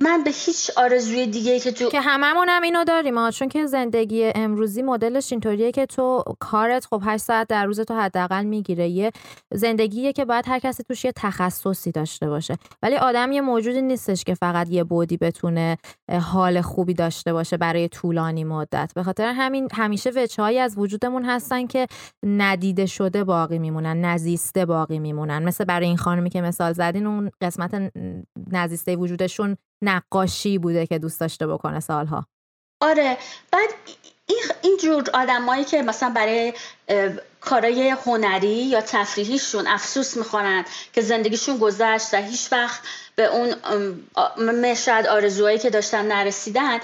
من 0.00 0.22
به 0.24 0.30
هیچ 0.30 0.70
آرزوی 0.76 1.26
دیگه 1.26 1.60
که 1.60 1.72
تو 1.72 1.88
که 1.88 2.00
هممون 2.00 2.48
هم 2.48 2.62
اینو 2.62 2.84
داریم 2.84 3.18
ها 3.18 3.30
چون 3.30 3.48
که 3.48 3.66
زندگی 3.66 4.32
امروزی 4.34 4.82
مدلش 4.82 5.32
اینطوریه 5.32 5.72
که 5.72 5.86
تو 5.86 6.24
کارت 6.38 6.86
خب 6.86 7.02
8 7.04 7.24
ساعت 7.24 7.48
در 7.48 7.66
روز 7.66 7.80
تو 7.80 7.94
حداقل 7.94 8.44
می‌گیره. 8.44 8.88
یه 8.88 9.10
زندگیه 9.52 10.12
که 10.12 10.24
باید 10.24 10.48
هر 10.48 10.58
کسی 10.58 10.82
توش 10.82 11.04
یه 11.04 11.12
تخصصی 11.16 11.92
داشته 11.92 12.28
باشه. 12.28 12.56
ولی 12.82 12.96
آدم 12.96 13.32
یه 13.32 13.40
موجودی 13.40 13.82
نیستش 13.82 14.24
که 14.24 14.34
فقط 14.34 14.70
یه 14.70 14.84
بودی 14.84 15.16
بتونه 15.16 15.76
حال 16.22 16.60
خوبی 16.60 16.94
داشته 16.94 17.32
باشه 17.32 17.56
برای 17.56 17.88
طولانی 17.88 18.44
مدت. 18.44 18.92
به 18.94 19.02
خاطر 19.02 19.32
همین 19.36 19.68
همیشه 19.72 20.10
وجههایی 20.16 20.58
از 20.58 20.78
وجودمون 20.78 21.24
هستن 21.24 21.66
که 21.66 21.86
ندیده 22.22 22.86
شده 22.86 23.24
باقی 23.24 23.58
میمونن 23.58 24.04
نزیسته 24.04 24.66
باقی 24.66 24.98
میمونن. 24.98 25.44
مثل 25.44 25.64
برای 25.64 25.86
این 25.86 25.96
خانمی 25.96 26.30
که 26.30 26.40
مثال 26.40 26.72
زدین 26.72 27.06
اون 27.06 27.30
قسمت 27.40 27.92
نزیسته 28.52 28.96
وجودشون 28.96 29.56
نقاشی 29.84 30.58
بوده 30.58 30.86
که 30.86 30.98
دوست 30.98 31.20
داشته 31.20 31.46
بکنه 31.46 31.80
سالها. 31.80 32.26
آره 32.80 33.18
بعد 33.52 33.68
این 34.26 34.42
اینجور 34.62 35.04
آدمایی 35.14 35.64
که 35.64 35.82
مثلا 35.82 36.10
برای 36.10 36.52
کارای 37.40 37.96
هنری 38.06 38.48
یا 38.48 38.80
تفریحیشون 38.80 39.66
افسوس 39.66 40.16
می‌خورن 40.16 40.64
که 40.92 41.00
زندگیشون 41.00 41.58
گذشت 41.58 42.14
و 42.14 42.16
هیچ 42.16 42.52
وقت 42.52 42.80
به 43.16 43.24
اون 43.24 43.54
مشهد 44.52 45.06
آرزوهایی 45.06 45.58
که 45.58 45.70
داشتن 45.70 46.06
نرسیدن 46.06 46.78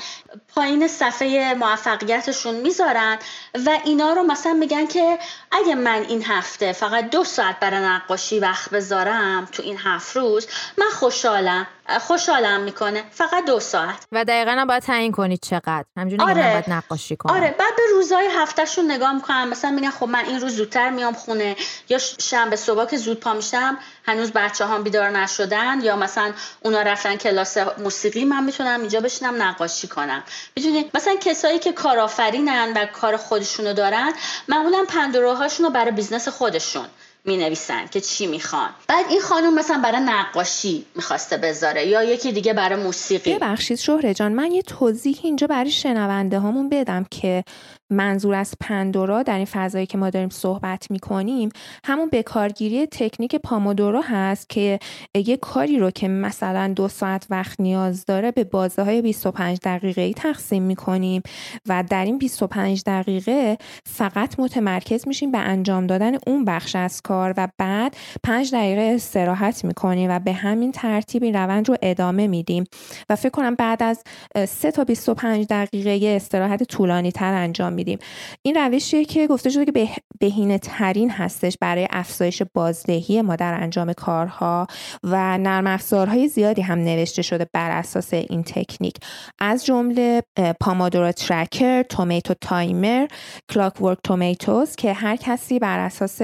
پایین 0.54 0.88
صفحه 0.88 1.54
موفقیتشون 1.54 2.54
می‌ذارن 2.54 3.18
و 3.66 3.78
اینا 3.84 4.12
رو 4.12 4.22
مثلا 4.22 4.52
میگن 4.52 4.86
که 4.86 5.18
اگه 5.52 5.74
من 5.74 6.04
این 6.08 6.24
هفته 6.24 6.72
فقط 6.72 7.10
دو 7.10 7.24
ساعت 7.24 7.60
برای 7.60 7.80
نقاشی 7.80 8.38
وقت 8.38 8.70
بذارم 8.70 9.48
تو 9.52 9.62
این 9.62 9.78
هفت 9.78 10.16
روز 10.16 10.46
من 10.78 10.90
خوشحالم 10.90 11.66
خوشحالم 12.00 12.60
می‌کنه. 12.60 13.04
فقط 13.10 13.44
دو 13.44 13.60
ساعت. 13.60 14.06
و 14.12 14.24
دقیقا 14.24 14.50
هم 14.50 14.66
باید 14.66 14.82
تعیین 14.82 15.12
کنید 15.12 15.40
چقدر. 15.42 15.84
همجوری 15.96 16.22
آره. 16.22 16.34
باید 16.34 16.70
نقاشی 16.70 17.16
کنم. 17.16 17.34
آره. 17.34 17.54
بعد 17.58 17.76
به 17.76 17.82
روزهای 17.92 18.28
هفتهشون 18.36 18.90
نگاه 18.90 19.12
می‌کنم. 19.12 19.48
مثلا 19.48 19.70
میگن 19.90 19.98
خب 19.98 20.08
من 20.08 20.24
این 20.24 20.40
روز 20.40 20.56
زودتر 20.56 20.90
میام 20.90 21.14
خونه 21.14 21.56
یا 21.88 21.98
شنبه 21.98 22.56
صبح 22.56 22.86
که 22.86 22.96
زود 22.96 23.20
پا 23.20 23.32
میشم 23.32 23.78
هنوز 24.04 24.32
بچه 24.32 24.66
هم 24.66 24.82
بیدار 24.82 25.10
نشدن 25.10 25.80
یا 25.82 25.96
مثلا 25.96 26.32
اونا 26.62 26.82
رفتن 26.82 27.16
کلاس 27.16 27.56
موسیقی 27.78 28.24
من 28.24 28.44
می‌تونم 28.44 28.80
اینجا 28.80 29.00
بشینم 29.00 29.42
نقاشی 29.42 29.88
کنم. 29.88 30.22
می‌دونید 30.56 30.90
مثلا 30.94 31.14
کسایی 31.20 31.58
که 31.58 31.72
کارآفرینن 31.72 32.72
و 32.76 32.86
کار 32.86 33.16
خودشونو 33.16 33.72
دارن 33.72 34.12
معمولا 34.48 34.84
پومودوروهاشون 34.88 35.66
رو 35.66 35.72
برای 35.72 35.90
business 35.90 36.28
خودشون 36.28 36.86
می 37.24 37.36
نویسن 37.36 37.86
که 37.86 38.00
چی 38.00 38.26
می‌خوان. 38.26 38.70
بعد 38.88 39.04
این 39.08 39.20
خانم 39.20 39.54
مثلا 39.54 39.80
برای 39.84 40.00
نقاشی 40.00 40.86
می‌خواسته 40.94 41.36
بذاره 41.36 41.86
یا 41.86 42.02
یکی 42.02 42.32
دیگه 42.32 42.52
برای 42.52 42.82
موسیقی. 42.82 43.34
ببخشید 43.34 43.78
شهره 43.78 44.14
جان 44.14 44.32
من 44.32 44.52
یه 44.52 44.62
توضیح 44.62 45.20
اینجا 45.22 45.46
برای 45.46 45.70
شنونده 45.70 46.38
هامون 46.38 46.68
بدم 46.68 47.06
که 47.10 47.44
منظور 47.90 48.34
از 48.34 48.54
پومودورو 48.60 49.22
در 49.22 49.36
این 49.36 49.44
فضایی 49.44 49.86
که 49.86 49.98
ما 49.98 50.10
داریم 50.10 50.28
صحبت 50.28 50.90
می‌کنیم 50.90 51.48
همون 51.84 52.08
به 52.08 52.22
کارگیری 52.22 52.86
تکنیک 52.86 53.36
پامودورو 53.36 54.02
هست 54.02 54.48
که 54.48 54.78
یه 55.14 55.36
کاری 55.36 55.78
رو 55.78 55.90
که 55.90 56.08
مثلا 56.08 56.72
دو 56.76 56.88
ساعت 56.88 57.26
وقت 57.30 57.60
نیاز 57.60 58.04
داره 58.04 58.30
به 58.30 58.44
بازه 58.44 58.82
های 58.82 59.02
25 59.02 59.58
دقیقه 59.64 60.02
ای 60.02 60.14
تقسیم 60.14 60.62
می‌کنیم 60.62 61.22
و 61.68 61.84
در 61.90 62.04
این 62.04 62.18
25 62.18 62.82
دقیقه 62.86 63.58
فقط 63.84 64.40
متمرکز 64.40 65.08
میشیم 65.08 65.32
به 65.32 65.38
انجام 65.38 65.86
دادن 65.86 66.12
اون 66.26 66.44
بخش 66.44 66.76
از 66.76 67.02
کار 67.02 67.34
و 67.36 67.48
بعد 67.58 67.96
5 68.22 68.52
دقیقه 68.52 68.92
استراحت 68.94 69.64
می‌کنیم 69.64 70.10
و 70.10 70.18
به 70.18 70.32
همین 70.32 70.72
ترتیب 70.72 71.24
روند 71.24 71.68
رو 71.68 71.76
ادامه 71.82 72.26
میدیم. 72.26 72.64
و 73.10 73.16
فکر 73.16 73.30
کنم 73.30 73.54
بعد 73.54 73.82
از 73.82 74.02
3 74.48 74.70
تا 74.70 74.84
25 74.84 75.46
دقیقه 75.50 76.08
استراحت 76.16 76.62
طولانی 76.62 77.12
تر 77.12 77.34
انجام 77.34 77.72
میدیم. 77.80 77.98
این 78.42 78.56
روشیه 78.56 79.04
که 79.04 79.26
گفته 79.26 79.50
شده 79.50 79.64
که 79.64 79.88
بهینه 80.20 80.58
ترین 80.58 81.10
هستش 81.10 81.56
برای 81.60 81.88
افزایش 81.90 82.42
بازدهی 82.54 83.22
ما 83.22 83.36
در 83.36 83.54
انجام 83.54 83.92
کارها 83.92 84.66
و 85.04 85.38
نرم 85.38 85.66
افزارهای 85.66 86.28
زیادی 86.28 86.62
هم 86.62 86.78
نوشته 86.78 87.22
شده 87.22 87.46
بر 87.52 87.70
اساس 87.70 88.14
این 88.14 88.42
تکنیک. 88.42 88.96
از 89.38 89.66
جمله 89.66 90.22
Pomodoro 90.60 91.12
Tracker، 91.12 91.82
Tomato 91.82 92.34
Timer، 92.40 93.06
Clockwork 93.50 93.98
Tomatoes 94.04 94.76
که 94.76 94.92
هر 94.92 95.16
کسی 95.16 95.58
بر 95.58 95.78
اساس 95.78 96.20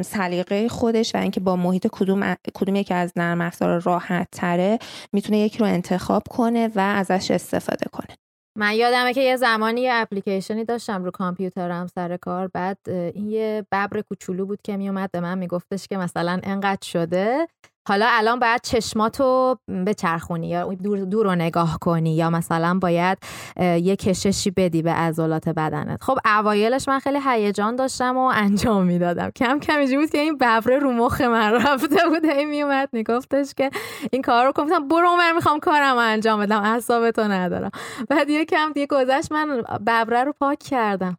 سلیقه 0.00 0.68
خودش 0.68 1.14
و 1.14 1.18
اینکه 1.18 1.40
با 1.40 1.56
محیط 1.56 1.86
کدوم 1.92 2.34
کدوم 2.54 2.76
یکی 2.76 2.94
از 2.94 3.12
نرم 3.16 3.40
افزار 3.40 3.80
راحت 3.80 4.28
تره 4.32 4.78
می‌تونه 5.12 5.38
یکی 5.38 5.58
رو 5.58 5.66
انتخاب 5.66 6.22
کنه 6.30 6.70
و 6.74 6.80
ازش 6.80 7.30
استفاده 7.30 7.86
کنه. 7.92 8.25
من 8.56 8.74
یادمه 8.74 9.14
که 9.14 9.20
یه 9.20 9.36
زمانی 9.36 9.80
یه 9.80 9.90
اپلیکیشنی 9.94 10.64
داشتم 10.64 11.04
رو 11.04 11.10
کامپیوترم 11.10 11.86
سر 11.86 12.16
کار. 12.16 12.48
بعد 12.48 12.78
این 12.88 13.30
یه 13.30 13.66
ببر 13.72 14.00
کوچولو 14.00 14.46
بود 14.46 14.62
که 14.62 14.76
میومد 14.76 15.10
به 15.10 15.20
من 15.20 15.38
میگفتش 15.38 15.88
که 15.88 15.96
مثلا 15.96 16.40
انقدر 16.44 16.86
شده. 16.88 17.48
حالا 17.88 18.06
الان 18.08 18.38
باید 18.38 18.60
چشماتو 18.60 19.56
بچرخونی 19.86 20.48
یا 20.48 20.74
دور, 20.74 20.98
دور 20.98 21.26
رو 21.26 21.34
نگاه 21.34 21.78
کنی 21.80 22.16
یا 22.16 22.30
مثلا 22.30 22.78
باید 22.78 23.18
یه 23.60 23.96
کششی 23.96 24.50
بدی 24.50 24.82
به 24.82 24.90
عضلات 24.90 25.48
بدنت. 25.48 26.02
خب 26.02 26.18
اوایلش 26.24 26.88
من 26.88 26.98
خیلی 26.98 27.18
هیجان 27.26 27.76
داشتم 27.76 28.16
و 28.16 28.32
انجام 28.34 28.86
می‌دادم. 28.86 29.30
کم 29.30 29.58
کم 29.58 29.78
اینجوری 29.78 29.98
بود 29.98 30.10
که 30.10 30.18
این 30.18 30.38
ببره 30.38 30.78
رو 30.78 30.92
مخ 30.92 31.20
من 31.20 31.52
رفته 31.52 32.08
بود. 32.08 32.24
این 32.24 32.48
میومد 32.48 32.88
میگفتش 32.92 33.54
که 33.54 33.70
این 34.12 34.22
کار 34.22 34.44
رو 34.46 34.52
گفتم 34.52 34.88
برو 34.88 35.16
من 35.16 35.32
می‌خوام 35.34 35.60
کارم 35.60 35.96
انجام 35.96 36.40
بدم 36.40 36.62
اعصابتو 36.62 37.22
ندارم. 37.22 37.70
بعد 38.08 38.30
یه 38.30 38.44
کم 38.44 38.72
دیگه 38.72 38.86
گذشت 38.86 39.32
من 39.32 39.62
ببره 39.86 40.24
رو 40.24 40.32
پاک 40.40 40.58
کردم. 40.58 41.18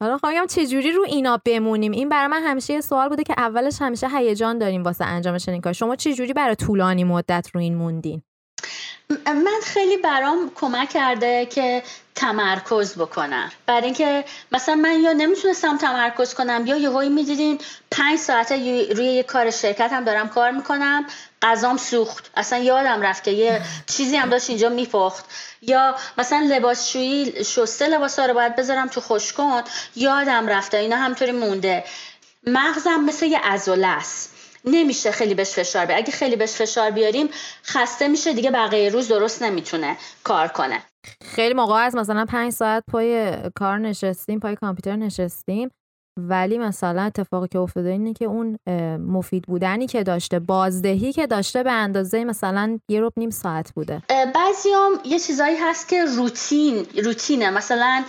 حالا 0.00 0.46
چه 0.46 0.66
جوری 0.66 0.92
رو 0.92 1.04
اینا 1.08 1.40
بمونیم؟ 1.44 1.92
این 1.92 2.08
برای 2.08 2.26
من 2.26 2.42
همیشه 2.42 2.74
یه 2.74 2.80
سوال 2.80 3.08
بوده 3.08 3.24
که 3.24 3.34
اولش 3.38 3.82
همیشه 3.82 4.08
هیجان 4.08 4.58
داریم 4.58 4.82
واسه 4.82 5.04
انجام 5.04 5.38
چنین 5.38 5.60
کار. 5.60 5.72
شما 5.72 5.96
چه 5.96 6.14
جوری 6.14 6.32
برای 6.32 6.54
طولانی 6.54 7.04
مدت 7.04 7.50
رو 7.54 7.60
این 7.60 7.74
موندین؟ 7.74 8.22
من 9.26 9.60
خیلی 9.64 9.96
برام 9.96 10.52
کمک 10.54 10.88
کرده 10.88 11.46
که 11.46 11.82
تمرکز 12.14 12.94
بکنم. 12.94 13.52
برای 13.66 13.84
اینکه 13.84 14.24
مثلا 14.52 14.74
من 14.74 15.00
یا 15.00 15.12
نمی‌تونستم 15.12 15.78
تمرکز 15.78 16.34
کنم 16.34 16.66
یا 16.66 16.76
یهویی 16.76 17.08
می‌دیدین 17.08 17.58
پنج 17.90 18.18
ساعته 18.18 18.54
روی 18.92 19.06
یه 19.06 19.22
کار 19.22 19.50
شرکت 19.50 19.92
هم 19.92 20.04
دارم 20.04 20.28
کار 20.28 20.50
می‌کنم 20.50 21.06
غذام 21.42 21.76
سوخت. 21.76 22.30
اصلا 22.36 22.58
یادم 22.58 23.02
رفت 23.02 23.24
که 23.24 23.30
یه 23.30 23.62
چیزی 23.86 24.16
هم 24.16 24.28
داشت 24.28 24.50
اینجا 24.50 24.68
میپخت. 24.68 25.24
یا 25.62 25.94
مثلا 26.18 26.46
لباسشویی 26.50 27.44
شسته 27.44 27.86
لباسا 27.86 28.26
رو 28.26 28.34
باید 28.34 28.56
بذارم 28.56 28.88
تو 28.88 29.00
خوشکن 29.00 29.62
یادم 29.96 30.46
رفته 30.48 30.76
اینا 30.76 30.96
همطوری 30.96 31.32
مونده. 31.32 31.84
مغزم 32.46 33.00
مثل 33.00 33.26
یه 33.26 33.38
عضله 33.38 33.86
است. 33.86 34.37
نمیشه 34.70 35.10
خیلی 35.10 35.34
بهش 35.34 35.50
فشار 35.50 35.86
بیاریم 35.86 36.04
اگه 36.04 36.12
خیلی 36.12 36.36
بهش 36.36 36.50
فشار 36.52 36.90
بیاریم 36.90 37.28
خسته 37.64 38.08
میشه 38.08 38.32
دیگه 38.32 38.50
بقیه 38.50 38.88
روز 38.88 39.08
درست 39.08 39.42
نمی‌تونه 39.42 39.96
کار 40.24 40.48
کنه. 40.48 40.82
خیلی 41.24 41.54
موقع 41.54 41.74
از 41.74 41.94
مثلا 41.94 42.24
پنج 42.24 42.52
ساعت 42.52 42.84
پای 42.92 43.32
کار 43.54 43.78
نشستیم 43.78 44.40
پای 44.40 44.56
کامپیوتر 44.56 44.96
نشستیم. 44.96 45.70
ولی 46.20 46.58
مثلا 46.58 47.02
اتفاقی 47.02 47.48
که 47.48 47.58
افتاده 47.58 47.88
اینه 47.88 48.12
که 48.12 48.24
اون 48.24 48.58
مفید 48.98 49.44
بودنی 49.44 49.86
که 49.86 50.02
داشته 50.02 50.38
بازدهی 50.38 51.12
که 51.12 51.26
داشته 51.26 51.62
به 51.62 51.72
اندازه 51.72 52.24
مثلا 52.24 52.78
یه 52.88 53.00
روب 53.00 53.12
نیم 53.16 53.30
ساعت 53.30 53.72
بوده. 53.74 54.02
بعضیام 54.34 55.00
یه 55.04 55.18
چیزایی 55.18 55.56
هست 55.56 55.88
که 55.88 56.04
روتین 56.04 56.86
روتینه. 57.04 57.50
مثلا 57.50 58.04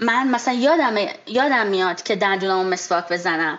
من 0.00 0.28
مثلا 0.28 0.54
یادم 0.54 0.94
یادم 1.26 1.66
میاد 1.66 2.02
که 2.02 2.16
دندونامو 2.16 2.70
مسواک 2.70 3.12
بزنم. 3.12 3.58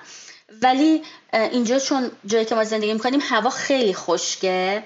ولی 0.62 1.04
اینجا 1.34 1.80
چون 1.80 2.12
جایی 2.26 2.46
که 2.46 2.56
ما 2.56 2.64
زندگی 2.64 2.94
می‌کنیم 2.94 3.20
هوا 3.24 3.50
خیلی 3.50 3.94
خشکه 3.94 4.84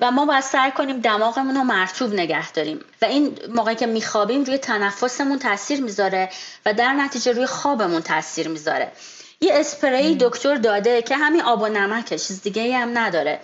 و 0.00 0.10
ما 0.10 0.26
باید 0.26 0.42
سعی 0.42 0.70
کنیم 0.70 1.00
دماغمون 1.00 1.54
رو 1.54 1.62
مرتوب 1.62 2.12
نگه 2.12 2.52
داریم. 2.52 2.80
و 3.02 3.04
این 3.04 3.38
موقعی 3.48 3.74
که 3.74 3.86
میخوابیم 3.86 4.44
روی 4.44 4.58
تنفسمون 4.58 5.38
تاثیر 5.38 5.80
می‌ذاره 5.80 6.30
و 6.66 6.74
در 6.74 6.92
نتیجه 6.92 7.32
روی 7.32 7.46
خوابمون 7.46 8.02
تاثیر 8.02 8.48
می‌ذاره. 8.48 8.92
یه 9.40 9.54
اسپری 9.54 10.16
دکتر 10.20 10.54
داده 10.54 11.02
که 11.02 11.16
همین 11.16 11.42
آب 11.42 11.62
و 11.62 11.68
نمکه 11.68 12.18
چیز 12.18 12.42
دیگه 12.42 12.62
ای 12.62 12.72
هم 12.72 12.98
نداره. 12.98 13.40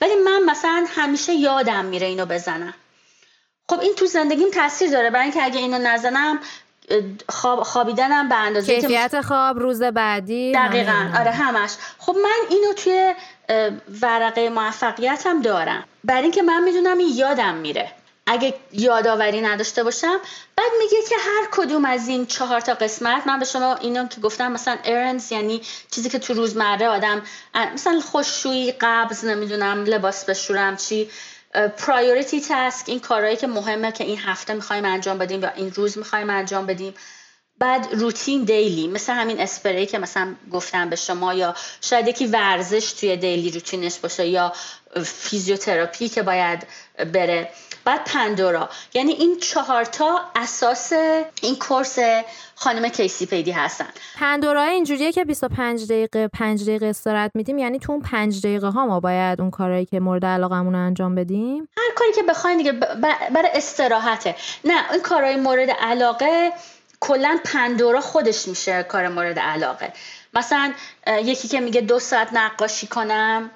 ولی 0.00 0.14
من 0.14 0.42
مثلا 0.44 0.86
همیشه 0.88 1.32
یادم 1.32 1.84
میره 1.84 2.06
اینو 2.06 2.26
بزنم. 2.26 2.74
خب 3.70 3.80
این 3.80 3.94
تو 3.94 4.06
زندگیم 4.06 4.50
تاثیر 4.50 4.90
داره. 4.90 5.10
برای 5.10 5.22
اینکه 5.22 5.44
اگه 5.44 5.58
اینو 5.58 5.78
نزنم 5.78 6.40
خواب 7.28 7.62
خوابیدنم 7.62 8.28
به 8.28 8.34
اندازه 8.34 8.80
کیفیت 8.80 9.20
خواب 9.20 9.58
روز 9.58 9.82
بعدی 9.82 10.52
دقیقا. 10.52 11.10
آره 11.18 11.30
همش. 11.30 11.70
خب 11.98 12.16
من 12.22 12.48
اینو 12.50 12.72
توی 12.72 13.14
ورقه 14.02 14.48
موفقیتم 14.48 15.42
دارم. 15.42 15.84
برای 16.04 16.22
اینکه 16.22 16.42
من 16.42 16.64
می‌دونم 16.64 16.98
این 16.98 17.16
یادم 17.16 17.54
میره. 17.54 17.92
اگه 18.26 18.54
یادآوری 18.72 19.40
نداشته 19.40 19.84
باشم 19.84 20.20
بعد 20.56 20.70
میگه 20.78 20.96
که 21.08 21.14
هر 21.14 21.48
کدوم 21.52 21.84
از 21.84 22.08
این 22.08 22.26
چهار 22.26 22.60
تا 22.60 22.74
قسمت 22.74 23.26
من 23.26 23.38
به 23.38 23.44
شما 23.44 23.74
اینو 23.74 24.08
که 24.08 24.20
گفتم 24.20 24.52
مثلا 24.52 24.76
errands 24.84 25.32
یعنی 25.32 25.62
چیزی 25.90 26.08
که 26.08 26.18
تو 26.18 26.34
روزمره 26.34 26.88
آدم 26.88 27.22
مثلا 27.74 28.00
خشکشویی 28.00 28.72
قبض 28.72 29.24
نمی‌دونم 29.24 29.84
لباس 29.84 30.24
بشورم 30.24 30.76
چی 30.76 31.10
priority 31.78 32.40
task 32.40 32.88
این 32.88 33.00
کارهایی 33.00 33.36
که 33.36 33.46
مهمه 33.46 33.92
که 33.92 34.04
این 34.04 34.18
هفته 34.18 34.54
می‌خوایم 34.54 34.84
انجام 34.84 35.18
بدیم 35.18 35.40
یا 35.42 35.50
این 35.50 35.72
روز 35.72 35.98
می‌خوایم 35.98 36.30
انجام 36.30 36.66
بدیم. 36.66 36.94
بعد 37.58 37.88
روتین 37.92 38.44
daily 38.44 38.88
مثل 38.88 39.12
همین 39.12 39.40
اسپری 39.40 39.86
که 39.86 39.98
مثلا 39.98 40.34
گفتم 40.52 40.90
به 40.90 40.96
شما 40.96 41.34
یا 41.34 41.54
شاید 41.80 42.08
یکی 42.08 42.26
ورزش 42.26 42.92
توی 42.92 43.16
daily 43.16 43.50
routine 43.50 43.87
ش 43.87 43.98
باشه 43.98 44.26
یا 44.26 44.52
فیزیوتراپی 45.04 46.08
که 46.08 46.22
باید 46.22 46.66
بره. 47.12 47.48
بعد 47.84 48.04
پندورا. 48.04 48.68
یعنی 48.94 49.12
این 49.12 49.38
چهارتا 49.38 50.20
اساس 50.34 50.92
این 51.42 51.56
کورس 51.56 51.98
خانم 52.54 52.88
کیسی 52.88 53.26
پیدی 53.26 53.50
هستن. 53.50 53.86
پندورا 54.16 54.62
اینجوریه 54.62 55.12
که 55.12 55.24
25 55.24 55.84
دقیقه 55.84 56.28
5 56.28 56.62
دقیقه 56.62 56.86
استراحت 56.86 57.30
میدیم. 57.34 57.58
یعنی 57.58 57.78
تو 57.78 57.92
اون 57.92 58.02
5 58.02 58.40
دقیقه 58.40 58.68
ها 58.68 58.86
ما 58.86 59.00
باید 59.00 59.40
اون 59.40 59.50
کارهایی 59.50 59.84
که 59.84 60.00
مورد 60.00 60.24
علاقمون 60.24 60.74
انجام 60.74 61.14
بدیم. 61.14 61.68
هر 61.78 61.94
کاری 61.96 62.12
که 62.12 62.22
بخواین 62.22 62.58
دیگه 62.58 62.72
برای 63.34 63.50
استراحته. 63.54 64.34
نه 64.64 64.92
این 64.92 65.02
کارهای 65.02 65.36
مورد 65.36 65.70
علاقه 65.70 66.52
کلا 67.00 67.38
پندورا 67.44 68.00
خودش 68.00 68.48
میشه 68.48 68.82
کار 68.82 69.08
مورد 69.08 69.38
علاقه. 69.38 69.92
مثلا 70.34 70.72
یکی 71.06 71.48
که 71.48 71.60
میگه 71.60 71.80
دو 71.80 71.98
ساعت 71.98 72.28
نقاشی 72.32 72.86
کنم 72.86 73.50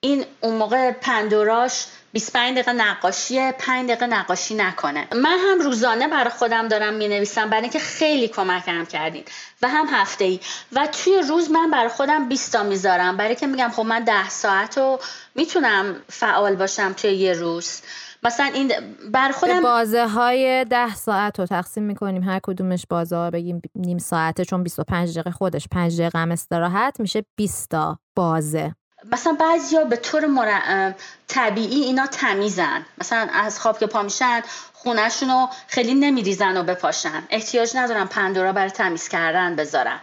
این 0.00 0.26
اون 0.40 0.54
موقع 0.54 0.90
پندوراش 0.92 1.86
25 2.12 2.52
دقیقه 2.52 2.72
نقاشی 2.72 3.52
5 3.52 3.90
دقیقه 3.90 4.06
نقاشی 4.06 4.54
نکنه. 4.54 5.08
من 5.12 5.38
هم 5.38 5.60
روزانه 5.60 6.08
برای 6.08 6.30
خودم 6.30 6.68
دارم 6.68 6.94
می 6.94 7.08
نویسم 7.08 7.50
برای 7.50 7.62
اینکه 7.62 7.78
خیلی 7.78 8.28
کمکم 8.28 8.84
کردین. 8.84 9.24
و 9.62 9.68
هم 9.68 9.86
هفته 9.86 10.24
ای 10.24 10.40
و 10.72 10.86
توی 10.86 11.22
روز 11.28 11.50
من 11.50 11.70
برای 11.70 11.88
خودم 11.88 12.28
20 12.28 12.52
تا 12.52 12.62
می‌ذارم. 12.62 13.16
برای 13.16 13.34
که 13.36 13.46
میگم 13.46 13.70
خب 13.76 13.82
من 13.82 14.04
10 14.04 14.28
ساعت 14.28 14.78
رو 14.78 15.00
می‌تونم 15.34 16.02
فعال 16.10 16.56
باشم 16.56 16.92
توی 16.92 17.12
یه 17.12 17.32
روز. 17.32 17.80
مثلا 18.24 18.46
این 18.46 18.72
بر 19.12 19.30
خودم 19.32 19.62
بازه 19.62 20.08
های 20.08 20.64
ده 20.64 20.94
ساعت 20.94 21.38
رو 21.38 21.46
تقسیم 21.46 21.82
می‌کنیم 21.82 22.22
هر 22.22 22.40
کدومش 22.42 22.86
بازه 22.90 23.16
ها 23.16 23.30
بگیم 23.30 23.62
نیم 23.74 23.98
ساعته 23.98 24.44
چون 24.44 24.62
25 24.62 25.12
دقیقه 25.12 25.30
خودش 25.30 25.68
5 25.68 26.00
دقیقه 26.00 26.18
هم 26.18 26.30
استراحت 26.30 27.00
میشه 27.00 27.24
20 27.36 27.70
تا 27.70 27.98
بازه. 28.16 28.74
مثلا 29.12 29.36
بعضیا 29.40 29.84
به 29.84 29.96
طور 29.96 30.94
طبیعی 31.28 31.82
اینا 31.82 32.06
تمیزن. 32.06 32.86
مثلا 32.98 33.28
از 33.32 33.60
خواب 33.60 33.78
که 33.78 33.86
پا 33.86 34.02
میشن 34.02 34.40
خونهشون 34.72 35.28
رو 35.28 35.48
خیلی 35.66 35.94
نمیریزن 35.94 36.56
و 36.56 36.62
بپاشن. 36.62 37.22
احتیاج 37.30 37.76
ندارم 37.76 38.08
پندورا 38.08 38.52
برای 38.52 38.70
تمیز 38.70 39.08
کردن 39.08 39.56
بذارم 39.56 40.00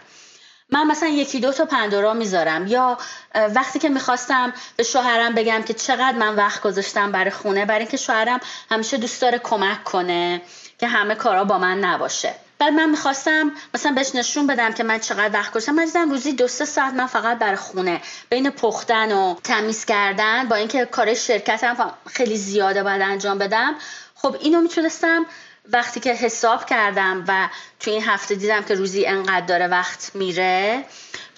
من 0.72 0.86
مثلا 0.86 1.08
یکی 1.08 1.40
دو 1.40 1.52
تا 1.52 1.64
پندورا 1.64 2.14
می‌ذارم. 2.14 2.66
یا 2.66 2.98
وقتی 3.34 3.78
که 3.78 3.88
می‌خواستم 3.88 4.52
به 4.76 4.82
شوهرم 4.82 5.34
بگم 5.34 5.62
که 5.62 5.74
چقدر 5.74 6.18
من 6.18 6.36
وقت 6.36 6.62
گذاشتم 6.62 7.12
برای 7.12 7.30
خونه 7.30 7.64
برای 7.64 7.80
اینکه 7.80 7.96
شوهرم 7.96 8.40
همیشه 8.70 8.96
دوست 8.96 9.22
داره 9.22 9.38
کمک 9.38 9.84
کنه 9.84 10.42
که 10.78 10.86
همه 10.86 11.14
کارا 11.14 11.44
با 11.44 11.58
من 11.58 11.78
نباشه. 11.78 12.34
بعد 12.58 12.72
من 12.72 12.90
می‌خواستم 12.90 13.52
مثلا 13.74 13.92
بهش 13.92 14.14
نشون 14.14 14.46
بدم 14.46 14.72
که 14.72 14.82
من 14.82 14.98
چقدر 14.98 15.34
وقت 15.34 15.50
گذاشتم. 15.50 15.72
من 15.72 15.84
دیدم 15.84 16.10
روزی 16.10 16.32
دو 16.32 16.48
سه 16.48 16.64
ساعت 16.64 16.94
من 16.94 17.06
فقط 17.06 17.38
برای 17.38 17.56
خونه 17.56 18.00
بین 18.28 18.50
پختن 18.50 19.12
و 19.12 19.34
تمیز 19.44 19.84
کردن 19.84 20.48
با 20.48 20.56
اینکه 20.56 20.84
کار 20.84 21.14
شرکتم 21.14 21.92
خیلی 22.06 22.36
زیاده 22.36 22.82
باید 22.82 23.02
انجام 23.02 23.38
بدم. 23.38 23.74
خب 24.14 24.36
اینو 24.40 24.60
می‌تونستم 24.60 25.26
وقتی 25.70 26.00
که 26.00 26.14
حساب 26.14 26.66
کردم 26.66 27.24
و 27.28 27.48
تو 27.80 27.90
این 27.90 28.02
هفته 28.02 28.34
دیدم 28.34 28.62
که 28.62 28.74
روزی 28.74 29.06
انقدر 29.06 29.46
داره 29.46 29.66
وقت 29.66 30.10
میره 30.14 30.84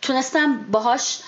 تونستم 0.02 0.62
باهاش 0.62 1.20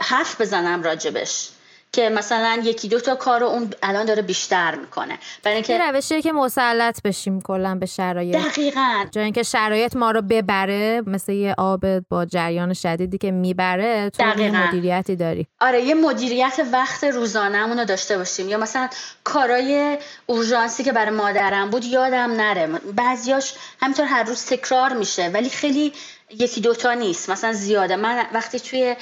حرف 0.00 0.40
بزنم 0.40 0.82
راجبش. 0.82 1.48
که 1.94 2.08
مثلا 2.08 2.62
یکی 2.64 2.88
دو 2.88 3.00
تا 3.00 3.14
کار 3.14 3.40
رو 3.40 3.46
اون 3.46 3.70
الان 3.82 4.04
داره 4.06 4.22
بیشتر 4.22 4.74
می‌کنه. 4.74 5.18
برای 5.42 5.54
اینکه 5.54 5.78
روشیه 5.78 6.22
که 6.22 6.32
مسلط 6.32 7.02
بشیم 7.02 7.40
کلا 7.40 7.74
به 7.74 7.86
شرایط. 7.86 8.36
دقیقاً. 8.36 9.04
جای 9.10 9.24
اینکه 9.24 9.42
شرایط 9.42 9.96
ما 9.96 10.10
رو 10.10 10.22
ببره 10.22 11.02
مثل 11.06 11.32
یه 11.32 11.54
آب 11.58 11.98
با 11.98 12.24
جریان 12.24 12.74
شدیدی 12.74 13.18
که 13.18 13.30
می‌بره 13.30 14.10
تو 14.10 14.22
دقیقاً. 14.22 14.58
مدیریتی 14.58 15.16
داری. 15.16 15.46
آره 15.60 15.82
یه 15.82 15.94
مدیریت 15.94 16.60
وقت 16.72 17.04
روزانه‌مون 17.04 17.78
رو 17.78 17.84
داشته 17.84 18.18
باشیم. 18.18 18.48
یا 18.48 18.58
مثلا 18.58 18.88
کارای 19.24 19.98
اورژانسی 20.26 20.84
که 20.84 20.92
برای 20.92 21.10
مادرم 21.10 21.70
بود 21.70 21.84
یادم 21.84 22.32
نره. 22.32 22.66
بعضیاش 22.96 23.54
همینطور 23.82 24.06
هر 24.06 24.22
روز 24.22 24.44
تکرار 24.46 24.92
میشه 24.92 25.28
ولی 25.28 25.48
خیلی 25.48 25.92
یکی 26.30 26.60
دوتا 26.60 26.94
نیست. 26.94 27.30
مثلا 27.30 27.52
زیاده. 27.52 27.96
من 27.96 28.24
وقتی 28.32 28.60
توی 28.60 28.96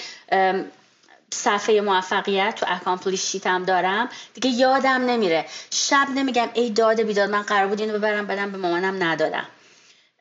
صفحه 1.33 1.81
موفقیت 1.81 2.55
تو 2.55 2.67
accomplish 2.69 3.23
sheet 3.23 3.58
م 3.58 3.65
دارم. 3.65 4.09
دیگه 4.35 4.51
یادم 4.51 4.91
نمیره. 4.91 5.47
شب 5.71 6.07
نمیگم 6.15 6.49
ای 6.55 6.71
داده 6.71 7.05
بیداد 7.05 7.31
من 7.31 7.43
قرار 7.43 7.67
بود 7.67 7.81
اینو 7.81 7.93
ببرم 7.93 8.27
بدم 8.27 8.51
به 8.51 8.59
مامانم 8.59 9.03
ندادم. 9.03 9.47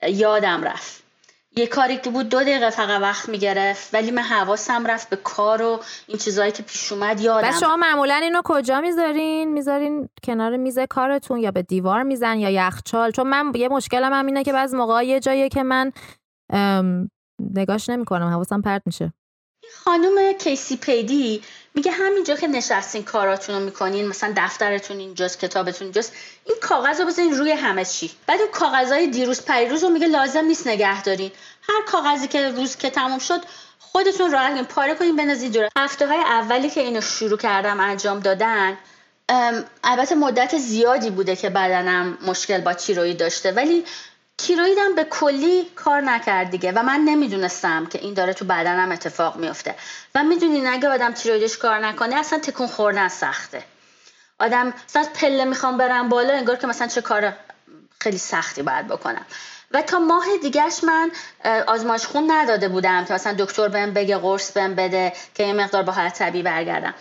یادم 0.07 0.63
رفت. 0.63 1.01
یه 1.55 1.67
کاری 1.67 1.97
که 1.97 2.09
بود 2.09 2.29
دو 2.29 2.39
دقیقه 2.39 2.69
فقط 2.69 3.01
وقت 3.01 3.29
می‌گرفت 3.29 3.93
ولی 3.93 4.11
من 4.11 4.21
حواسم 4.21 4.87
رفت 4.87 5.09
به 5.09 5.15
کار 5.15 5.61
و 5.61 5.79
این 6.07 6.17
چیزهایی 6.17 6.51
که 6.51 6.63
پیش 6.63 6.91
اومد. 6.91 7.19
یادم 7.21 7.49
و 7.49 7.51
شما 7.59 7.75
معمولا 7.75 8.15
اینو 8.15 8.41
کجا 8.43 8.81
می‌ذارین؟ 8.81 9.53
می‌ذارین 9.53 10.09
کنار 10.23 10.57
میز 10.57 10.79
کارتون 10.79 11.39
یا 11.39 11.51
به 11.51 11.61
دیوار 11.61 12.03
میزن 12.03 12.39
یا 12.39 12.49
یخچال؟ 12.49 13.11
چون 13.11 13.27
من 13.27 13.51
یه 13.55 13.69
مشکلم 13.69 14.13
هم 14.13 14.25
اینه 14.25 14.43
که 14.43 14.53
بعض 14.53 14.75
موقع 14.75 15.05
یه 15.05 15.19
جاییه 15.19 15.49
که 15.49 15.63
من 15.63 15.91
نگاش 17.55 17.89
نمی‌کنم 17.89 18.27
حواسم 18.27 18.61
پرت 18.61 18.81
میشه. 18.85 19.13
خانم 19.75 20.33
کیسی 20.33 20.77
پیدی 20.77 21.43
میگه 21.75 21.91
همینجا 21.91 22.35
که 22.35 22.47
نشستین 22.47 23.03
کاراتون 23.03 23.55
رو 23.55 23.61
می‌کنین 23.61 24.07
مثلا 24.07 24.33
دفترتون 24.37 24.97
اینجاست 24.97 25.39
کتابتون 25.39 25.85
اینجاست 25.85 26.13
این 26.45 26.57
کاغذ 26.61 26.99
رو 26.99 27.05
بزنین 27.05 27.37
روی 27.37 27.51
همه 27.51 27.85
چی. 27.85 28.11
بعد 28.27 28.41
اون 28.41 28.51
کاغذهای 28.51 29.07
دیروز 29.07 29.45
پریروز 29.45 29.83
رو 29.83 29.89
میگه 29.89 30.07
لازم 30.07 30.45
نیست 30.45 30.67
نگه 30.67 31.03
دارین 31.03 31.31
هر 31.69 31.81
کاغذی 31.87 32.27
که 32.27 32.49
روز 32.49 32.75
که 32.75 32.89
تموم 32.89 33.19
شد 33.19 33.41
خودتون 33.79 34.31
راحت 34.31 34.67
پاره 34.67 34.95
کنین 34.95 35.15
بنازین 35.15 35.51
دور 35.51 35.69
هفته 35.77 36.07
های 36.07 36.19
اولی 36.19 36.69
که 36.69 36.81
اینو 36.81 37.01
شروع 37.01 37.37
کردم 37.37 37.79
انجام 37.79 38.19
دادن 38.19 38.77
البته 39.83 40.15
مدت 40.15 40.57
زیادی 40.57 41.09
بوده 41.09 41.35
که 41.35 41.49
بدنم 41.49 42.17
مشکل 42.27 42.61
با 42.61 42.73
تیروید 42.73 43.17
داشته 43.17 43.51
ولی 43.51 43.85
تیرویدم 44.41 44.95
به 44.95 45.03
کلی 45.03 45.65
کار 45.75 46.01
نکرد 46.01 46.49
دیگه 46.49 46.71
و 46.71 46.83
من 46.83 46.99
نمی‌دونستم 46.99 47.85
که 47.85 47.99
این 47.99 48.13
داره 48.13 48.33
تو 48.33 48.45
بدنم 48.45 48.91
اتفاق 48.91 49.35
میفته 49.35 49.75
و 50.15 50.23
می‌دونین 50.23 50.67
اگه 50.67 50.89
آدم 50.89 51.13
تیرویدش 51.13 51.57
کار 51.57 51.79
نکنه 51.79 52.15
اصلا 52.15 52.39
تکون 52.39 52.67
خوردن 52.67 53.07
سخته. 53.07 53.63
آدم 54.39 54.73
مثلا 54.89 55.05
پله 55.13 55.45
می‌خوام 55.45 55.77
برم 55.77 56.09
بالا 56.09 56.33
انگار 56.33 56.55
که 56.55 56.67
مثلا 56.67 56.87
چه 56.87 57.01
کار 57.01 57.33
خیلی 57.99 58.17
سختی 58.17 58.61
باید 58.61 58.87
بکنم. 58.87 59.25
و 59.71 59.81
تا 59.81 59.99
ماه 59.99 60.25
دیگهش 60.41 60.83
من 60.83 61.11
آزمایش 61.67 62.05
خون 62.05 62.31
نداده 62.31 62.69
بودم 62.69 63.05
که 63.05 63.13
مثلا 63.13 63.35
دکتر 63.39 63.67
بهم 63.67 63.93
بگه 63.93 64.17
قرص 64.17 64.51
بهم 64.51 64.75
بده 64.75 65.13
که 65.35 65.43
یه 65.43 65.53
مقدار 65.53 65.83
با 65.83 65.93
حالت 65.93 66.19
طبیعی 66.19 66.43
برگردم. 66.43 66.93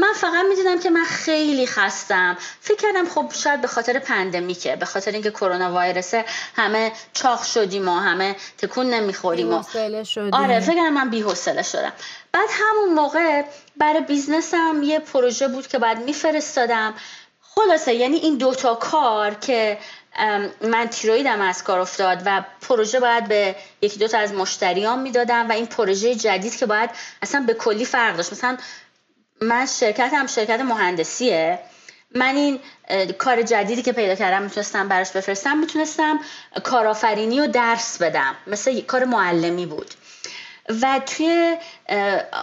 من 0.00 0.12
فقط 0.14 0.44
می‌دونم 0.48 0.80
که 0.80 0.90
من 0.90 1.04
خیلی 1.04 1.66
خستم. 1.66 2.36
فکر 2.60 2.76
کردم 2.76 3.08
خب 3.08 3.32
شاید 3.34 3.60
به 3.60 3.68
خاطر 3.68 3.98
پندمیکه 3.98 4.76
به 4.76 4.86
خاطر 4.86 5.10
اینکه 5.10 5.30
کرونا 5.30 5.72
وایرسه 5.72 6.24
همه 6.56 6.92
چاق 7.12 7.42
شدیم 7.42 7.88
و 7.88 7.98
همه 7.98 8.36
تکون 8.58 8.90
نمی‌خوریم 8.90 9.52
و 9.52 9.62
آره 10.32 10.60
فکر 10.60 10.74
کردم 10.74 10.92
من 10.92 11.10
بی‌حوصله 11.10 11.62
شدم. 11.62 11.92
بعد 12.32 12.48
همون 12.52 12.94
موقع 12.94 13.42
برای 13.76 14.00
بیزنسم 14.00 14.82
یه 14.82 14.98
پروژه 14.98 15.48
بود 15.48 15.66
که 15.66 15.78
بعد 15.78 15.98
میفرستادم. 15.98 16.94
خلاصه 17.42 17.94
یعنی 17.94 18.16
این 18.16 18.38
دوتا 18.38 18.74
کار 18.74 19.34
که 19.34 19.78
من 20.60 20.86
تیرویدم 20.86 21.40
از 21.40 21.64
کار 21.64 21.80
افتاد 21.80 22.22
و 22.26 22.44
پروژه 22.68 23.00
باید 23.00 23.28
به 23.28 23.56
یکی 23.82 23.98
دوتا 23.98 24.18
از 24.18 24.32
مشتریان 24.32 24.98
می‌دادم 24.98 25.48
و 25.48 25.52
این 25.52 25.66
پروژه 25.66 26.14
جدید 26.14 26.56
که 26.56 26.66
باید 26.66 26.90
اصلا 27.22 27.44
به 27.46 27.54
کلی 27.54 27.84
فرق 27.84 28.16
داشت. 28.16 28.32
مثلا 28.32 28.56
من 29.40 29.66
شرکتم 29.66 30.26
شرکت 30.26 30.60
مهندسیه. 30.60 31.58
من 32.14 32.36
این 32.36 32.60
کار 33.18 33.42
جدیدی 33.42 33.82
که 33.82 33.92
پیدا 33.92 34.14
کردم 34.14 34.42
می‌تونستم 34.42 34.88
براش 34.88 35.10
بفرستم 35.10 35.58
می‌تونستم 35.58 36.20
کارآفرینی 36.64 37.40
و 37.40 37.46
درس 37.46 38.02
بدم. 38.02 38.36
مثل 38.46 38.80
کار 38.80 39.04
معلمی 39.04 39.66
بود. 39.66 39.94
و 40.82 41.00
توی 41.06 41.56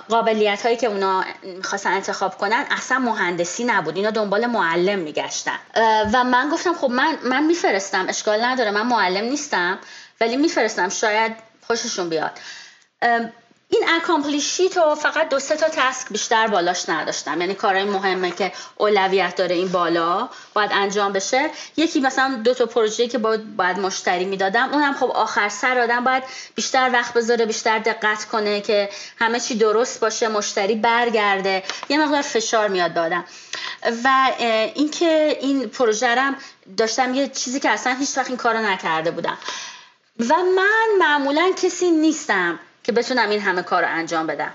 قابلیت 0.09 0.61
هایی 0.65 0.77
که 0.77 0.87
اونا 0.87 1.25
می‌خواستن 1.43 1.93
انتخاب 1.93 2.37
کنن 2.37 2.65
اصلا 2.71 2.99
مهندسی 2.99 3.63
نبود. 3.63 3.95
اینا 3.97 4.11
دنبال 4.11 4.45
معلم 4.45 4.99
میگشتن. 4.99 5.59
و 6.13 6.23
من 6.23 6.49
گفتم 6.49 6.73
خب 6.73 6.89
من 6.89 7.17
من 7.23 7.43
میفرستم. 7.43 8.05
اشکال 8.09 8.45
نداره 8.45 8.71
من 8.71 8.81
معلم 8.81 9.25
نیستم 9.25 9.79
ولی 10.21 10.37
میفرستم. 10.37 10.89
شاید 10.89 11.35
خوششون 11.67 12.09
بیاد. 12.09 12.31
این 13.73 13.89
accomplish 13.89 14.48
sheet 14.48 14.77
رو 14.77 14.95
فقط 14.95 15.29
دو 15.29 15.39
سه 15.39 15.55
تا 15.55 15.67
task 15.71 16.09
بیشتر 16.09 16.47
بالاش 16.47 16.89
نداشتم. 16.89 17.41
یعنی 17.41 17.53
کارهای 17.53 17.83
مهمه 17.83 18.31
که 18.31 18.51
اولویت 18.77 19.35
داره 19.35 19.55
این 19.55 19.67
بالا 19.67 20.29
باید 20.53 20.71
انجام 20.73 21.13
بشه. 21.13 21.49
یکی 21.77 21.99
مثلا 21.99 22.41
دو 22.43 22.53
تا 22.53 22.65
پروژه 22.65 23.07
که 23.07 23.17
باید, 23.17 23.55
باید 23.55 23.79
مشتری 23.79 24.25
می‌دادم. 24.25 24.69
اونم 24.73 24.93
خب 24.93 25.11
آخر 25.11 25.49
سر 25.49 25.79
آدم 25.79 26.03
باید 26.03 26.23
بیشتر 26.55 26.89
وقت 26.93 27.13
بذاره 27.13 27.45
بیشتر 27.45 27.79
دقت 27.79 28.25
کنه 28.25 28.61
که 28.61 28.89
همه 29.19 29.39
چی 29.39 29.55
درست 29.55 29.99
باشه 29.99 30.27
مشتری 30.27 30.75
برگرده. 30.75 31.63
یه 31.89 31.97
مقدار 31.97 32.21
فشار 32.21 32.67
میاد 32.67 32.93
دادم 32.93 33.25
و 34.03 34.31
اینکه 34.75 35.37
این 35.41 35.69
پروژه 35.69 36.07
رم 36.07 36.35
داشتم 36.77 37.13
یه 37.13 37.27
چیزی 37.27 37.59
که 37.59 37.69
اصلا 37.69 37.93
هیچ 37.93 38.17
وقت 38.17 38.27
این 38.27 38.37
کارو 38.37 38.59
نکرده 38.59 39.11
بودم. 39.11 39.37
و 40.29 40.35
من 40.55 40.87
معمولا 40.99 41.51
کسی 41.63 41.91
نیستم. 41.91 42.59
که 42.83 42.91
بتونم 42.91 43.29
این 43.29 43.41
همه 43.41 43.61
کار 43.61 43.81
رو 43.81 43.89
انجام 43.89 44.27
بدم. 44.27 44.53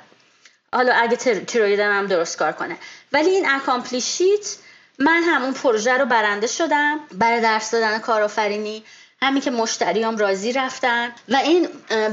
حالا 0.72 0.94
اگه 0.94 1.16
تیروئیدم 1.16 1.98
هم 1.98 2.06
درست 2.06 2.36
کار 2.36 2.52
کنه. 2.52 2.76
ولی 3.12 3.30
این 3.30 3.48
accomplish 3.48 4.20
sheet 4.20 4.56
من 4.98 5.22
همون 5.22 5.52
پروژه 5.52 5.98
رو 5.98 6.06
برنده 6.06 6.46
شدم. 6.46 7.00
برای 7.12 7.40
درس 7.40 7.70
دادن 7.70 7.98
کارآفرینی. 7.98 8.84
همین 9.22 9.42
که 9.42 9.50
مشتریام 9.50 10.16
راضی 10.16 10.52
رفتن. 10.52 11.12
و 11.28 11.36
این 11.36 11.68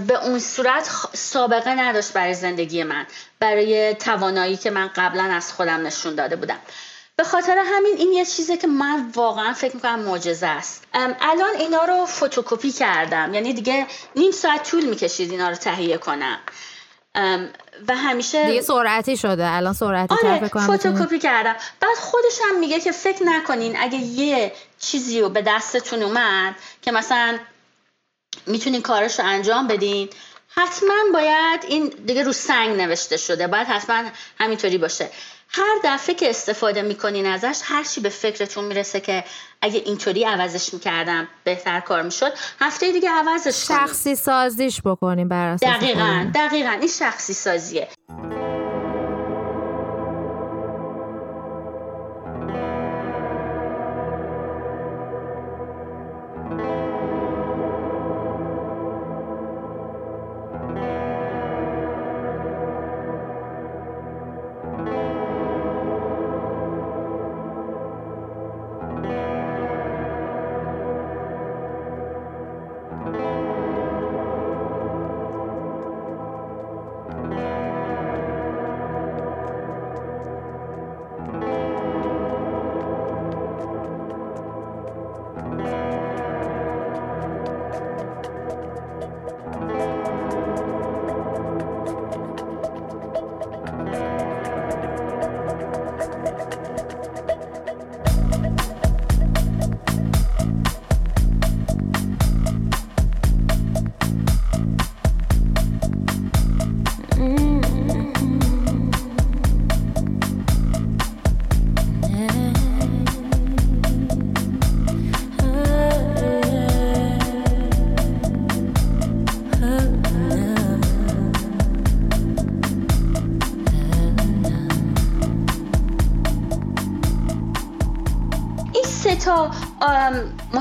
به 0.07 0.25
اون 0.25 0.39
صورت 0.39 0.89
سابقه 1.13 1.69
نداشت 1.69 2.13
برای 2.13 2.33
زندگی 2.33 2.83
من. 2.83 3.05
برای 3.39 3.93
توانایی 3.95 4.57
که 4.57 4.69
من 4.69 4.89
قبلا 4.95 5.23
از 5.23 5.53
خودم 5.53 5.87
نشون 5.87 6.15
داده 6.15 6.35
بودم. 6.35 6.59
به 7.15 7.23
خاطر 7.23 7.63
همین 7.65 7.95
این 7.97 8.13
یه 8.13 8.25
چیزه 8.25 8.57
که 8.57 8.67
من 8.67 9.11
واقعا 9.15 9.53
فکر 9.53 9.75
می‌کنم 9.75 9.99
معجزه 9.99 10.47
است. 10.47 10.83
الان 10.93 11.55
اینا 11.59 11.85
رو 11.85 12.05
فتوکپی 12.05 12.71
کردم. 12.71 13.33
یعنی 13.33 13.53
دیگه 13.53 13.87
نیم 14.15 14.31
ساعت 14.31 14.69
طول 14.69 14.85
می‌کشید 14.85 15.31
اینا 15.31 15.49
رو 15.49 15.55
تهیه 15.55 15.97
کنم. 15.97 16.39
و 17.87 17.95
همیشه 17.95 18.45
دیگه 18.45 18.61
سرعتی 18.61 19.17
شده. 19.17 19.47
الان 19.47 19.73
سرعتی 19.73 20.15
آره 20.23 20.47
فتوکپی 20.47 21.19
کردم. 21.19 21.55
بعد 21.79 21.97
خودش 21.97 22.39
هم 22.49 22.59
میگه 22.59 22.79
که 22.79 22.91
فکر 22.91 23.23
نکنین 23.23 23.77
اگه 23.79 23.97
یه 23.97 24.53
چیزی 24.79 25.21
رو 25.21 25.29
به 25.29 25.41
دستتون 25.41 26.03
اومد 26.03 26.55
که 26.81 26.91
مثلا 26.91 27.39
می‌تونین 28.47 28.81
کارش 28.81 29.19
رو 29.19 29.25
انجام 29.25 29.67
بدین 29.67 30.09
حتما 30.55 30.93
باید 31.13 31.65
این 31.67 31.93
دیگه 32.05 32.23
رو 32.23 32.33
سنگ 32.33 32.81
نوشته 32.81 33.17
شده. 33.17 33.47
باید 33.47 33.67
حتما 33.67 34.03
همینطوری 34.39 34.77
باشه. 34.77 35.09
هر 35.55 35.75
دفعه 35.83 36.15
که 36.15 36.29
استفاده 36.29 36.81
می‌کنین 36.81 37.25
ازش 37.25 37.61
هر 37.63 37.83
چی 37.83 38.01
به 38.01 38.09
فکرتون 38.09 38.65
می‌رسه 38.65 38.99
که 38.99 39.23
اگه 39.61 39.81
اینطوری 39.85 40.23
عوضش 40.23 40.73
می‌کردم 40.73 41.27
بهتر 41.43 41.79
کار 41.79 42.01
می‌شد 42.01 42.33
هفته 42.59 42.91
دیگه 42.91 43.09
عوضش 43.09 43.65
کنیم 43.67 43.79
شخصی 43.79 44.15
سازیش 44.15 44.81
بکنیم 44.85 45.27
بر 45.27 45.55
دقیقا 45.55 46.31
دقیقا. 46.35 46.69
این 46.69 46.87
شخصی 46.87 47.33
سازیه. 47.33 47.87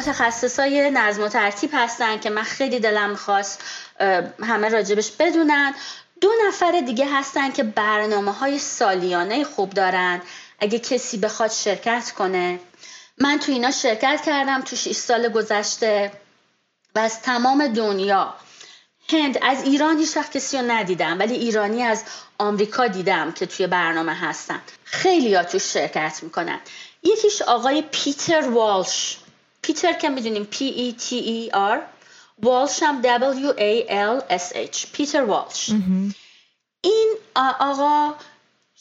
متخصص 0.03 0.59
های 0.59 0.91
نظم 0.91 1.23
و 1.23 1.29
ترتیب 1.29 1.71
هستن 1.73 2.19
که 2.19 2.31
من 2.31 2.43
خیلی 2.43 2.81
دلم 2.81 3.15
خواست 3.15 3.61
همه 4.43 4.69
راجبش 4.69 5.11
بدونن. 5.11 5.75
دو 6.21 6.31
نفر 6.49 6.81
دیگه 6.81 7.07
هستن 7.13 7.51
که 7.51 7.63
برنامه 7.63 8.33
های 8.33 8.59
سالیانه 8.59 9.45
خوب 9.45 9.71
دارن. 9.71 10.23
اگه 10.61 10.79
کسی 10.79 11.19
بخواد 11.19 11.51
شرکت 11.51 12.13
کنه. 12.19 12.61
من 13.19 13.39
تو 13.39 13.53
اینا 13.53 13.71
شرکت 13.71 14.23
کردم 14.27 14.61
تو 14.61 14.77
6 14.77 14.93
سال 14.93 15.29
گذشته 15.29 16.13
و 16.95 16.99
از 16.99 17.23
تمام 17.23 17.67
دنیا. 17.67 18.35
هند 19.09 19.39
از 19.43 19.63
ایران 19.63 19.99
هیچ 19.99 20.17
وقت 20.17 20.37
کسی 20.37 20.59
رو 20.59 20.71
ندیدم 20.71 21.19
ولی 21.19 21.35
ایرانی 21.35 21.83
از 21.83 22.05
آمریکا 22.39 22.87
دیدم 22.87 23.33
که 23.33 23.47
توی 23.47 23.67
برنامه 23.67 24.15
هستن. 24.15 24.61
خیلی 24.85 25.35
ها 25.35 25.45
توش 25.45 25.63
شرکت 25.63 26.21
می‌کنن. 26.23 26.61
یکیش 27.03 27.43
آقای 27.43 27.83
پیتر 27.83 28.49
والش. 28.49 29.19
پیتر 29.63 29.93
که 29.93 30.09
می‌دونیم 30.09 30.49
P 30.53 30.57
E 30.57 31.03
T 31.03 31.13
E 31.13 31.55
R 31.55 31.79
والش 32.43 32.83
هم 32.83 33.03
W 33.03 33.53
A 33.59 33.89
L 33.89 34.39
S 34.39 34.53
H 34.53 34.87
پیتر 34.93 35.23
والش 35.23 35.71
این 36.81 37.15
آقا 37.35 38.15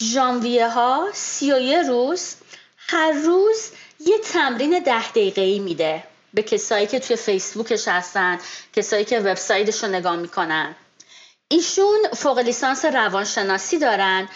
ژانویه 0.02 0.70
ها 0.70 1.08
سی 1.14 1.52
روز 1.88 2.36
هر 2.78 3.12
روز 3.12 3.72
یه 4.00 4.18
تمرین 4.18 4.80
ده 4.80 5.10
دقیقه 5.10 5.42
ای 5.42 5.60
میده 5.60 6.04
به 6.34 6.44
کسایی 6.44 6.88
که 6.88 7.00
توی 7.00 7.16
فیسبوکش 7.16 7.88
هستن 7.88 8.40
کسایی 8.74 9.06
که 9.06 9.20
وبسایتش 9.20 9.84
رو 9.84 9.90
نگاه 9.90 10.16
می‌کنن 10.16 10.76
ایشون 11.48 12.00
فوق 12.16 12.40
لیسانس 12.40 12.86
روانشناسی 12.86 13.80
دارن 13.80 14.30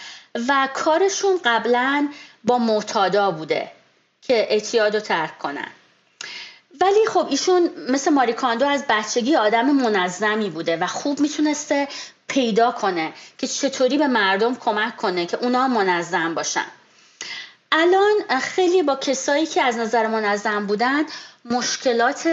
و 0.48 0.68
کارشون 0.74 1.40
قبلا 1.44 2.08
با 2.44 2.58
معتادا 2.58 3.30
بوده 3.30 3.72
که 4.22 4.46
اعتیاد 4.52 4.94
رو 4.94 5.00
ترک 5.00 5.38
کنن 5.38 5.70
ولی 6.80 7.06
خب 7.06 7.26
ایشون 7.30 7.70
مثل 7.88 8.10
ماریکاندو 8.10 8.66
از 8.66 8.84
بچگی 8.88 9.36
آدم 9.36 9.70
منظمی 9.70 10.50
بوده 10.50 10.76
و 10.76 10.86
خوب 10.86 11.20
می‌تونسته 11.20 11.88
پیدا 12.28 12.72
کنه 12.72 13.12
که 13.38 13.46
چطوری 13.46 13.98
به 13.98 14.06
مردم 14.06 14.54
کمک 14.54 14.96
کنه 14.96 15.26
که 15.26 15.36
اونا 15.36 15.68
منظم 15.68 16.34
باشن. 16.34 16.66
الان 17.72 18.40
خیلی 18.40 18.82
با 18.82 18.96
کسایی 18.96 19.46
که 19.46 19.62
از 19.62 19.76
نظر 19.76 20.06
منظم 20.06 20.66
بودن 20.66 21.02
مشکلات 21.44 22.28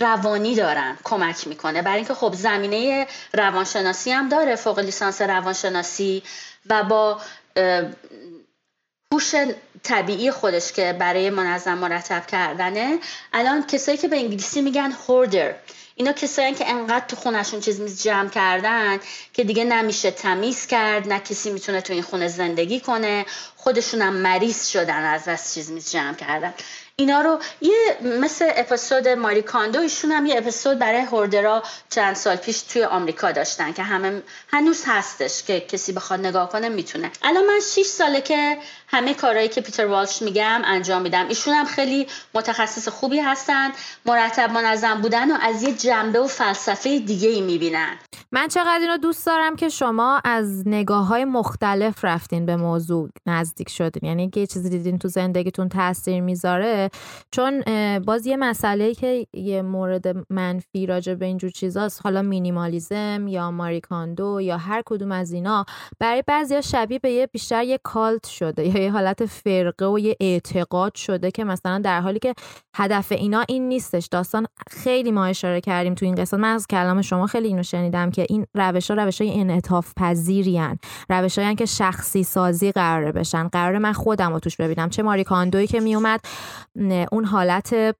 روانی 0.00 0.54
دارن 0.54 0.98
کمک 1.04 1.46
می‌کنه. 1.46 1.82
برای 1.82 1.96
اینکه 1.96 2.14
خب 2.14 2.34
زمینه 2.34 3.06
روانشناسی 3.34 4.10
هم 4.10 4.28
داره 4.28 4.56
فوق 4.56 4.78
لیسانس 4.78 5.22
روانشناسی 5.22 6.22
و 6.66 6.82
با 6.82 7.20
هوش 9.12 9.34
طبیعی 9.82 10.30
خودش 10.30 10.72
که 10.72 10.96
برای 10.98 11.30
منظم 11.30 11.78
مرتب 11.78 12.26
کردنه. 12.26 12.98
الان 13.32 13.66
کسایی 13.66 13.98
که 13.98 14.08
به 14.08 14.16
انگلیسی 14.16 14.60
میگن 14.60 14.92
هوردر 15.08 15.54
اینا 15.94 16.12
کسایی 16.12 16.54
که 16.54 16.70
انقدر 16.70 17.06
تو 17.06 17.16
خونشون 17.16 17.60
چیز 17.60 17.80
میز 17.80 18.02
جمع 18.02 18.28
کردن 18.28 19.00
که 19.32 19.44
دیگه 19.44 19.64
نمیشه 19.64 20.10
تمیز 20.10 20.66
کرد 20.66 21.08
نه 21.08 21.20
کسی 21.20 21.50
می‌تونه 21.50 21.80
تو 21.80 21.92
این 21.92 22.02
خونه 22.02 22.28
زندگی 22.28 22.80
کنه. 22.80 23.26
خودشونم 23.56 24.12
مریض 24.12 24.66
شدن 24.68 25.04
از 25.04 25.24
بس 25.24 25.54
چیز 25.54 25.70
میز 25.70 25.92
جمع 25.92 26.14
کردن. 26.14 26.54
اینا 26.96 27.20
رو 27.20 27.38
یه 27.60 27.98
مثل 28.02 28.50
اپیزود 28.56 29.08
ماری 29.08 29.42
کاندو 29.42 29.80
ایشون 29.80 30.12
هم 30.12 30.26
یه 30.26 30.38
اپیزود 30.38 30.78
برای 30.78 31.00
هوردرا 31.00 31.62
چند 31.90 32.16
سال 32.16 32.36
پیش 32.36 32.60
توی 32.62 32.84
آمریکا 32.84 33.32
داشتن 33.32 33.72
که 33.72 33.82
همه 33.82 34.22
هنوز 34.48 34.82
هستش 34.86 35.42
که 35.42 35.60
کسی 35.60 35.92
بخواد 35.92 36.20
نگاه 36.20 36.48
کنه 36.48 36.68
می‌تونه. 36.68 37.10
الان 37.22 37.46
من 37.46 37.60
6 37.74 37.86
ساله 37.86 38.20
که 38.20 38.58
همه 38.92 39.14
کارهایی 39.14 39.48
که 39.48 39.60
پیتر 39.60 39.86
والش 39.86 40.22
میگم 40.22 40.62
انجام 40.64 41.02
میدم. 41.02 41.28
ایشون 41.28 41.54
هم 41.54 41.64
خیلی 41.64 42.06
متخصص 42.34 42.88
خوبی 42.88 43.18
هستن 43.18 43.70
مرتب 44.06 44.50
منظم 44.50 45.00
بودن 45.00 45.30
و 45.30 45.38
از 45.42 45.62
یه 45.62 45.72
جنبه 45.72 46.20
و 46.20 46.26
فلسفه 46.26 46.98
دیگه 46.98 47.28
ای 47.28 47.40
می‌بینن. 47.40 47.96
من 48.32 48.48
چقدر 48.48 48.78
اینو 48.80 48.96
دوست 48.96 49.26
دارم 49.26 49.56
که 49.56 49.68
شما 49.68 50.20
از 50.24 50.68
نگاه 50.68 51.06
های 51.06 51.24
مختلف 51.24 52.04
رفتین 52.04 52.46
به 52.46 52.56
موضوع 52.56 53.08
نزدیک 53.26 53.68
شدین. 53.68 54.08
یعنی 54.08 54.30
یه 54.36 54.46
چیزی 54.46 54.70
دیدین 54.70 54.98
تو 54.98 55.08
زندگیتون 55.08 55.68
تاثیر 55.68 56.20
می‌ذاره. 56.20 56.90
چون 57.30 57.62
باز 57.98 58.26
یه 58.26 58.36
مسئله 58.36 58.94
که 58.94 59.26
یه 59.32 59.62
مورد 59.62 60.32
منفی 60.32 60.86
راجع 60.86 61.14
به 61.14 61.26
اینجور 61.26 61.50
چیزاست. 61.50 62.00
حالا 62.04 62.22
مینیمالیزم 62.22 63.26
یا 63.28 63.50
ماریکاندو 63.50 64.40
یا 64.40 64.56
هر 64.56 64.82
کدوم 64.86 65.12
از 65.12 65.32
اینا 65.32 65.64
برای 65.98 66.24
بعضیا 66.26 66.60
شبیه 66.60 66.98
به 66.98 67.10
یه 67.10 67.26
بیشتر 67.26 67.64
یه 67.64 67.78
کالت 67.82 68.26
شده. 68.26 68.72
یه 68.82 68.92
حالت 68.92 69.26
فرقه 69.26 69.86
و 69.86 69.98
یه 69.98 70.16
اعتقاد 70.20 70.94
شده 70.94 71.30
که 71.30 71.44
مثلا 71.44 71.78
در 71.78 72.00
حالی 72.00 72.18
که 72.18 72.34
هدف 72.76 73.12
اینا 73.12 73.44
این 73.48 73.68
نیستش. 73.68 74.08
داستان 74.10 74.46
خیلی 74.70 75.10
ما 75.10 75.24
اشاره 75.24 75.60
کردیم 75.60 75.94
تو 75.94 76.04
این 76.04 76.14
قصه. 76.14 76.36
من 76.36 76.54
از 76.54 76.66
کلام 76.66 77.02
شما 77.02 77.26
خیلی 77.26 77.48
اینو 77.48 77.62
شنیدم 77.62 78.10
که 78.10 78.26
این 78.28 78.46
روش 78.54 78.90
ها 78.90 78.96
روش 78.96 79.20
های 79.20 79.40
انعطاف 79.40 79.92
پذیرین 79.96 80.78
روش 81.08 81.38
که 81.38 81.66
شخصی 81.66 82.22
سازی 82.22 82.72
قراره 82.72 83.12
بشن. 83.12 83.48
قراره 83.48 83.78
من 83.78 83.92
خودم 83.92 84.32
رو 84.32 84.38
توش 84.38 84.56
ببینم. 84.56 84.90
چه 84.90 85.02
ماری 85.02 85.24
کاندوی 85.24 85.66
که 85.66 85.80
میومد 85.80 86.20
اون 87.12 87.24
حالت 87.24 87.96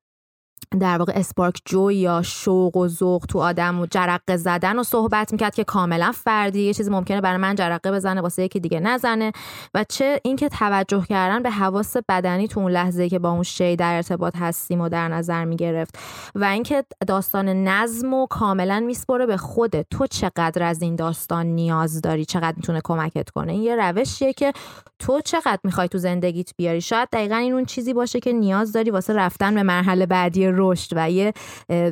در 0.79 0.99
واقع 0.99 1.12
اسپارک 1.16 1.62
جو 1.64 1.91
یا 1.91 2.23
شوق 2.23 2.77
و 2.77 2.89
ذوق 2.89 3.27
تو 3.29 3.39
آدم 3.39 3.81
و 3.81 3.87
جرقه 3.87 4.37
زدن 4.37 4.79
و 4.79 4.83
صحبت 4.83 5.33
می‌کرد 5.33 5.55
که 5.55 5.64
کاملا 5.64 6.12
فردی. 6.12 6.61
یه 6.61 6.75
چیزی 6.75 6.91
ممکنه 6.91 7.20
برای 7.20 7.37
من 7.37 7.55
جرقه 7.55 7.93
بزنه 7.93 8.20
واسه 8.20 8.43
یکی 8.43 8.61
دیگه 8.61 8.81
نزنه. 8.81 9.33
و 9.75 9.85
چه 9.89 10.20
اینکه 10.25 10.49
توجه 10.49 11.05
کردن 11.09 11.43
به 11.43 11.51
حواس 11.51 11.97
بدنی 12.09 12.49
تو 12.49 12.61
اون 12.61 12.73
لحظه 12.73 13.09
که 13.09 13.18
با 13.18 13.31
اون 13.31 13.43
شی 13.43 13.77
در 13.77 13.95
ارتباط 13.95 14.37
هستیم 14.37 14.81
و 14.81 14.89
در 14.89 15.09
نظر 15.09 15.45
می‌گرفت. 15.45 15.99
و 16.35 16.45
اینکه 16.45 16.85
داستان 17.07 17.49
نظم 17.49 18.14
و 18.14 18.27
کاملا 18.27 18.81
میسپره 18.81 19.27
به 19.27 19.37
خودت 19.37 19.87
تو 19.91 20.07
چقدر 20.07 20.62
از 20.62 20.83
این 20.83 20.97
داستان 20.97 21.47
نیاز 21.47 22.01
داری؟ 22.01 22.25
چقدر 22.25 22.55
می‌تونه 22.57 22.81
کمکت 22.85 23.31
کنه؟ 23.31 23.53
این 23.53 23.62
یه 23.62 23.77
روشیه 23.77 24.33
که 24.33 24.53
تو 24.99 25.20
چقدر 25.20 25.59
می‌خوای 25.64 25.89
تو 25.89 25.99
زندگیت 25.99 26.51
بیاری؟ 26.57 26.81
شاید 26.81 27.09
دقیقا 27.12 27.37
این 27.37 27.53
اون 27.53 27.64
چیزی 27.64 27.95
باشه 27.95 28.20
که 28.20 28.33
نیاز 28.33 28.73
داری 28.73 28.91
واسه 28.91 29.12
رفتن 29.12 29.55
به 29.55 29.62
مرحله 29.62 30.07
بعدی 30.07 30.47
رشد 30.62 30.92
و 30.96 31.10
یه 31.10 31.32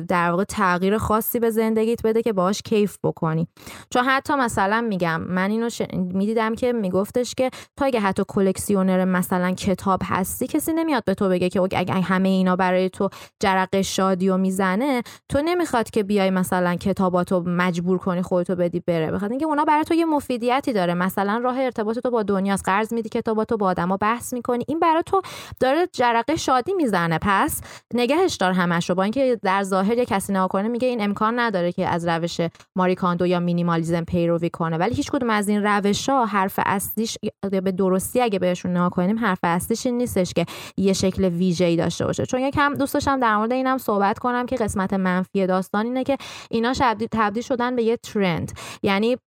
در 0.07 0.31
واقع 0.31 0.43
تغییر 0.43 0.97
خاصی 0.97 1.39
به 1.39 1.49
زندگیت 1.49 2.01
بده 2.03 2.21
که 2.21 2.33
باهاش 2.33 2.61
کیف 2.61 2.97
بکنی. 3.03 3.47
چون 3.89 4.03
حتی 4.03 4.35
مثلا 4.35 4.81
میگم 4.81 5.21
من 5.21 5.51
اینو 5.51 5.69
ش... 5.69 5.81
می‌دیدم 5.93 6.55
که 6.55 6.73
میگفتش 6.73 7.35
که 7.35 7.49
تا 7.77 7.85
اگه 7.85 7.99
حتی 7.99 8.23
کلکسیونر 8.27 9.05
مثلا 9.05 9.51
کتاب 9.51 10.01
هستی 10.05 10.47
کسی 10.47 10.73
نمیاد 10.73 11.03
به 11.05 11.13
تو 11.13 11.29
بگه 11.29 11.49
که 11.49 11.61
اگه 11.61 11.93
همه 11.93 12.29
اینا 12.29 12.55
برای 12.55 12.89
تو 12.89 13.09
جرقه 13.39 13.81
شادی 13.81 14.29
و 14.29 14.37
می‌زنه 14.37 15.01
تو 15.29 15.41
نمی‌خواد 15.41 15.89
که 15.89 16.03
بیای 16.03 16.29
مثلا 16.29 16.75
کتاباتو 16.75 17.43
مجبور 17.47 17.97
کنی 17.97 18.21
خودتو 18.21 18.55
بدی 18.55 18.79
بره. 18.79 19.11
بخاطر 19.11 19.29
اینکه 19.29 19.45
اونا 19.45 19.65
برای 19.65 19.83
تو 19.83 19.93
یه 19.93 20.05
مفیدیتی 20.05 20.73
داره. 20.73 20.93
مثلا 20.93 21.41
راه 21.43 21.59
ارتباط 21.59 21.99
تو 21.99 22.11
با 22.11 22.23
دنیاست. 22.23 22.65
قرض 22.65 22.93
میدی 22.93 23.09
کتاباتو 23.09 23.57
با 23.57 23.67
آدما 23.67 23.97
بحث 23.97 24.33
می‌کنی. 24.33 24.65
این 24.67 24.79
برای 24.79 25.03
تو 25.05 25.21
داره 25.59 25.87
جرقه 25.93 26.35
شادی 26.35 26.73
می‌زنه. 26.73 27.19
پس 27.21 27.61
نگهش 27.93 28.35
دار. 28.35 28.53
همش 28.61 28.89
رو 28.89 28.95
با 28.95 29.03
اینکه 29.03 29.39
در 29.43 29.63
ظاهر 29.63 29.97
یه 29.97 30.05
کسی 30.05 30.33
نگاه 30.33 30.47
کنه 30.47 30.67
میگه 30.67 30.87
این 30.87 31.01
امکان 31.01 31.39
نداره 31.39 31.71
که 31.71 31.87
از 31.87 32.07
روش 32.07 32.41
ماری 32.75 32.95
کاندو 32.95 33.27
یا 33.27 33.39
مینیمالیزم 33.39 34.03
پیروی 34.03 34.49
کنه. 34.49 34.77
ولی 34.77 34.95
هیچ 34.95 35.11
کدوم 35.11 35.29
از 35.29 35.49
این 35.49 35.63
روش 35.63 36.09
ها 36.09 36.25
حرف 36.25 36.59
اصلیش 36.65 37.17
به 37.51 37.71
درستی 37.71 38.21
اگه 38.21 38.39
بهشون 38.39 38.71
نگاه 38.71 38.89
کنیم 38.89 39.19
حرف 39.19 39.39
اصلیش 39.43 39.85
این 39.85 39.97
نیستش 39.97 40.33
که 40.33 40.45
یه 40.77 40.93
شکل 40.93 41.23
ویژه‌ای 41.23 41.75
داشته 41.75 42.05
باشه. 42.05 42.25
چون 42.25 42.39
یکم 42.39 42.73
دوست 42.73 42.93
داشتم 42.93 43.19
در 43.19 43.37
مورد 43.37 43.51
اینم 43.51 43.77
صحبت 43.77 44.19
کنم 44.19 44.45
که 44.45 44.55
قسمت 44.55 44.93
منفی 44.93 45.47
داستان 45.47 45.85
اینه 45.85 46.03
که 46.03 46.17
اینا 46.51 46.73
تبدیل 47.11 47.43
شدن 47.43 47.75
به 47.75 47.83
یه 47.83 47.97
ترند 47.97 48.51
یعنی 48.83 49.17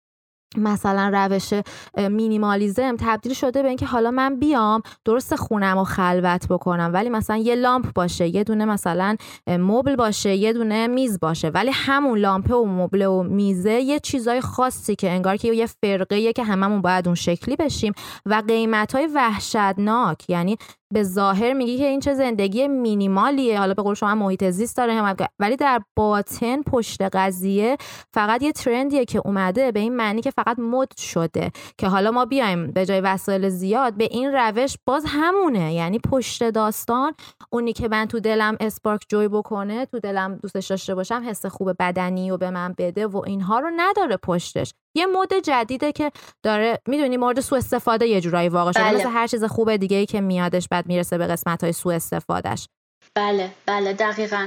مثلا 0.58 1.10
روش 1.14 1.52
مینیمالیزم 1.96 2.96
تبدیل 3.00 3.32
شده 3.32 3.62
به 3.62 3.68
اینکه 3.68 3.86
حالا 3.86 4.10
من 4.10 4.38
بیام 4.38 4.82
درست 5.04 5.34
خونم 5.34 5.78
و 5.78 5.84
خلوت 5.84 6.48
بکنم. 6.48 6.90
ولی 6.94 7.08
مثلا 7.08 7.36
یه 7.36 7.54
لامپ 7.54 7.92
باشه 7.94 8.34
یه 8.34 8.44
دونه 8.44 8.64
مثلا 8.64 9.16
مبل 9.46 9.96
باشه 9.96 10.34
یه 10.34 10.52
دونه 10.52 10.86
میز 10.86 11.20
باشه. 11.20 11.48
ولی 11.48 11.70
همون 11.74 12.18
لامپ 12.18 12.50
و 12.50 12.66
مبل 12.66 13.02
و 13.02 13.22
میزه 13.22 13.80
یه 13.80 14.00
چیزای 14.00 14.40
خاصی 14.40 14.96
که 14.96 15.10
انگار 15.10 15.36
که 15.36 15.52
یه 15.52 15.66
فرقه 15.66 16.32
که 16.32 16.44
هممون 16.44 16.82
باید 16.82 17.06
اون 17.06 17.14
شکلی 17.14 17.56
بشیم 17.56 17.92
و 18.26 18.42
قیمت 18.46 18.94
های 18.94 19.06
وحشتناک 19.06 20.30
یعنی 20.30 20.58
به 20.94 21.02
ظاهر 21.02 21.52
میگی 21.52 21.78
که 21.78 21.86
این 21.86 22.00
چه 22.00 22.14
زندگی 22.14 22.68
مینیمالیه. 22.68 23.58
حالا 23.58 23.74
به 23.74 23.82
قول 23.82 23.94
شما 23.94 24.14
محیط 24.14 24.44
زیست 24.44 24.76
داره 24.76 25.14
ولی 25.38 25.56
در 25.56 25.80
باطن 25.96 26.62
پشت 26.62 27.02
قضیه 27.02 27.76
فقط 28.14 28.42
یه 28.42 28.52
ترندیه 28.52 29.04
که 29.04 29.22
اومده 29.24 29.72
به 29.72 29.80
این 29.80 29.96
معنی 29.96 30.20
که 30.20 30.30
فقط 30.30 30.58
مد 30.58 30.96
شده. 30.96 31.50
که 31.78 31.88
حالا 31.88 32.10
ما 32.10 32.24
بیایم 32.24 32.72
به 32.72 32.86
جای 32.86 33.00
وسایل 33.00 33.48
زیاد 33.48 33.94
به 33.94 34.08
این 34.10 34.32
روش 34.32 34.76
باز 34.86 35.04
همونه. 35.08 35.74
یعنی 35.74 35.98
پشت 35.98 36.50
داستان 36.50 37.12
اونی 37.50 37.72
که 37.72 37.88
من 37.88 38.06
تو 38.06 38.20
دلم 38.20 38.56
اسپارک 38.60 39.02
جوی 39.08 39.28
بکنه 39.28 39.86
تو 39.86 40.00
دلم 40.00 40.34
دوستش 40.36 40.66
داشته 40.66 40.94
باشم 40.94 41.22
حس 41.26 41.46
خوب 41.46 41.72
بدنی 41.78 42.30
و 42.30 42.36
به 42.36 42.50
من 42.50 42.74
بده 42.78 43.06
و 43.06 43.22
اینها 43.26 43.58
رو 43.58 43.70
نداره 43.76 44.16
پشتش. 44.16 44.74
یه 44.94 45.06
مود 45.06 45.32
جدیده 45.32 45.92
که 45.92 46.12
داره 46.42 46.78
می‌دونی 46.86 47.16
مورد 47.16 47.40
سوء 47.40 47.58
استفاده 47.58 48.06
یه 48.06 48.20
جورایی 48.20 48.48
واقع 48.48 48.72
شده. 48.72 48.82
بله. 48.82 48.98
مثل 48.98 49.08
هر 49.08 49.26
چیز 49.26 49.44
خوب 49.44 49.76
دیگه 49.76 49.96
ای 49.96 50.06
که 50.06 50.20
میادش 50.20 50.68
بعد 50.68 50.86
می‌رسه 50.86 51.18
به 51.18 51.26
قسمت 51.26 51.64
های 51.64 51.72
سوء 51.72 51.94
استفادهش 51.94 52.68
بله 53.14 53.50
بله 53.66 53.92
دقیقا. 53.92 54.46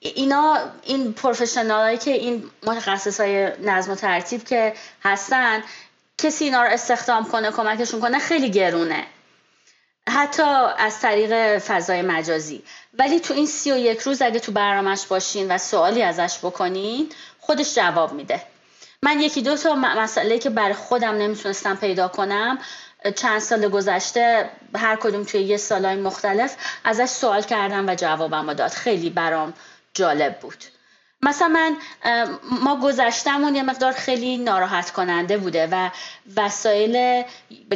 اینا 0.00 0.58
این 0.82 1.12
پروفشنال 1.12 1.96
که 1.96 2.10
این 2.10 2.50
متخصص 2.66 3.20
های 3.20 3.52
نظم 3.60 3.92
و 3.92 3.94
ترتیب 3.94 4.44
که 4.44 4.74
هستن 5.02 5.62
کسی 6.18 6.44
اینا 6.44 6.62
رو 6.62 6.68
استخدام 6.68 7.24
کنه 7.24 7.50
کمکشون 7.50 8.00
کنه 8.00 8.18
خیلی 8.18 8.50
گرونه. 8.50 9.04
حتی 10.08 10.42
از 10.78 11.00
طریق 11.00 11.58
فضای 11.58 12.02
مجازی. 12.02 12.62
ولی 12.98 13.20
تو 13.20 13.34
این 13.34 13.46
سی 13.46 13.72
و 13.72 13.76
یک 13.76 14.00
روز 14.00 14.22
اگه 14.22 14.40
تو 14.40 14.52
برنامهش 14.52 15.06
باشین 15.06 15.54
و 15.54 15.58
سوالی 15.58 16.02
ازش 16.02 16.38
بکنین 16.38 17.08
خودش 17.40 17.74
جواب 17.74 18.12
میده. 18.12 18.42
من 19.02 19.20
یکی 19.20 19.42
دو 19.42 19.56
تا 19.56 19.74
مسئله 19.74 20.38
که 20.38 20.50
برای 20.50 20.74
خودم 20.74 21.14
نمی‌تونستم 21.14 21.76
پیدا 21.76 22.08
کنم 22.08 22.58
چند 23.16 23.38
سال 23.38 23.68
گذشته 23.68 24.50
هر 24.76 24.96
کدوم 24.96 25.24
توی 25.24 25.40
یه 25.40 25.56
سالهای 25.56 25.96
مختلف 25.96 26.56
ازش 26.84 27.06
سوال 27.08 27.42
کردم 27.42 27.88
و 27.88 27.94
جوابم 27.94 28.54
داد. 28.54 28.70
خیلی 28.70 29.10
برام 29.10 29.52
جالب 29.94 30.38
بود. 30.38 30.64
مثلا 31.22 31.48
من 31.48 31.76
ما 32.62 32.80
گذشتمون 32.80 33.54
یه 33.54 33.62
مقدار 33.62 33.92
خیلی 33.92 34.36
ناراحت 34.36 34.90
کننده 34.90 35.38
بوده 35.38 35.68
و 35.72 35.90
وسایل 36.36 37.22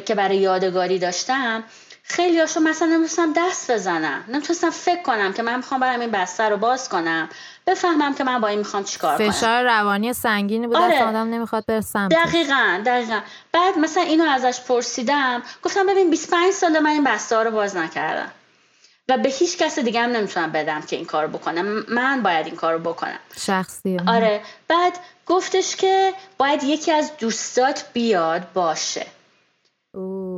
که 0.07 0.14
برای 0.14 0.37
یادگاری 0.37 0.99
داشتم 0.99 1.64
خیلی 2.11 2.40
هاشو 2.40 2.61
مثلا 2.61 2.88
نمی‌تونستم 2.88 3.32
دست 3.36 3.70
بزنم. 3.70 4.24
نمی‌تونستم 4.28 4.70
فکر 4.70 5.02
کنم 5.02 5.32
که 5.32 5.42
من 5.42 5.56
می‌خوام 5.56 5.80
برم 5.80 6.00
این 6.00 6.11
بستر 6.11 6.50
رو 6.50 6.56
باز 6.56 6.88
کنم. 6.88 7.28
بفهمم 7.66 8.14
که 8.14 8.24
من 8.24 8.40
با 8.40 8.48
این 8.48 8.59
می‌خوام 8.59 8.84
چیکار 8.84 9.18
کنم. 9.18 9.30
فشار 9.30 9.64
روانی 9.64 10.12
سنگینی 10.12 10.66
بود. 10.66 10.76
آره. 10.76 11.04
آدم 11.04 11.28
نمی‌خواد 11.28 11.64
بره 11.66 11.80
دقیقا 12.11 12.82
دقیقا. 12.86 13.20
بعد 13.52 13.78
مثلا 13.78 14.02
اینو 14.02 14.24
ازش 14.24 14.61
پرسیدم. 14.61 15.42
گفتم 15.62 15.86
ببین 15.86 16.11
25 16.11 16.52
سال 16.52 16.78
من 16.78 16.90
این 16.90 17.04
بسته 17.04 17.36
رو 17.36 17.50
باز 17.50 17.76
نکردم. 17.76 18.32
و 19.09 19.18
به 19.18 19.28
هیچ 19.28 19.59
کس 19.59 19.78
دیگه 19.78 20.00
هم 20.00 20.11
نمی‌تونم 20.11 20.52
بدم 20.52 20.80
که 20.80 20.96
این 20.96 21.04
کار 21.04 21.26
بکنم. 21.26 21.84
من 21.88 22.22
باید 22.22 22.46
این 22.46 22.56
کار 22.56 22.78
بکنم. 22.78 23.18
شخصی. 23.36 23.96
آره. 24.06 24.42
بعد 24.68 24.98
گفتش 25.26 25.76
که 25.76 26.14
باید 26.38 26.64
یکی 26.64 26.92
از 26.92 27.12
دوستات 27.18 27.84
بیاد 27.92 28.52
باشه. 28.52 29.06
اوه. 29.94 30.38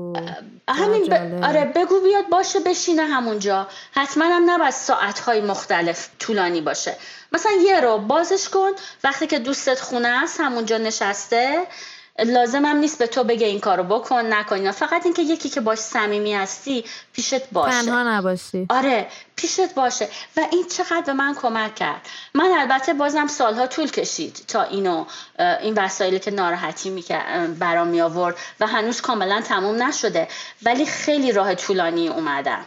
همین 0.68 1.12
آره 1.44 1.64
بگو 1.64 2.00
بیاد 2.00 2.28
باشه 2.28 2.60
بشینه 2.60 3.02
همونجا. 3.02 3.68
حتما 3.92 4.24
هم 4.24 4.50
نباید 4.50 4.70
ساعتهای 4.70 5.40
مختلف 5.40 6.08
طولانی 6.18 6.60
باشه. 6.60 6.96
مثلا 7.32 7.52
یه 7.52 7.80
رو 7.80 7.98
بازش 7.98 8.48
کن. 8.48 8.70
وقتی 9.04 9.26
که 9.26 9.38
دوستت 9.38 9.80
خونه 9.80 10.08
است 10.08 10.40
همونجا 10.40 10.78
نشسته. 10.78 11.66
لازم 12.26 12.64
هم 12.64 12.76
نیست 12.76 12.98
به 12.98 13.06
تو 13.06 13.24
بگه 13.24 13.46
این 13.46 13.60
کارو 13.60 13.82
بکن 13.82 14.26
نکن 14.26 14.70
فقط 14.70 15.04
اینکه 15.04 15.22
یکی 15.22 15.48
که 15.48 15.60
باش 15.60 15.78
صمیمی 15.78 16.34
هستی 16.34 16.84
پیشت 17.12 17.50
باشه. 17.50 17.82
تنها 17.82 18.02
نباشی. 18.02 18.66
آره 18.70 19.06
پیشت 19.36 19.74
باشه. 19.74 20.08
و 20.36 20.40
این 20.52 20.66
چقدر 20.68 21.02
به 21.06 21.12
من 21.12 21.34
کمک 21.34 21.74
کرد. 21.74 22.00
من 22.34 22.50
البته 22.58 22.92
بازم 22.92 23.26
سالها 23.26 23.66
طول 23.66 23.90
کشید 23.90 24.44
تا 24.48 24.62
اینو 24.62 25.04
این 25.38 25.74
وسایلی 25.74 26.18
که 26.18 26.30
ناراحتی 26.30 27.04
برام 27.58 27.88
می 27.88 28.00
آورد 28.00 28.36
و 28.60 28.66
هنوز 28.66 29.00
کاملا 29.00 29.40
تموم 29.40 29.82
نشده. 29.82 30.28
ولی 30.62 30.86
خیلی 30.86 31.32
راه 31.32 31.54
طولانی 31.54 32.08
اومدم. 32.08 32.64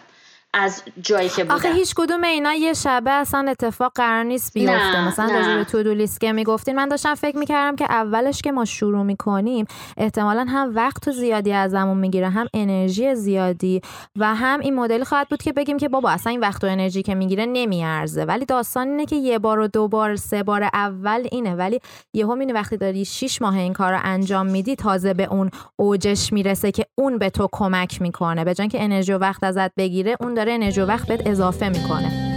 از 0.53 0.83
جایی 1.01 1.29
که 1.29 1.43
بودم. 1.43 1.55
آخه 1.55 1.73
هیچ 1.73 1.93
کدوم 1.95 2.23
اینا 2.23 2.53
یه 2.53 2.73
شبه 2.73 3.11
اصلا 3.11 3.49
اتفاق 3.49 3.91
قرار 3.95 4.23
نیست 4.23 4.53
بیفته. 4.53 5.07
مثلا 5.07 5.25
راجع 5.25 5.63
تو 5.63 5.83
دو 5.83 5.93
لیست 5.93 6.21
که 6.21 6.31
می‌گفتین 6.31 6.75
من 6.75 6.87
داشتم 6.87 7.15
فکر 7.15 7.37
می‌کردم 7.37 7.75
که 7.75 7.85
اولش 7.89 8.41
که 8.41 8.51
ما 8.51 8.65
شروع 8.65 9.03
می‌کنیم 9.03 9.65
احتمالا 9.97 10.45
هم 10.49 10.71
وقت 10.75 11.11
زیادی 11.11 11.53
ازمون 11.53 11.97
می‌گیره 11.97 12.29
هم 12.29 12.47
انرژی 12.53 13.15
زیادی 13.15 13.81
و 14.15 14.35
هم 14.35 14.59
این 14.59 14.75
مدل 14.75 15.03
خواهد 15.03 15.29
بود 15.29 15.41
که 15.41 15.53
بگیم 15.53 15.77
که 15.77 15.89
بابا 15.89 16.09
اصلا 16.09 16.31
این 16.31 16.39
وقت 16.39 16.63
و 16.63 16.67
انرژی 16.67 17.01
که 17.01 17.15
می‌گیره 17.15 17.45
نمیارزه. 17.45 18.25
ولی 18.25 18.45
داستان 18.45 18.87
اینه 18.87 19.05
که 19.05 19.15
یه 19.15 19.39
بار 19.39 19.59
و 19.59 19.67
دو 19.67 19.87
بار 19.87 20.15
سه 20.15 20.43
بار 20.43 20.63
اول 20.73 21.27
اینه. 21.31 21.55
ولی 21.55 21.79
یهو 22.13 22.33
می‌بینی 22.33 22.53
وقتی 22.53 22.77
داری 22.77 23.05
شیش 23.05 23.41
ماه 23.41 23.57
این 23.57 23.73
کار 23.73 23.91
رو 23.91 23.99
انجام 24.03 24.45
میدی 24.45 24.75
تازه 24.75 25.13
به 25.13 25.23
اون 25.23 25.51
اوجش 25.75 26.33
می‌رسه 26.33 26.71
که 26.71 26.85
اون 26.95 27.17
به 27.17 27.29
تو 27.29 27.49
کمک 27.51 28.01
می‌کنه. 28.01 28.43
به 28.43 28.53
که 28.53 28.83
انرژی 28.83 29.13
و 29.13 29.17
وقت 29.17 29.43
ازت 29.43 29.75
بگیره 29.75 30.15
اون 30.21 30.33
داره 30.45 30.53
انرژی 30.53 30.81
و 30.81 30.85
وقت 30.85 31.07
بهت 31.07 31.27
اضافه 31.27 31.69
می‌کنه. 31.69 32.33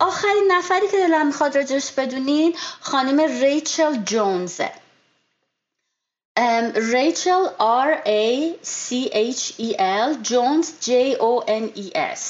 آخرین 0.00 0.52
نفری 0.52 0.88
که 0.90 0.96
دلم 0.96 1.26
می‌خواد 1.26 1.56
راجش 1.56 1.92
بدونین 1.92 2.54
خانم 2.80 3.20
ریچل 3.20 3.96
جونزه. 4.04 4.70
ریچل 6.74 7.46
R 7.58 8.06
A 8.06 8.54
C 8.64 9.10
H 9.12 9.60
E 9.60 9.76
L 9.78 10.22
جونز 10.22 10.70
J 10.80 11.16
O 11.18 11.44
N 11.48 11.78
E 11.78 11.90
S. 11.94 12.20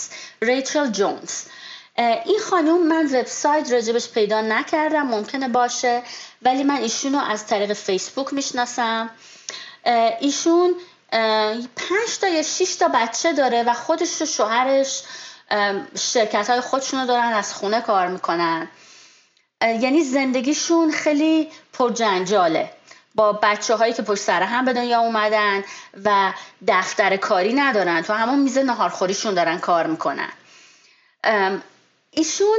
ریچل 0.42 0.86
جونز 0.86 1.42
این 1.98 2.38
خانوم 2.50 2.86
من 2.86 3.07
وبسایت 3.07 3.72
راجبش 3.72 4.09
پیدا 4.09 4.40
نکردم 4.40 5.03
ممکنه 5.03 5.48
باشه 5.48 6.03
ولی 6.42 6.64
من 6.64 6.76
ایشونو 6.76 7.18
از 7.18 7.46
طریق 7.46 7.72
فیسبوک 7.72 8.32
می‌شناسم. 8.32 9.11
ایشون 10.20 10.74
پنج 11.76 12.18
تا 12.20 12.28
یا 12.28 12.42
شیش 12.42 12.74
تا 12.74 12.88
بچه 12.88 13.32
داره 13.32 13.62
و 13.62 13.72
خودش 13.72 14.22
و 14.22 14.26
شوهرش 14.26 15.03
شرکت 15.98 16.50
های 16.50 16.61
خودشونو 16.61 17.07
دارن 17.07 17.32
از 17.32 17.55
خونه 17.55 17.80
کار 17.80 18.09
می‌کنن. 18.09 18.68
یعنی 19.62 20.03
زندگیشون 20.03 20.90
خیلی 20.90 21.50
پرجنجاله. 21.72 22.70
با 23.15 23.33
بچه 23.43 23.77
هایی 23.77 23.93
که 23.93 24.03
پشت 24.03 24.23
سر 24.23 24.43
هم 24.43 24.65
به 24.65 24.73
دنیا 24.73 25.01
اومدن 25.01 25.65
و 26.05 26.33
دفتر 26.69 27.17
کاری 27.17 27.53
ندارن. 27.53 28.03
تو 28.03 28.13
همون 28.13 28.39
میز 28.39 28.59
نهارخوریشون 28.59 29.35
دارن 29.35 29.59
کار 29.59 29.87
می‌کنن. 29.87 30.33
ایشون 32.11 32.59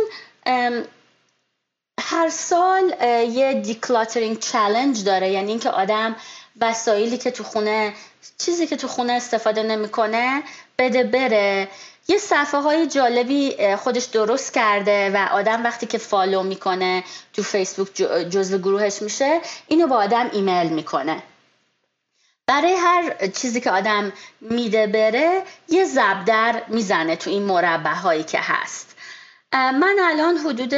هر 2.00 2.30
سال 2.30 2.94
یه 3.30 3.54
دیکلاترینگ 3.54 4.40
چلنج 4.40 5.04
داره. 5.04 5.30
یعنی 5.30 5.52
اینکه 5.52 5.70
آدم 5.70 6.16
وسایلی 6.62 7.18
که 7.18 7.32
تو 7.32 7.44
خونه 7.44 7.94
چیزی 8.38 8.68
که 8.68 8.78
تو 8.78 8.88
خونه 8.88 9.14
استفاده 9.14 9.64
نمی‌کنه 9.64 10.44
بده 10.78 11.04
بره. 11.04 11.68
یه 12.08 12.18
صفحه 12.18 12.60
های 12.60 12.88
جالبی 12.88 13.76
خودش 13.76 14.06
درست 14.06 14.54
کرده 14.54 15.10
و 15.10 15.28
آدم 15.32 15.64
وقتی 15.64 15.86
که 15.86 15.98
فالو 15.98 16.44
می‌کنه 16.44 17.04
تو 17.34 17.44
فیسبوک 17.44 17.94
جزو 18.30 18.58
گروهش 18.58 19.02
میشه 19.02 19.42
اینو 19.68 19.88
با 19.88 19.96
آدم 19.96 20.30
ایمیل 20.34 20.68
می‌کنه. 20.68 21.24
برای 22.48 22.76
هر 22.76 23.28
چیزی 23.28 23.62
که 23.62 23.72
آدم 23.72 24.14
میده 24.42 24.88
بره 24.88 25.44
یه 25.70 25.86
زبدر 25.86 26.64
می‌زنه 26.68 27.16
تو 27.16 27.30
این 27.30 27.44
مربع 27.44 27.94
هایی 27.94 28.24
که 28.24 28.40
هست. 28.42 28.96
من 29.54 29.96
الان 30.02 30.38
حدود 30.38 30.74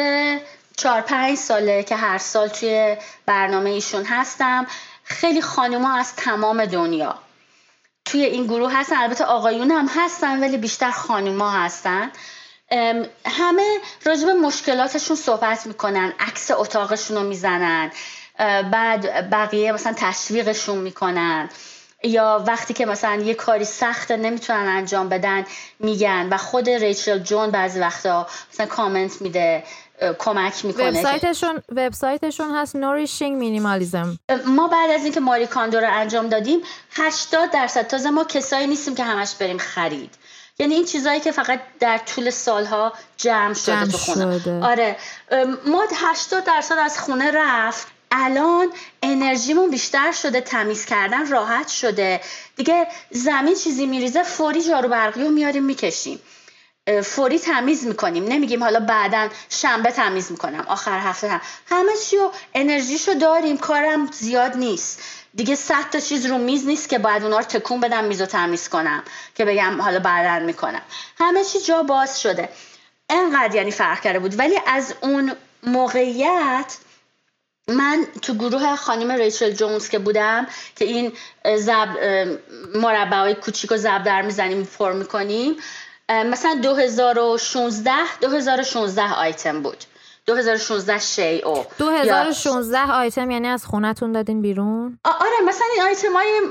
چهار 0.77 1.01
پنج 1.01 1.37
ساله 1.37 1.83
که 1.83 1.95
هر 1.95 2.17
سال 2.17 2.47
توی 2.47 2.97
برنامه 3.25 3.69
ایشون 3.69 4.05
هستم. 4.05 4.67
خیلی 5.03 5.41
خانوما 5.41 5.95
از 5.95 6.15
تمام 6.15 6.65
دنیا 6.65 7.19
توی 8.05 8.25
این 8.25 8.45
گروه 8.45 8.73
هستن. 8.73 8.95
البته 8.95 9.23
آقایون 9.23 9.71
هم 9.71 9.89
هستن 9.95 10.43
ولی 10.43 10.57
بیشتر 10.57 10.91
خانوما 10.91 11.51
هستن. 11.51 12.11
همه 13.25 13.77
راجب 14.05 14.29
مشکلاتشون 14.29 15.15
صحبت 15.15 15.67
می‌کنن 15.67 16.13
عکس 16.19 16.51
اتاقشون 16.51 17.17
رو 17.17 17.23
می‌زنن 17.23 17.91
بعد 18.71 19.29
بقیه 19.29 19.71
مثلا 19.71 19.93
تشویقشون 19.97 20.77
می‌کنن. 20.77 21.49
یا 22.03 22.43
وقتی 22.47 22.73
که 22.73 22.85
مثلا 22.85 23.15
یه 23.15 23.33
کاری 23.33 23.65
سخته 23.65 24.17
نمی‌تونن 24.17 24.67
انجام 24.67 25.09
بدن 25.09 25.45
میگن. 25.79 26.27
و 26.31 26.37
خود 26.37 26.69
ریچل 26.69 27.19
جون 27.19 27.51
بعضی 27.51 27.79
وقتا 27.79 28.27
مثلا 28.53 28.65
کامنت 28.65 29.21
میده. 29.21 29.63
کمک 30.19 30.65
می‌کنه 30.65 30.89
وبسایتشون 30.89 31.63
وبسایتشون 31.75 32.55
هست 32.55 32.75
نوریشینگ 32.75 33.37
مینیمالیزم 33.37 34.19
ما 34.45 34.67
بعد 34.67 34.91
از 34.91 35.03
اینکه 35.03 35.19
ماری 35.19 35.47
کاندو 35.47 35.79
رو 35.79 35.87
انجام 35.91 36.29
دادیم 36.29 36.59
80 36.91 37.51
درصد 37.51 37.87
تازه 37.87 38.09
ما 38.09 38.23
کسایی 38.23 38.67
نیستیم 38.67 38.95
که 38.95 39.03
همش 39.03 39.35
بریم 39.35 39.57
خرید. 39.57 40.15
یعنی 40.59 40.73
این 40.73 40.85
چیزهایی 40.85 41.19
که 41.19 41.31
فقط 41.31 41.59
در 41.79 41.97
طول 41.97 42.29
سالها 42.29 42.93
جمع 43.17 43.53
شده 43.53 43.75
جمع 43.75 43.85
تو 43.85 43.97
خونه. 43.97 44.39
شده. 44.39 44.63
آره. 44.63 44.95
ما 45.67 45.83
80 45.95 46.43
درصد 46.43 46.77
از 46.77 46.99
خونه 46.99 47.31
رفت. 47.33 47.87
الان 48.11 48.67
انرژیمون 49.03 49.69
بیشتر 49.69 50.11
شده 50.11 50.41
تمیز 50.41 50.85
کردن 50.85 51.29
راحت 51.29 51.67
شده. 51.67 52.21
دیگه 52.55 52.87
زمین 53.11 53.55
چیزی 53.55 53.85
میریزه 53.85 54.23
فوری 54.23 54.63
جارو 54.63 54.89
برقی 54.89 55.23
رو 55.23 55.29
میاریم 55.29 55.63
می‌کشیم. 55.63 56.19
فوری 57.03 57.39
تمیز 57.39 57.85
می‌کنیم. 57.85 58.23
نمیگیم 58.23 58.63
حالا 58.63 58.79
بعدا 58.79 59.29
شنبه 59.49 59.91
تمیز 59.91 60.31
می‌کنم 60.31 60.65
آخر 60.67 60.99
هفته 60.99 61.29
هم. 61.29 61.41
همه 61.67 61.91
چی 62.09 62.17
و 62.17 62.31
انرژیشو 62.53 63.13
داریم. 63.13 63.57
کارم 63.57 64.11
زیاد 64.11 64.57
نیست. 64.57 65.01
دیگه 65.35 65.55
صد 65.55 65.89
تا 65.91 65.99
چیز 65.99 66.25
رو 66.25 66.37
میز 66.37 66.65
نیست 66.65 66.89
که 66.89 66.97
باید 66.99 67.23
اونا 67.23 67.37
رو 67.37 67.43
تکون 67.43 67.79
بدم 67.79 68.03
میز 68.03 68.21
رو 68.21 68.27
تمیز 68.27 68.69
کنم 68.69 69.03
که 69.35 69.45
بگم 69.45 69.81
حالا 69.81 69.99
بعدا 69.99 70.45
می‌کنم. 70.45 70.81
همه 71.17 71.43
چی 71.43 71.59
جا 71.59 71.83
باز 71.83 72.21
شده. 72.21 72.49
انقدر 73.09 73.55
یعنی 73.55 73.71
فرق 73.71 74.01
کرده 74.01 74.19
بود. 74.19 74.39
ولی 74.39 74.59
از 74.67 74.93
اون 75.01 75.31
موقعیت 75.63 76.77
من 77.67 78.07
تو 78.21 78.33
گروه 78.33 78.75
خانم 78.75 79.11
ریچل 79.11 79.51
جونز 79.51 79.89
که 79.89 79.99
بودم 79.99 80.47
که 80.75 80.85
این 80.85 81.13
زب 81.55 81.87
مربع 82.75 83.17
های 83.17 83.35
کوچیک 83.35 83.71
و 83.71 83.77
زب 83.77 84.03
در 84.03 84.21
می‌زنیم 84.21 84.63
پر 84.63 84.93
می‌کنیم 84.93 85.55
مثلا 86.11 86.59
2016 86.63 87.91
2016 88.21 89.13
آیتم 89.13 89.61
بود. 89.61 89.83
2016 90.27 90.99
شیء 90.99 91.63
2016 91.77 92.91
آیتم 92.91 93.31
یعنی 93.31 93.47
از 93.47 93.65
خونتون 93.65 94.11
دادین 94.11 94.41
بیرون؟ 94.41 94.99
آره 95.03 95.47
مثلا 95.47 95.67
این 95.75 95.83
آیتم 95.83 96.13
های 96.13 96.41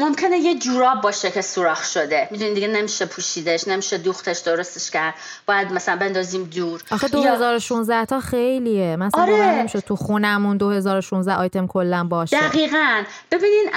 ممکنه 0.00 0.38
یه 0.38 0.58
جوراب 0.58 1.00
باشه 1.00 1.30
که 1.30 1.42
سوراخ 1.42 1.84
شده. 1.84 2.28
می‌دونی 2.30 2.54
دیگه 2.54 2.68
نمیشه 2.68 3.06
پوشیدش 3.06 3.68
نمیشه 3.68 3.98
دوختش 3.98 4.38
درستش 4.38 4.90
کرد. 4.90 5.14
باید 5.46 5.72
مثلا 5.72 5.96
بندازیم 5.96 6.44
دور. 6.44 6.80
آخه 6.90 7.08
2016 7.08 7.94
یا... 7.94 8.04
تا 8.04 8.20
خیلیه. 8.20 8.96
مثلا 8.96 9.22
آره. 9.22 9.32
نمیشه 9.32 9.80
تو 9.80 9.96
خونمون 9.96 10.56
2016 10.56 11.34
آیتم 11.34 11.66
کلا 11.66 12.04
باشه. 12.04 12.48
دقیقا. 12.48 13.02
ببینین 13.30 13.70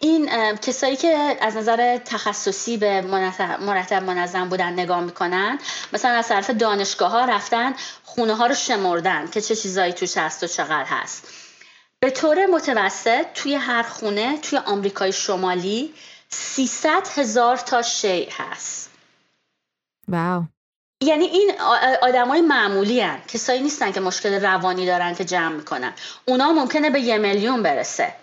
این 0.00 0.30
کسایی 0.56 0.96
که 0.96 1.36
از 1.40 1.56
نظر 1.56 1.98
تخصصی 1.98 2.76
به 2.76 3.00
مرتب 3.66 4.02
منظم 4.02 4.48
بودن 4.48 4.72
نگاه 4.72 5.00
می‌کنن 5.00 5.58
مثلا 5.92 6.10
از 6.10 6.28
طرف 6.28 6.50
دانشگاه 6.50 7.10
ها 7.10 7.24
رفتن 7.24 7.72
خونه 8.14 8.34
ها 8.34 8.46
رو 8.46 8.54
شمردن 8.54 9.30
که 9.30 9.40
چه 9.40 9.56
چیزایی 9.56 9.92
توش 9.92 10.16
هست 10.16 10.42
و 10.42 10.46
چقدر 10.46 10.84
هست. 10.84 11.28
به 12.00 12.10
طور 12.10 12.46
متوسط 12.46 13.26
توی 13.34 13.54
هر 13.54 13.82
خونه 13.82 14.38
توی 14.38 14.58
آمریکای 14.58 15.12
شمالی 15.12 15.94
300 16.28 17.08
هزار 17.16 17.56
تا 17.56 17.82
شیء 17.82 18.28
هست. 18.38 18.90
واو. 20.08 20.42
یعنی 21.00 21.24
این 21.24 21.52
آدمای 22.02 22.40
معمولی 22.40 23.00
هن. 23.00 23.22
کسایی 23.28 23.60
نیستن 23.60 23.92
که 23.92 24.00
مشکل 24.00 24.44
روانی 24.44 24.86
دارن 24.86 25.14
که 25.14 25.24
جمع 25.24 25.54
می‌کنن. 25.54 25.92
اونا 26.24 26.52
ممکنه 26.52 26.90
به 26.90 27.00
یه 27.00 27.18
میلیون 27.18 27.62
برسه. 27.62 28.14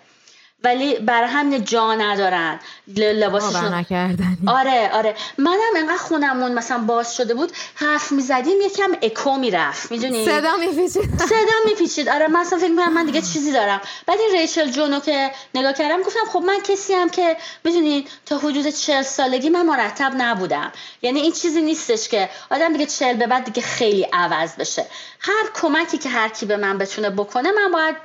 ولی 0.64 0.98
برای 0.98 1.28
همین 1.28 1.64
جا 1.64 1.94
ندارن. 1.94 2.60
لباسشون 2.96 3.74
نکردن 3.74 4.36
آره 4.46 4.90
آره. 4.92 5.14
منم 5.38 5.58
انقدر 5.76 5.96
خونمون 5.96 6.52
مثلا 6.52 6.78
باز 6.78 7.16
شده 7.16 7.34
بود 7.34 7.52
حرف 7.74 8.12
می‌زدیم 8.12 8.60
یکم 8.60 8.92
اکو 9.02 9.36
می‌رفت 9.36 9.92
می‌دونی؟ 9.92 10.24
صدا 10.24 10.56
میپیچید. 10.56 11.18
صدا 11.18 11.56
میپیچید. 11.66 12.08
آره 12.08 12.28
مثلا 12.28 12.58
فکر 12.58 12.70
می‌کنم 12.70 12.92
من 12.92 13.06
دیگه 13.06 13.20
چیزی 13.20 13.52
دارم. 13.52 13.80
بعد 14.06 14.18
این 14.20 14.40
ریچل 14.40 14.70
جونو 14.70 15.00
که 15.00 15.30
نگاه 15.54 15.72
کردم 15.72 16.02
گفتم 16.02 16.24
خب 16.32 16.38
من 16.38 16.60
کسی 16.60 16.94
هم 16.94 17.08
که 17.08 17.36
می‌دونین 17.64 18.04
تا 18.26 18.38
حدود 18.38 18.68
چل 18.68 19.02
سالگی 19.02 19.48
من 19.48 19.66
مرتب 19.66 20.12
نبودم. 20.16 20.72
یعنی 21.02 21.20
این 21.20 21.32
چیزی 21.32 21.62
نیستش 21.62 22.08
که 22.08 22.28
آدم 22.50 22.72
دیگه 22.72 22.86
چل 22.86 23.16
به 23.16 23.26
بعد 23.26 23.44
دیگه 23.44 23.62
خیلی 23.62 24.06
عوض 24.12 24.56
بشه. 24.56 24.86
هر 25.20 25.44
کمکی 25.54 25.98
که 25.98 26.08
هر 26.08 26.28
کی 26.28 26.46
به 26.46 26.56
من 26.56 26.78
بتونه 26.78 27.10
بکنه 27.10 27.50
من 27.52 27.72
باید 27.72 27.96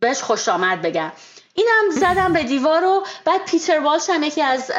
بهش 0.00 0.22
خوش 0.22 0.48
آمد 0.48 0.82
بگم. 0.82 1.12
اینم 1.60 2.00
زدم 2.00 2.32
به 2.32 2.42
دیوار 2.42 2.84
و 2.84 3.06
بعد 3.24 3.44
پیتر 3.44 3.80
والش 3.80 4.10
هم 4.10 4.22
یکی 4.22 4.42
از 4.42 4.70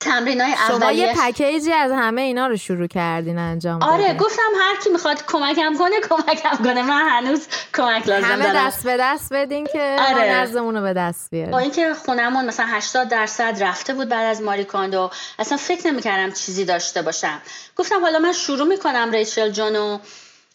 تمرین 0.00 0.40
های 0.40 0.54
شما 0.68 0.92
یه 0.92 1.14
پکیجی 1.14 1.72
از 1.72 1.92
همه 1.92 2.20
اینا 2.20 2.46
رو 2.46 2.56
شروع 2.56 2.86
کردین 2.86 3.38
انجام 3.38 3.82
آره 3.82 4.14
گفتم 4.14 4.52
هر 4.60 4.76
کی 4.84 4.90
می‌خواد 4.90 5.26
کمکم 5.26 5.76
کنه 5.78 6.00
کمکم 6.00 6.56
کنه. 6.64 6.82
من 6.82 7.08
هنوز 7.08 7.46
کمک 7.74 8.08
لازم 8.08 8.26
همه 8.26 8.44
دارم. 8.44 8.66
دست 8.66 8.84
به 8.84 8.96
دست 9.00 9.32
بدین 9.32 9.66
که 9.72 9.96
آره. 10.00 10.32
نزدمون 10.32 10.76
رو 10.76 10.82
به 10.82 10.92
دست 10.92 11.30
بیاریم 11.30 11.50
با 11.50 11.58
اینکه 11.58 11.94
خونمون 11.94 12.44
مثلا 12.44 12.66
80 12.66 13.08
درصد 13.08 13.62
رفته 13.62 13.94
بود 13.94 14.08
بعد 14.08 14.26
از 14.26 14.42
ماری 14.42 14.64
کاندو 14.64 15.10
اصلا 15.38 15.58
فکر 15.58 15.86
نمی‌کردم 15.86 16.32
چیزی 16.32 16.64
داشته 16.64 17.02
باشم. 17.02 17.40
گفتم 17.76 18.00
حالا 18.00 18.18
من 18.18 18.32
شروع 18.32 18.66
می‌کنم 18.66 19.10
ریچل 19.12 19.50
جونو 19.50 19.98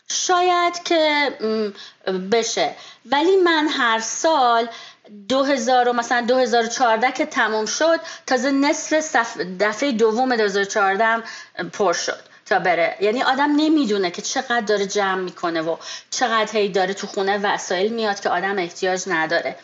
شاید 0.08 0.84
که 0.84 1.32
بشه. 2.32 2.76
ولی 3.12 3.36
من 3.36 3.68
هر 3.68 4.00
سال 4.00 4.68
2000 5.30 5.92
مثلا 5.92 6.22
2014 6.22 7.12
که 7.12 7.26
تموم 7.26 7.66
شد 7.66 8.00
تازه 8.28 8.52
نصف 8.52 9.38
دفعه 9.60 9.92
دوم 9.92 10.36
2014 10.36 11.24
پر 11.74 11.94
شد 11.94 12.20
تا 12.46 12.60
بره. 12.60 12.98
یعنی 13.02 13.24
آدم 13.24 13.52
نمی‌دونه 13.56 14.12
که 14.12 14.22
چقدر 14.22 14.62
داره 14.62 14.86
جمع 14.86 15.22
می‌کنه 15.22 15.62
و 15.62 15.78
چقدر 16.10 16.52
هی 16.52 16.70
داره 16.70 16.94
تو 16.94 17.08
خونه 17.08 17.38
وسایل 17.38 17.94
میاد 17.94 18.20
که 18.20 18.30
آدم 18.30 18.60
احتیاج 18.60 19.04
نداره. 19.08 19.56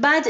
بعد 0.00 0.26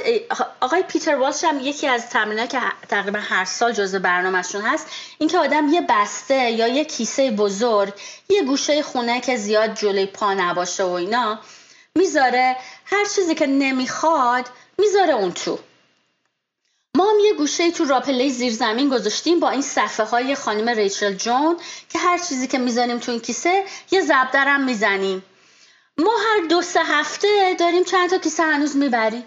آقای 0.60 0.82
پیتر 0.82 1.14
والش 1.14 1.44
هم 1.44 1.60
یکی 1.60 1.88
از 1.88 2.10
تمرینات 2.10 2.50
که 2.50 2.58
تقریبا 2.88 3.18
هر 3.18 3.44
سال 3.44 3.72
جزء 3.72 3.98
برنامهشون 3.98 4.62
هست 4.62 4.86
اینکه 5.18 5.38
آدم 5.38 5.68
یه 5.68 5.80
بسته 5.88 6.50
یا 6.50 6.68
یه 6.68 6.84
کیسه 6.84 7.30
بزرگ 7.30 7.94
یه 8.28 8.42
گوشه 8.42 8.82
خونه 8.82 9.20
که 9.20 9.36
زیاد 9.36 9.74
جلوی 9.74 10.06
پا 10.06 10.34
نباشه 10.34 10.84
و 10.84 10.90
اینا 10.90 11.38
می‌ذاره 11.98 12.56
هر 12.84 13.04
چیزی 13.04 13.34
که 13.34 13.46
نمی‌خواد 13.46 14.48
می‌ذاره 14.78 15.14
اون 15.14 15.32
تو. 15.32 15.58
ما 16.96 17.10
هم 17.10 17.18
یه 17.18 17.34
گوشه 17.34 17.70
تو 17.70 17.84
راپله 17.84 18.28
زیر 18.28 18.52
زمین 18.52 18.88
گذاشتیم 18.88 19.40
با 19.40 19.50
این 19.50 19.62
صفحه 19.62 20.06
های 20.06 20.34
خانم 20.34 20.68
ریچل 20.68 21.14
جون 21.14 21.56
که 21.88 21.98
هر 21.98 22.18
چیزی 22.18 22.46
که 22.46 22.58
می‌زنیم 22.58 22.98
تو 22.98 23.12
این 23.12 23.20
کیسه 23.20 23.64
یه 23.90 24.00
زبدرم 24.00 24.64
می‌زنیم. 24.64 25.24
ما 25.98 26.12
هر 26.16 26.46
دو 26.46 26.62
سه 26.62 26.80
هفته 26.80 27.56
داریم 27.58 27.84
چند 27.84 28.10
تا 28.10 28.18
کیسه 28.18 28.42
هنوز 28.42 28.76
می‌بریم. 28.76 29.24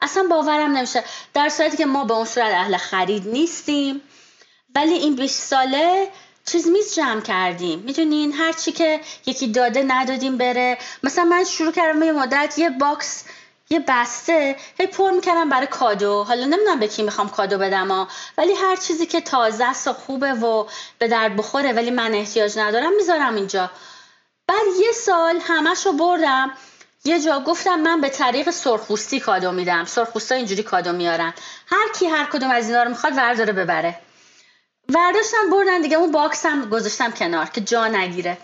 اصلا 0.00 0.22
باورم 0.22 0.76
نمیشه. 0.76 1.04
در 1.34 1.48
صورتی 1.48 1.76
که 1.76 1.86
ما 1.86 2.04
به 2.04 2.14
اون 2.14 2.24
صورت 2.24 2.54
اهل 2.54 2.76
خرید 2.76 3.28
نیستیم. 3.28 4.00
ولی 4.74 4.92
این 4.92 5.16
20 5.16 5.42
ساله 5.42 6.08
چیز 6.48 6.68
میز 6.68 6.94
جمع 6.94 7.20
کردیم. 7.20 7.78
می‌دونین 7.78 8.32
هر 8.32 8.52
چی 8.52 8.72
که 8.72 9.00
یکی 9.26 9.48
داده 9.48 9.82
ندادیم 9.82 10.38
بره. 10.38 10.78
مثلا 11.02 11.24
من 11.24 11.44
شروع 11.44 11.72
کردم 11.72 12.02
یه 12.02 12.12
مدت 12.12 12.58
یه 12.58 12.70
box 12.70 13.24
یه 13.70 13.84
بسته 13.88 14.56
هی 14.78 14.86
پر 14.86 15.10
می‌کردم 15.10 15.48
برای 15.48 15.66
کادو. 15.66 16.24
حالا 16.24 16.44
نمی‌دونم 16.44 16.80
به 16.80 16.88
کی 16.88 17.02
می‌خوام 17.02 17.28
کادو 17.28 17.58
بدم 17.58 17.88
ها. 17.88 18.08
ولی 18.38 18.52
هر 18.52 18.76
چیزی 18.76 19.06
که 19.06 19.20
تازه 19.20 19.64
است 19.64 19.88
و 19.88 19.92
خوبه 19.92 20.32
و 20.32 20.64
به 20.98 21.08
درد 21.08 21.36
بخوره 21.36 21.72
ولی 21.72 21.90
من 21.90 22.14
احتیاج 22.14 22.58
ندارم 22.58 22.96
می‌ذارم 22.96 23.34
اینجا. 23.34 23.70
بعد 24.46 24.66
یه 24.80 24.92
سال 24.92 25.38
همش 25.42 25.86
رو 25.86 25.92
بردم. 25.92 26.50
یه 27.04 27.20
جا 27.20 27.40
گفتم 27.40 27.80
من 27.80 28.00
به 28.00 28.08
طریق 28.08 28.50
سرخپوستی 28.50 29.20
کادو 29.20 29.52
میدم. 29.52 29.84
سرخپوستا 29.84 30.34
اینجوری 30.34 30.62
کادو 30.62 30.92
میارن. 30.92 31.34
هر 31.66 31.88
کی 31.98 32.06
هر 32.06 32.24
کدوم 32.24 32.50
از 32.50 32.68
اینا 32.68 32.82
رو 32.82 32.88
می‌خواد 32.88 33.16
ورداره 33.16 33.52
ببره. 33.52 33.98
ورداشتن 34.94 35.50
بردن 35.50 35.80
دیگه. 35.80 35.96
اون 35.96 36.30
هم 36.44 36.68
گذاشتم 36.68 37.10
کنار 37.10 37.46
که 37.46 37.60
جا 37.60 37.86
نگیره. 37.86 38.38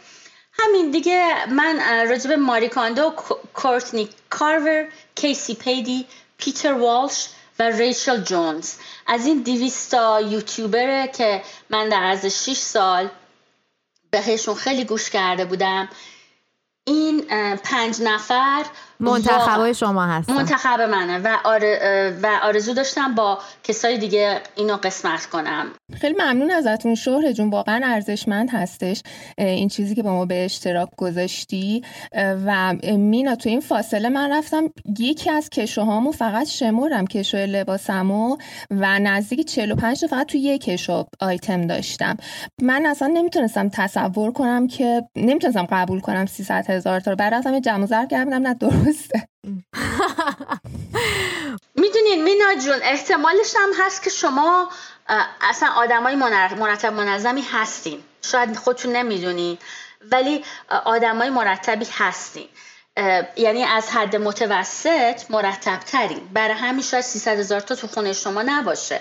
همین 0.52 0.90
دیگه 0.90 1.46
من 1.50 2.06
راجب 2.08 2.32
ماری 2.32 2.68
کاندو 2.68 3.12
کورتنی 3.54 4.08
کارور 4.30 4.88
کیسی 5.14 5.54
پیدی 5.54 6.06
پیتر 6.38 6.72
والش 6.72 7.28
و 7.58 7.62
ریچل 7.62 8.20
جونز. 8.22 8.72
از 9.06 9.26
این 9.26 9.42
دیویستا 9.42 10.20
یوتیوبره 10.20 11.08
که 11.08 11.42
من 11.70 11.88
در 11.88 12.02
از 12.02 12.24
6 12.24 12.56
سال 12.56 13.08
بهشون 14.10 14.54
خیلی 14.54 14.84
گوش 14.84 15.10
کرده 15.10 15.44
بودم 15.44 15.88
این 16.84 17.22
پنج 17.56 18.02
نفر 18.02 18.64
منتخب 19.00 19.72
شما 19.72 20.06
هست 20.06 20.30
منتخب 20.30 20.80
منه 20.80 21.18
و, 21.18 21.36
و 22.22 22.38
آرزو 22.42 22.74
داشتم 22.74 23.14
با 23.14 23.38
کسای 23.64 23.98
دیگه 23.98 24.40
اینو 24.56 24.76
قسمت 24.76 25.26
کنم. 25.26 25.66
خیلی 26.00 26.14
ممنون 26.14 26.50
ازتون. 26.50 26.94
شهر 26.94 27.32
جون 27.32 27.50
واقعا 27.50 27.80
ارزشمند 27.84 28.50
هستش 28.52 29.02
این 29.38 29.68
چیزی 29.68 29.94
که 29.94 30.02
با 30.02 30.12
ما 30.12 30.24
به 30.26 30.44
اشتراک 30.44 30.88
گذاشتی. 30.96 31.82
و 32.46 32.74
مینا 32.96 33.34
تو 33.34 33.48
این 33.48 33.60
فاصله 33.60 34.08
من 34.08 34.32
رفتم 34.32 34.62
یکی 34.98 35.30
از 35.30 35.50
کشوهامو 35.50 36.12
فقط 36.12 36.46
شمرم 36.46 37.06
کشو 37.06 37.38
لباسمو 37.38 38.36
و 38.70 38.98
نزدیک 38.98 39.48
45 39.48 40.00
تا 40.00 40.06
فقط 40.06 40.26
تو 40.26 40.38
یک 40.38 40.64
کشو 40.64 41.04
آیتم 41.20 41.66
داشتم. 41.66 42.16
من 42.62 42.86
اصلا 42.86 43.08
نمی‌تونستم 43.08 43.68
تصور 43.68 44.32
کنم 44.32 44.66
که 44.66 45.02
نمی‌تونستم 45.16 45.66
قبول 45.70 46.00
کنم 46.00 46.26
300 46.26 46.70
هزار 46.70 47.00
تا 47.00 47.14
بعد 47.14 47.34
رفتم 47.34 47.58
جمع 47.58 47.86
زر 47.86 48.06
کردم 48.06 48.46
نه 48.46 48.54
درسته 48.94 49.28
می‌دونین 51.82 52.24
مینا 52.24 52.54
جون 52.54 52.78
احتمالش 52.82 53.54
هم 53.58 53.70
هست 53.78 54.02
که 54.02 54.10
شما 54.10 54.70
اصلا 55.40 55.68
آدمای 55.68 56.16
مرتب 56.16 56.92
منظمی 56.92 57.44
هستین. 57.52 58.02
شاید 58.22 58.56
خودتون 58.56 58.96
نمی‌دونین 58.96 59.58
ولی 60.12 60.44
آدمای 60.84 61.30
مرتبی 61.30 61.86
هستین. 61.92 62.48
یعنی 63.36 63.64
از 63.64 63.90
حد 63.90 64.16
متوسط 64.16 65.30
مرتب 65.30 65.78
ترین 65.78 66.28
برای 66.32 66.54
همین 66.54 66.82
شاید 66.82 67.04
300 67.04 67.38
هزار 67.38 67.60
تا 67.60 67.74
تو 67.74 67.86
خونه 67.86 68.12
شما 68.12 68.42
نباشه. 68.42 69.00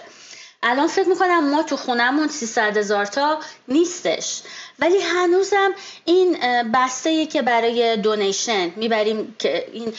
الان 0.64 0.88
فکر 0.88 1.08
می‌کنم 1.08 1.50
ما 1.50 1.64
تو 1.64 1.78
خونهمون 1.78 2.28
300 2.28 2.78
هزار 2.78 3.06
تا 3.06 3.40
نیستش. 3.68 4.42
ولی 4.80 4.98
هنوزم 4.98 5.72
این 6.06 6.38
بسته 6.74 7.10
ای 7.10 7.26
که 7.26 7.42
برای 7.42 7.98
دونیشن 7.98 8.72
می‌بریم 8.76 9.36
که 9.40 9.68
این 9.74 9.94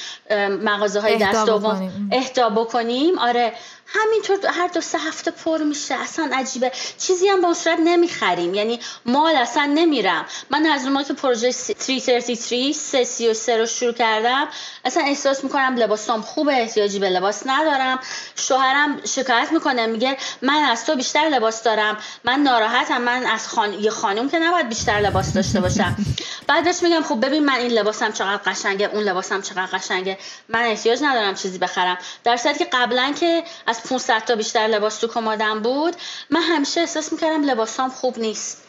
مغازه 0.63 1.01
های 1.01 1.17
دست 1.17 1.47
دوم 1.47 2.09
اهدا 2.13 2.49
بکنیم 2.49 3.19
آره 3.19 3.53
همینطور 3.95 4.39
هر 4.51 4.67
دو 4.67 4.81
سه 4.81 4.99
هفته 4.99 5.31
پر 5.31 5.59
میشه. 5.59 5.95
اصلا 5.95 6.31
عجیبه. 6.35 6.73
چیزی 6.99 7.29
هم 7.29 7.41
با 7.41 7.55
صورت 7.55 7.79
نمی‌خریم. 7.85 8.55
یعنی 8.55 8.81
مال 9.07 9.37
اصلا 9.37 9.65
نمیرم. 9.75 10.25
من 10.51 10.67
از 10.67 10.87
اون 10.87 11.05
که 11.05 11.15
پروژه 11.15 11.51
333 11.51 12.73
333 12.73 13.59
رو 13.59 13.67
شروع 13.67 13.93
کردم. 13.93 14.49
اصلا 14.85 15.03
احساس 15.03 15.45
می‌کنم 15.45 15.75
لباسام 15.77 16.23
خوبه 16.23 16.53
احتیاجی 16.53 16.99
به 16.99 17.11
لباس 17.11 17.43
ندارم. 17.47 17.99
شوهرم 18.37 19.01
شکایت 19.05 19.53
می‌کنه. 19.53 19.87
میگه 19.87 20.17
من 20.43 20.65
از 20.65 20.87
تو 20.87 20.97
بیشتر 20.97 21.29
لباس 21.29 21.63
دارم. 21.63 21.97
من 22.25 22.41
ناراحتم. 22.41 23.03
من 23.03 23.27
از 23.27 23.49
خان... 23.49 23.73
یه 23.73 23.91
خانم 23.91 24.29
که 24.29 24.39
نباید 24.39 24.69
بیشتر 24.69 25.01
لباس 25.01 25.33
داشته 25.33 25.61
باشم. 25.61 25.97
بعدش 26.49 26.83
میگم 26.83 27.03
خب 27.03 27.27
ببین 27.27 27.45
من 27.45 27.55
این 27.55 27.71
لباسم 27.71 28.13
چقدر 28.13 28.41
قشنگه 28.53 28.91
اون 28.93 29.03
لباسم 29.03 29.43
چقدر 29.43 29.67
قشنگه. 29.67 30.19
من 30.49 30.63
احتیاج 30.63 30.99
ندارم 31.03 31.35
چیزی 31.35 31.59
بخرم. 31.59 31.99
در 32.25 32.37
صورتی 32.37 32.59
که 32.59 32.71
قبلا 32.73 33.15
که 33.21 33.45
از 33.67 33.84
500 33.89 34.25
تا 34.25 34.35
بیشتر 34.35 34.67
لباس 34.67 34.99
تو 34.99 35.09
کمادم 35.09 35.61
بود. 35.61 35.97
من 36.31 36.41
همیشه 36.43 36.81
احساس 36.81 37.13
می‌کردم 37.13 37.45
لباسام 37.45 37.91
خوب 37.91 38.19
نیست. 38.19 38.63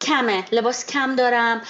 کمه. 0.00 0.44
لباس 0.52 0.86
کم 0.86 1.16
دارم. 1.16 1.62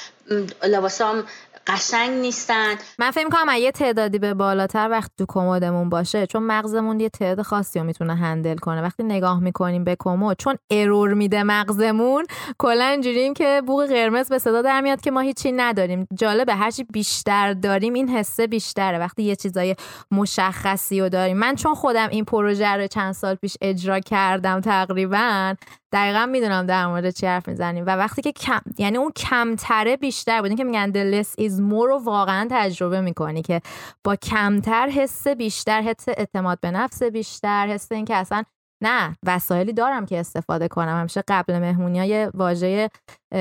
لباسام 0.62 1.26
قشنگ 1.66 2.10
نیستن. 2.10 2.74
من 2.98 3.10
فکر 3.10 3.28
کنم 3.28 3.52
یه 3.58 3.72
تعدادی 3.72 4.18
به 4.18 4.34
بالاتر 4.34 4.88
وقتی 4.90 5.12
تو 5.18 5.24
کمدمون 5.28 5.88
باشه 5.88 6.26
چون 6.26 6.42
مغزمون 6.42 7.00
یه 7.00 7.08
تعداد 7.08 7.46
خاصی 7.46 7.78
رو 7.78 7.84
می‌تونه 7.84 8.14
هندل 8.14 8.56
کنه. 8.56 8.82
وقتی 8.82 9.02
نگاه 9.02 9.40
می‌کنیم 9.40 9.84
به 9.84 9.96
کمد 9.98 10.36
چون 10.38 10.56
ارور 10.70 11.14
میده 11.14 11.42
مغزمون 11.42 12.26
کلا 12.58 12.84
اینجوریم 12.84 13.34
که 13.34 13.62
بوق 13.66 13.86
قرمز 13.86 14.28
به 14.28 14.38
صدا 14.38 14.62
در 14.62 14.80
میاد 14.80 15.00
که 15.00 15.10
ما 15.10 15.20
هیچی 15.20 15.52
نداریم. 15.52 16.06
جالبه 16.14 16.54
هرچی 16.54 16.84
بیشتر 16.84 17.52
داریم 17.52 17.94
این 17.94 18.08
حسه 18.08 18.46
بیشتره. 18.46 18.98
وقتی 18.98 19.22
یه 19.22 19.36
چیزای 19.36 19.76
مشخصی 20.10 21.00
رو 21.00 21.08
داریم. 21.08 21.36
من 21.38 21.54
چون 21.54 21.74
خودم 21.74 22.08
این 22.08 22.24
پروژه 22.24 22.68
رو 22.68 22.86
چند 22.86 23.12
سال 23.12 23.34
پیش 23.34 23.56
اجرا 23.60 24.00
کردم 24.00 24.60
تقریبا 24.60 25.54
دقیقا 25.92 26.26
می‌دونم 26.26 26.66
در 26.66 26.86
مورد 26.86 27.10
چی 27.10 27.26
حرف 27.26 27.48
می‌زنیم. 27.48 27.86
و 27.86 27.90
وقتی 27.90 28.22
که 28.22 28.32
کم 28.32 28.60
یعنی 28.78 28.98
اون 28.98 29.12
کمتره 29.16 29.96
بیشتر 29.96 30.40
بود. 30.42 30.56
که 30.56 30.64
میگن 30.64 30.92
the 30.92 31.14
less 31.14 31.28
is 31.40 31.52
more 31.52 31.86
رو 31.86 32.00
واقعا 32.04 32.48
تجربه 32.50 33.00
می‌کنی 33.00 33.42
که 33.42 33.60
با 34.04 34.16
کمتر 34.16 34.88
حس 34.88 35.26
بیشتر 35.26 35.82
حس 35.82 36.08
اعتماد 36.08 36.60
به 36.60 36.70
نفس 36.70 37.02
بیشتر 37.02 37.66
حس 37.66 37.92
اینکه 37.92 38.16
اصلا 38.16 38.42
نه 38.82 39.16
وسایلی 39.26 39.72
دارم 39.72 40.06
که 40.06 40.20
استفاده 40.20 40.68
کنم. 40.68 41.00
همیشه 41.00 41.22
قبل 41.28 41.58
مهمونی 41.58 41.98
های 41.98 42.26
واژه 42.34 42.90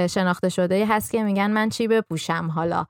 شناخته 0.09 0.49
شده 0.49 0.85
هست 0.85 1.11
که 1.11 1.23
میگن 1.23 1.51
من 1.51 1.69
چی 1.69 1.87
بپوشم 1.87 2.51
حالا؟ 2.55 2.85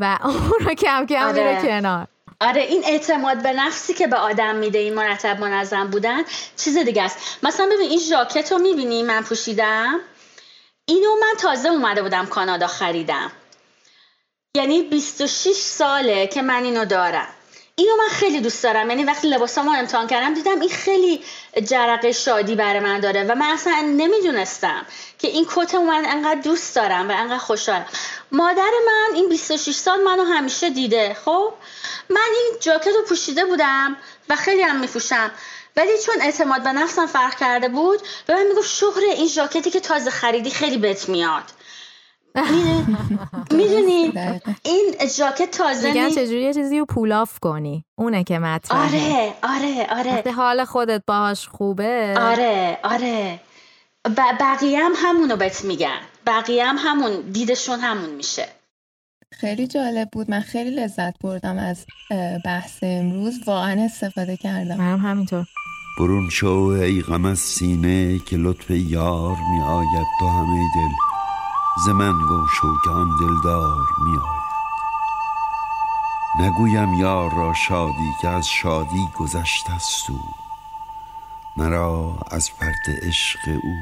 و 0.00 0.18
اون 0.24 0.66
رو 0.66 0.74
کم 0.74 1.06
کم 1.06 1.28
آره. 1.28 1.32
میره 1.32 1.62
کنار. 1.62 2.06
آره 2.40 2.62
این 2.62 2.84
اعتماد 2.84 3.42
به 3.42 3.52
نفسی 3.52 3.94
که 3.94 4.06
به 4.06 4.16
آدم 4.16 4.56
میده 4.56 4.78
این 4.78 4.94
مرتب 4.94 5.40
منظم 5.40 5.88
بودن 5.90 6.24
چیز 6.56 6.78
دیگه 6.78 7.02
است. 7.02 7.38
مثلا 7.42 7.66
ببین 7.66 7.90
این 7.90 8.00
ژاکت 8.00 8.52
رو 8.52 8.58
می‌بینی؟ 8.58 9.02
من 9.02 9.22
پوشیدم. 9.22 10.00
اینو 10.88 11.10
من 11.20 11.34
تازه 11.38 11.68
اومده 11.68 12.02
بودم 12.02 12.26
کانادا 12.26 12.66
خریدم. 12.66 13.32
یعنی 14.56 14.82
26 14.82 15.52
ساله 15.56 16.26
که 16.26 16.42
من 16.42 16.64
اینو 16.64 16.84
دارم. 16.84 17.34
اینو 17.78 17.96
من 17.96 18.08
خیلی 18.08 18.40
دوست 18.40 18.62
دارم. 18.62 18.90
یعنی 18.90 19.04
وقتی 19.04 19.28
لباسامو 19.28 19.70
امتحان 19.70 20.06
کردم 20.06 20.34
دیدم 20.34 20.60
این 20.60 20.70
خیلی 20.70 21.24
جرقه 21.64 22.12
شادی 22.12 22.54
برای 22.54 22.80
من 22.80 23.00
داره 23.00 23.24
و 23.24 23.34
من 23.34 23.46
اصلا 23.46 23.80
نمی‌دونستم 23.80 24.86
که 25.18 25.28
این 25.28 25.46
کت 25.50 25.74
من 25.74 26.04
انقدر 26.06 26.40
دوست 26.40 26.76
دارم 26.76 27.08
و 27.08 27.12
انقدر 27.12 27.38
خوشحالم. 27.38 27.86
مادر 28.32 28.70
من 28.86 29.14
این 29.14 29.28
26 29.28 29.74
سال 29.74 30.02
منو 30.02 30.24
همیشه 30.24 30.70
دیده 30.70 31.16
خب؟ 31.24 31.52
من 32.10 32.28
این 32.34 32.60
جاکت 32.60 32.86
رو 32.86 33.02
پوشیده 33.08 33.44
بودم 33.44 33.96
و 34.28 34.36
خیلی 34.36 34.62
هم 34.62 34.80
میپوشم 34.80 35.30
ولی 35.76 35.98
چون 36.06 36.14
اعتماد 36.22 36.62
به 36.62 36.72
نفسم 36.72 37.06
فرق 37.06 37.34
کرده 37.34 37.68
بود 37.68 38.00
به 38.26 38.34
من 38.34 38.46
می‌گفت 38.46 38.68
شغل 38.68 39.02
این 39.04 39.28
ژاکتی 39.28 39.70
که 39.70 39.80
تازه 39.80 40.10
خریدی 40.10 40.50
خیلی 40.50 40.78
بهت 40.78 41.08
میاد. 41.08 41.44
می‌دونی؟ 43.50 44.12
این 44.62 44.94
جاکت 45.18 45.50
تازه 45.50 45.88
میگن 45.88 46.10
چجوری؟ 46.10 46.42
یه 46.42 46.54
چیزی 46.54 46.78
رو 46.78 46.84
پولاف 46.84 47.38
کنی. 47.38 47.84
اونه 47.98 48.24
که 48.24 48.38
مطمئنه 48.38 48.84
آره 48.84 49.34
آره 49.42 49.86
آره. 49.90 50.14
وقتی 50.14 50.30
حال 50.30 50.64
خودت 50.64 51.02
باهاش 51.06 51.48
خوبه. 51.48 52.14
آره 52.20 52.78
آره. 52.84 53.40
بقیه 54.40 54.84
هم 54.84 54.92
همونو 54.96 55.36
بهت 55.36 55.64
میگن. 55.64 55.98
بقیه 56.26 56.66
هم 56.66 56.76
همون 56.78 57.20
دیدشون 57.32 57.80
همون 57.80 58.10
میشه. 58.10 58.48
خیلی 59.32 59.66
جالب 59.66 60.08
بود. 60.12 60.30
من 60.30 60.40
خیلی 60.40 60.70
لذت 60.70 61.18
بردم 61.20 61.58
از 61.58 61.86
بحث 62.44 62.78
امروز. 62.82 63.34
واقعا 63.46 63.84
استفاده 63.84 64.36
کردم. 64.36 64.76
من 64.76 64.92
هم 64.92 65.10
همینطور. 65.10 65.44
برون 65.98 66.30
شو 66.30 66.48
ای 66.82 67.02
غم 67.02 67.24
از 67.24 67.38
سینه 67.38 68.18
که 68.18 68.36
لطف 68.36 68.70
یار 68.70 69.36
می 69.52 69.60
آید 69.60 70.06
تو 70.20 70.26
همه 70.26 70.60
دل. 70.74 71.17
ز 71.84 71.88
من 71.88 72.18
گوشو 72.18 72.80
که 72.84 72.90
آن 72.90 73.16
دلدار 73.16 73.86
می 74.04 74.18
آید. 74.18 74.48
نگویم 76.40 76.94
یار 76.94 77.30
را 77.34 77.54
شادی 77.54 78.14
که 78.20 78.28
از 78.28 78.48
شادی 78.48 79.08
گذشته 79.18 79.72
است 79.72 80.10
او. 80.10 80.20
مرا 81.56 82.18
از 82.30 82.50
فرد 82.50 82.84
عشق 83.02 83.40
او 83.62 83.76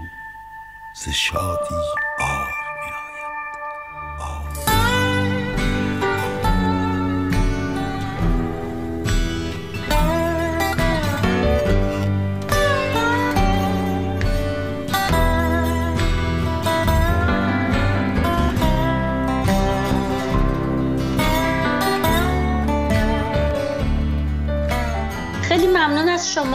ز 0.95 1.09
شادی 1.09 1.75
آر 2.21 2.46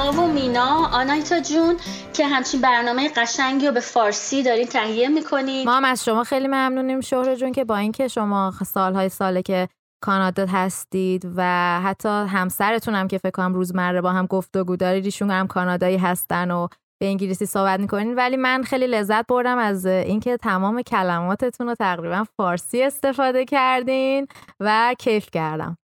و 0.09 0.27
مینا 0.27 0.87
آنایتا 0.93 1.39
جون 1.39 1.77
که 2.13 2.27
همچین 2.27 2.61
برنامه 2.61 3.09
قشنگی 3.15 3.67
رو 3.67 3.73
به 3.73 3.79
فارسی 3.79 4.43
دارین 4.43 4.67
تهیه 4.67 5.09
می‌کنید 5.09 5.67
ما 5.67 5.81
از 5.85 6.05
شما 6.05 6.23
خیلی 6.23 6.47
ممنونیم 6.47 7.01
شهر 7.01 7.35
جون 7.35 7.51
که 7.51 7.63
با 7.63 7.77
اینکه 7.77 8.07
شما 8.07 8.53
سالهای 8.65 9.09
ساله 9.09 9.41
که 9.41 9.67
کانادا 10.03 10.45
هستید 10.45 11.27
و 11.35 11.43
حتی 11.81 12.09
همسرتون 12.09 12.95
هم 12.95 13.07
که 13.07 13.17
فکر 13.17 13.31
کنم 13.31 13.53
روزمره 13.53 14.01
با 14.01 14.11
هم 14.11 14.25
گفتگو 14.25 14.75
دارید 14.75 15.05
ایشون 15.05 15.31
هم 15.31 15.47
کانادایی 15.47 15.97
هستن 15.97 16.51
و 16.51 16.67
به 17.01 17.07
انگلیسی 17.07 17.45
صحبت 17.45 17.79
می‌کنین. 17.79 18.15
ولی 18.15 18.37
من 18.37 18.63
خیلی 18.63 18.87
لذت 18.87 19.27
بردم 19.27 19.57
از 19.57 19.85
اینکه 19.85 20.37
تمام 20.37 20.81
کلماتتون 20.81 21.67
رو 21.67 21.75
تقریبا 21.75 22.25
فارسی 22.37 22.83
استفاده 22.83 23.45
کردین 23.45 24.27
و 24.59 24.95
کیف 24.99 25.29
کردم. 25.31 25.77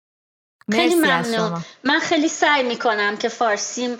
خیلی 0.72 0.96
ممنون. 0.96 1.64
من 1.84 2.00
خیلی 2.00 2.28
سعی 2.28 2.64
می‌کنم 2.64 3.18
که 3.18 3.30
فارسیم 3.30 3.98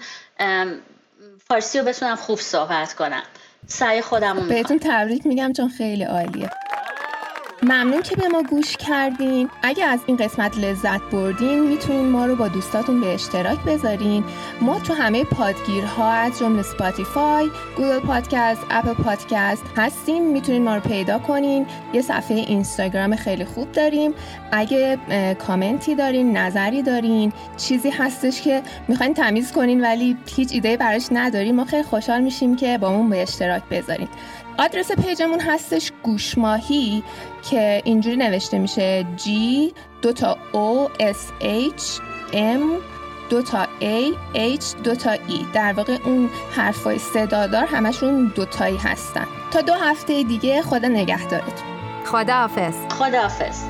فارسی 1.48 1.80
رو 1.80 1.86
بتونم 1.86 2.16
خوب 2.16 2.40
صحبت 2.40 2.94
کنم. 2.94 3.24
سعی 3.68 4.02
خودم 4.02 4.48
بهتون 4.48 4.80
تبریک 4.80 5.26
میگم 5.26 5.54
چون 5.54 5.70
خیلی 5.70 6.04
عالیه. 6.04 6.50
ممنون 7.64 8.02
که 8.02 8.16
به 8.16 8.28
ما 8.28 8.44
گوش 8.44 8.78
کردین. 8.78 9.50
اگه 9.64 9.86
از 9.86 10.00
این 10.06 10.18
قسمت 10.18 10.58
لذت 10.58 11.02
بردین 11.12 11.68
می‌تونین 11.68 12.10
ما 12.10 12.26
رو 12.26 12.36
با 12.36 12.48
دوستاتون 12.48 13.02
به 13.02 13.14
اشتراک 13.14 13.60
بذارین. 13.60 14.24
ما 14.62 14.80
تو 14.80 14.94
همه 14.94 15.24
پادگیرها 15.24 16.12
از 16.12 16.40
جمله 16.40 16.64
Spotify 16.64 17.50
Google 17.78 18.00
Podcast 18.00 18.62
Apple 18.70 18.94
Podcast 19.04 19.64
هستیم. 19.78 20.32
می‌تونین 20.32 20.64
ما 20.64 20.76
رو 20.76 20.82
پیدا 20.82 21.20
کنین. 21.20 21.66
یه 21.94 22.02
صفحه 22.02 22.38
اینستاگرام 22.38 23.16
خیلی 23.16 23.46
خوب 23.46 23.72
داریم. 23.72 24.14
اگه 24.52 24.98
کامنتی 25.48 25.96
دارین 25.96 26.38
نظری 26.38 26.82
دارین 26.82 27.34
چیزی 27.58 27.90
هستش 27.90 28.42
که 28.42 28.62
می‌خواین 28.88 29.14
تمیز 29.14 29.52
کنین 29.52 29.82
ولی 29.82 30.18
هیچ 30.36 30.52
ایده 30.52 30.78
براش 30.78 31.08
ندارین 31.12 31.56
ما 31.56 31.66
خیلی 31.66 31.84
خوشحال 31.84 32.22
میشیم 32.22 32.56
که 32.56 32.78
با 32.78 32.90
اون 32.90 33.10
به 33.10 33.22
اشتراک 33.22 33.64
بذارین. 33.72 34.08
آدرس 34.60 34.92
پیجمون 34.92 35.40
هستش 35.40 35.92
گوشماهی 36.04 37.04
که 37.50 37.82
اینجوری 37.86 38.18
نوشته 38.18 38.60
میشه 38.60 39.06
G 39.18 39.30
دو 40.02 40.14
تا 40.14 40.38
O 40.54 41.02
S 41.02 41.44
H 41.44 42.02
M 42.34 42.62
دو 43.30 43.42
تا 43.42 43.64
A 43.64 44.14
H 44.36 44.76
دو 44.84 44.96
تا 44.96 45.16
E. 45.16 45.54
در 45.54 45.74
واقع 45.74 45.98
اون 46.06 46.30
حرفای 46.56 47.00
صدادار 47.00 47.66
همشون 47.66 48.32
دوتایی 48.36 48.78
هستن. 48.78 49.28
تا 49.52 49.62
دو 49.62 49.74
هفته 49.74 50.24
دیگه 50.24 50.62
خدا 50.62 50.88
نگهدارتون. 50.88 51.68
خدا 52.06 52.34
حافظ 52.34 52.76
خدا 52.90 53.22
حافظ 53.22 53.64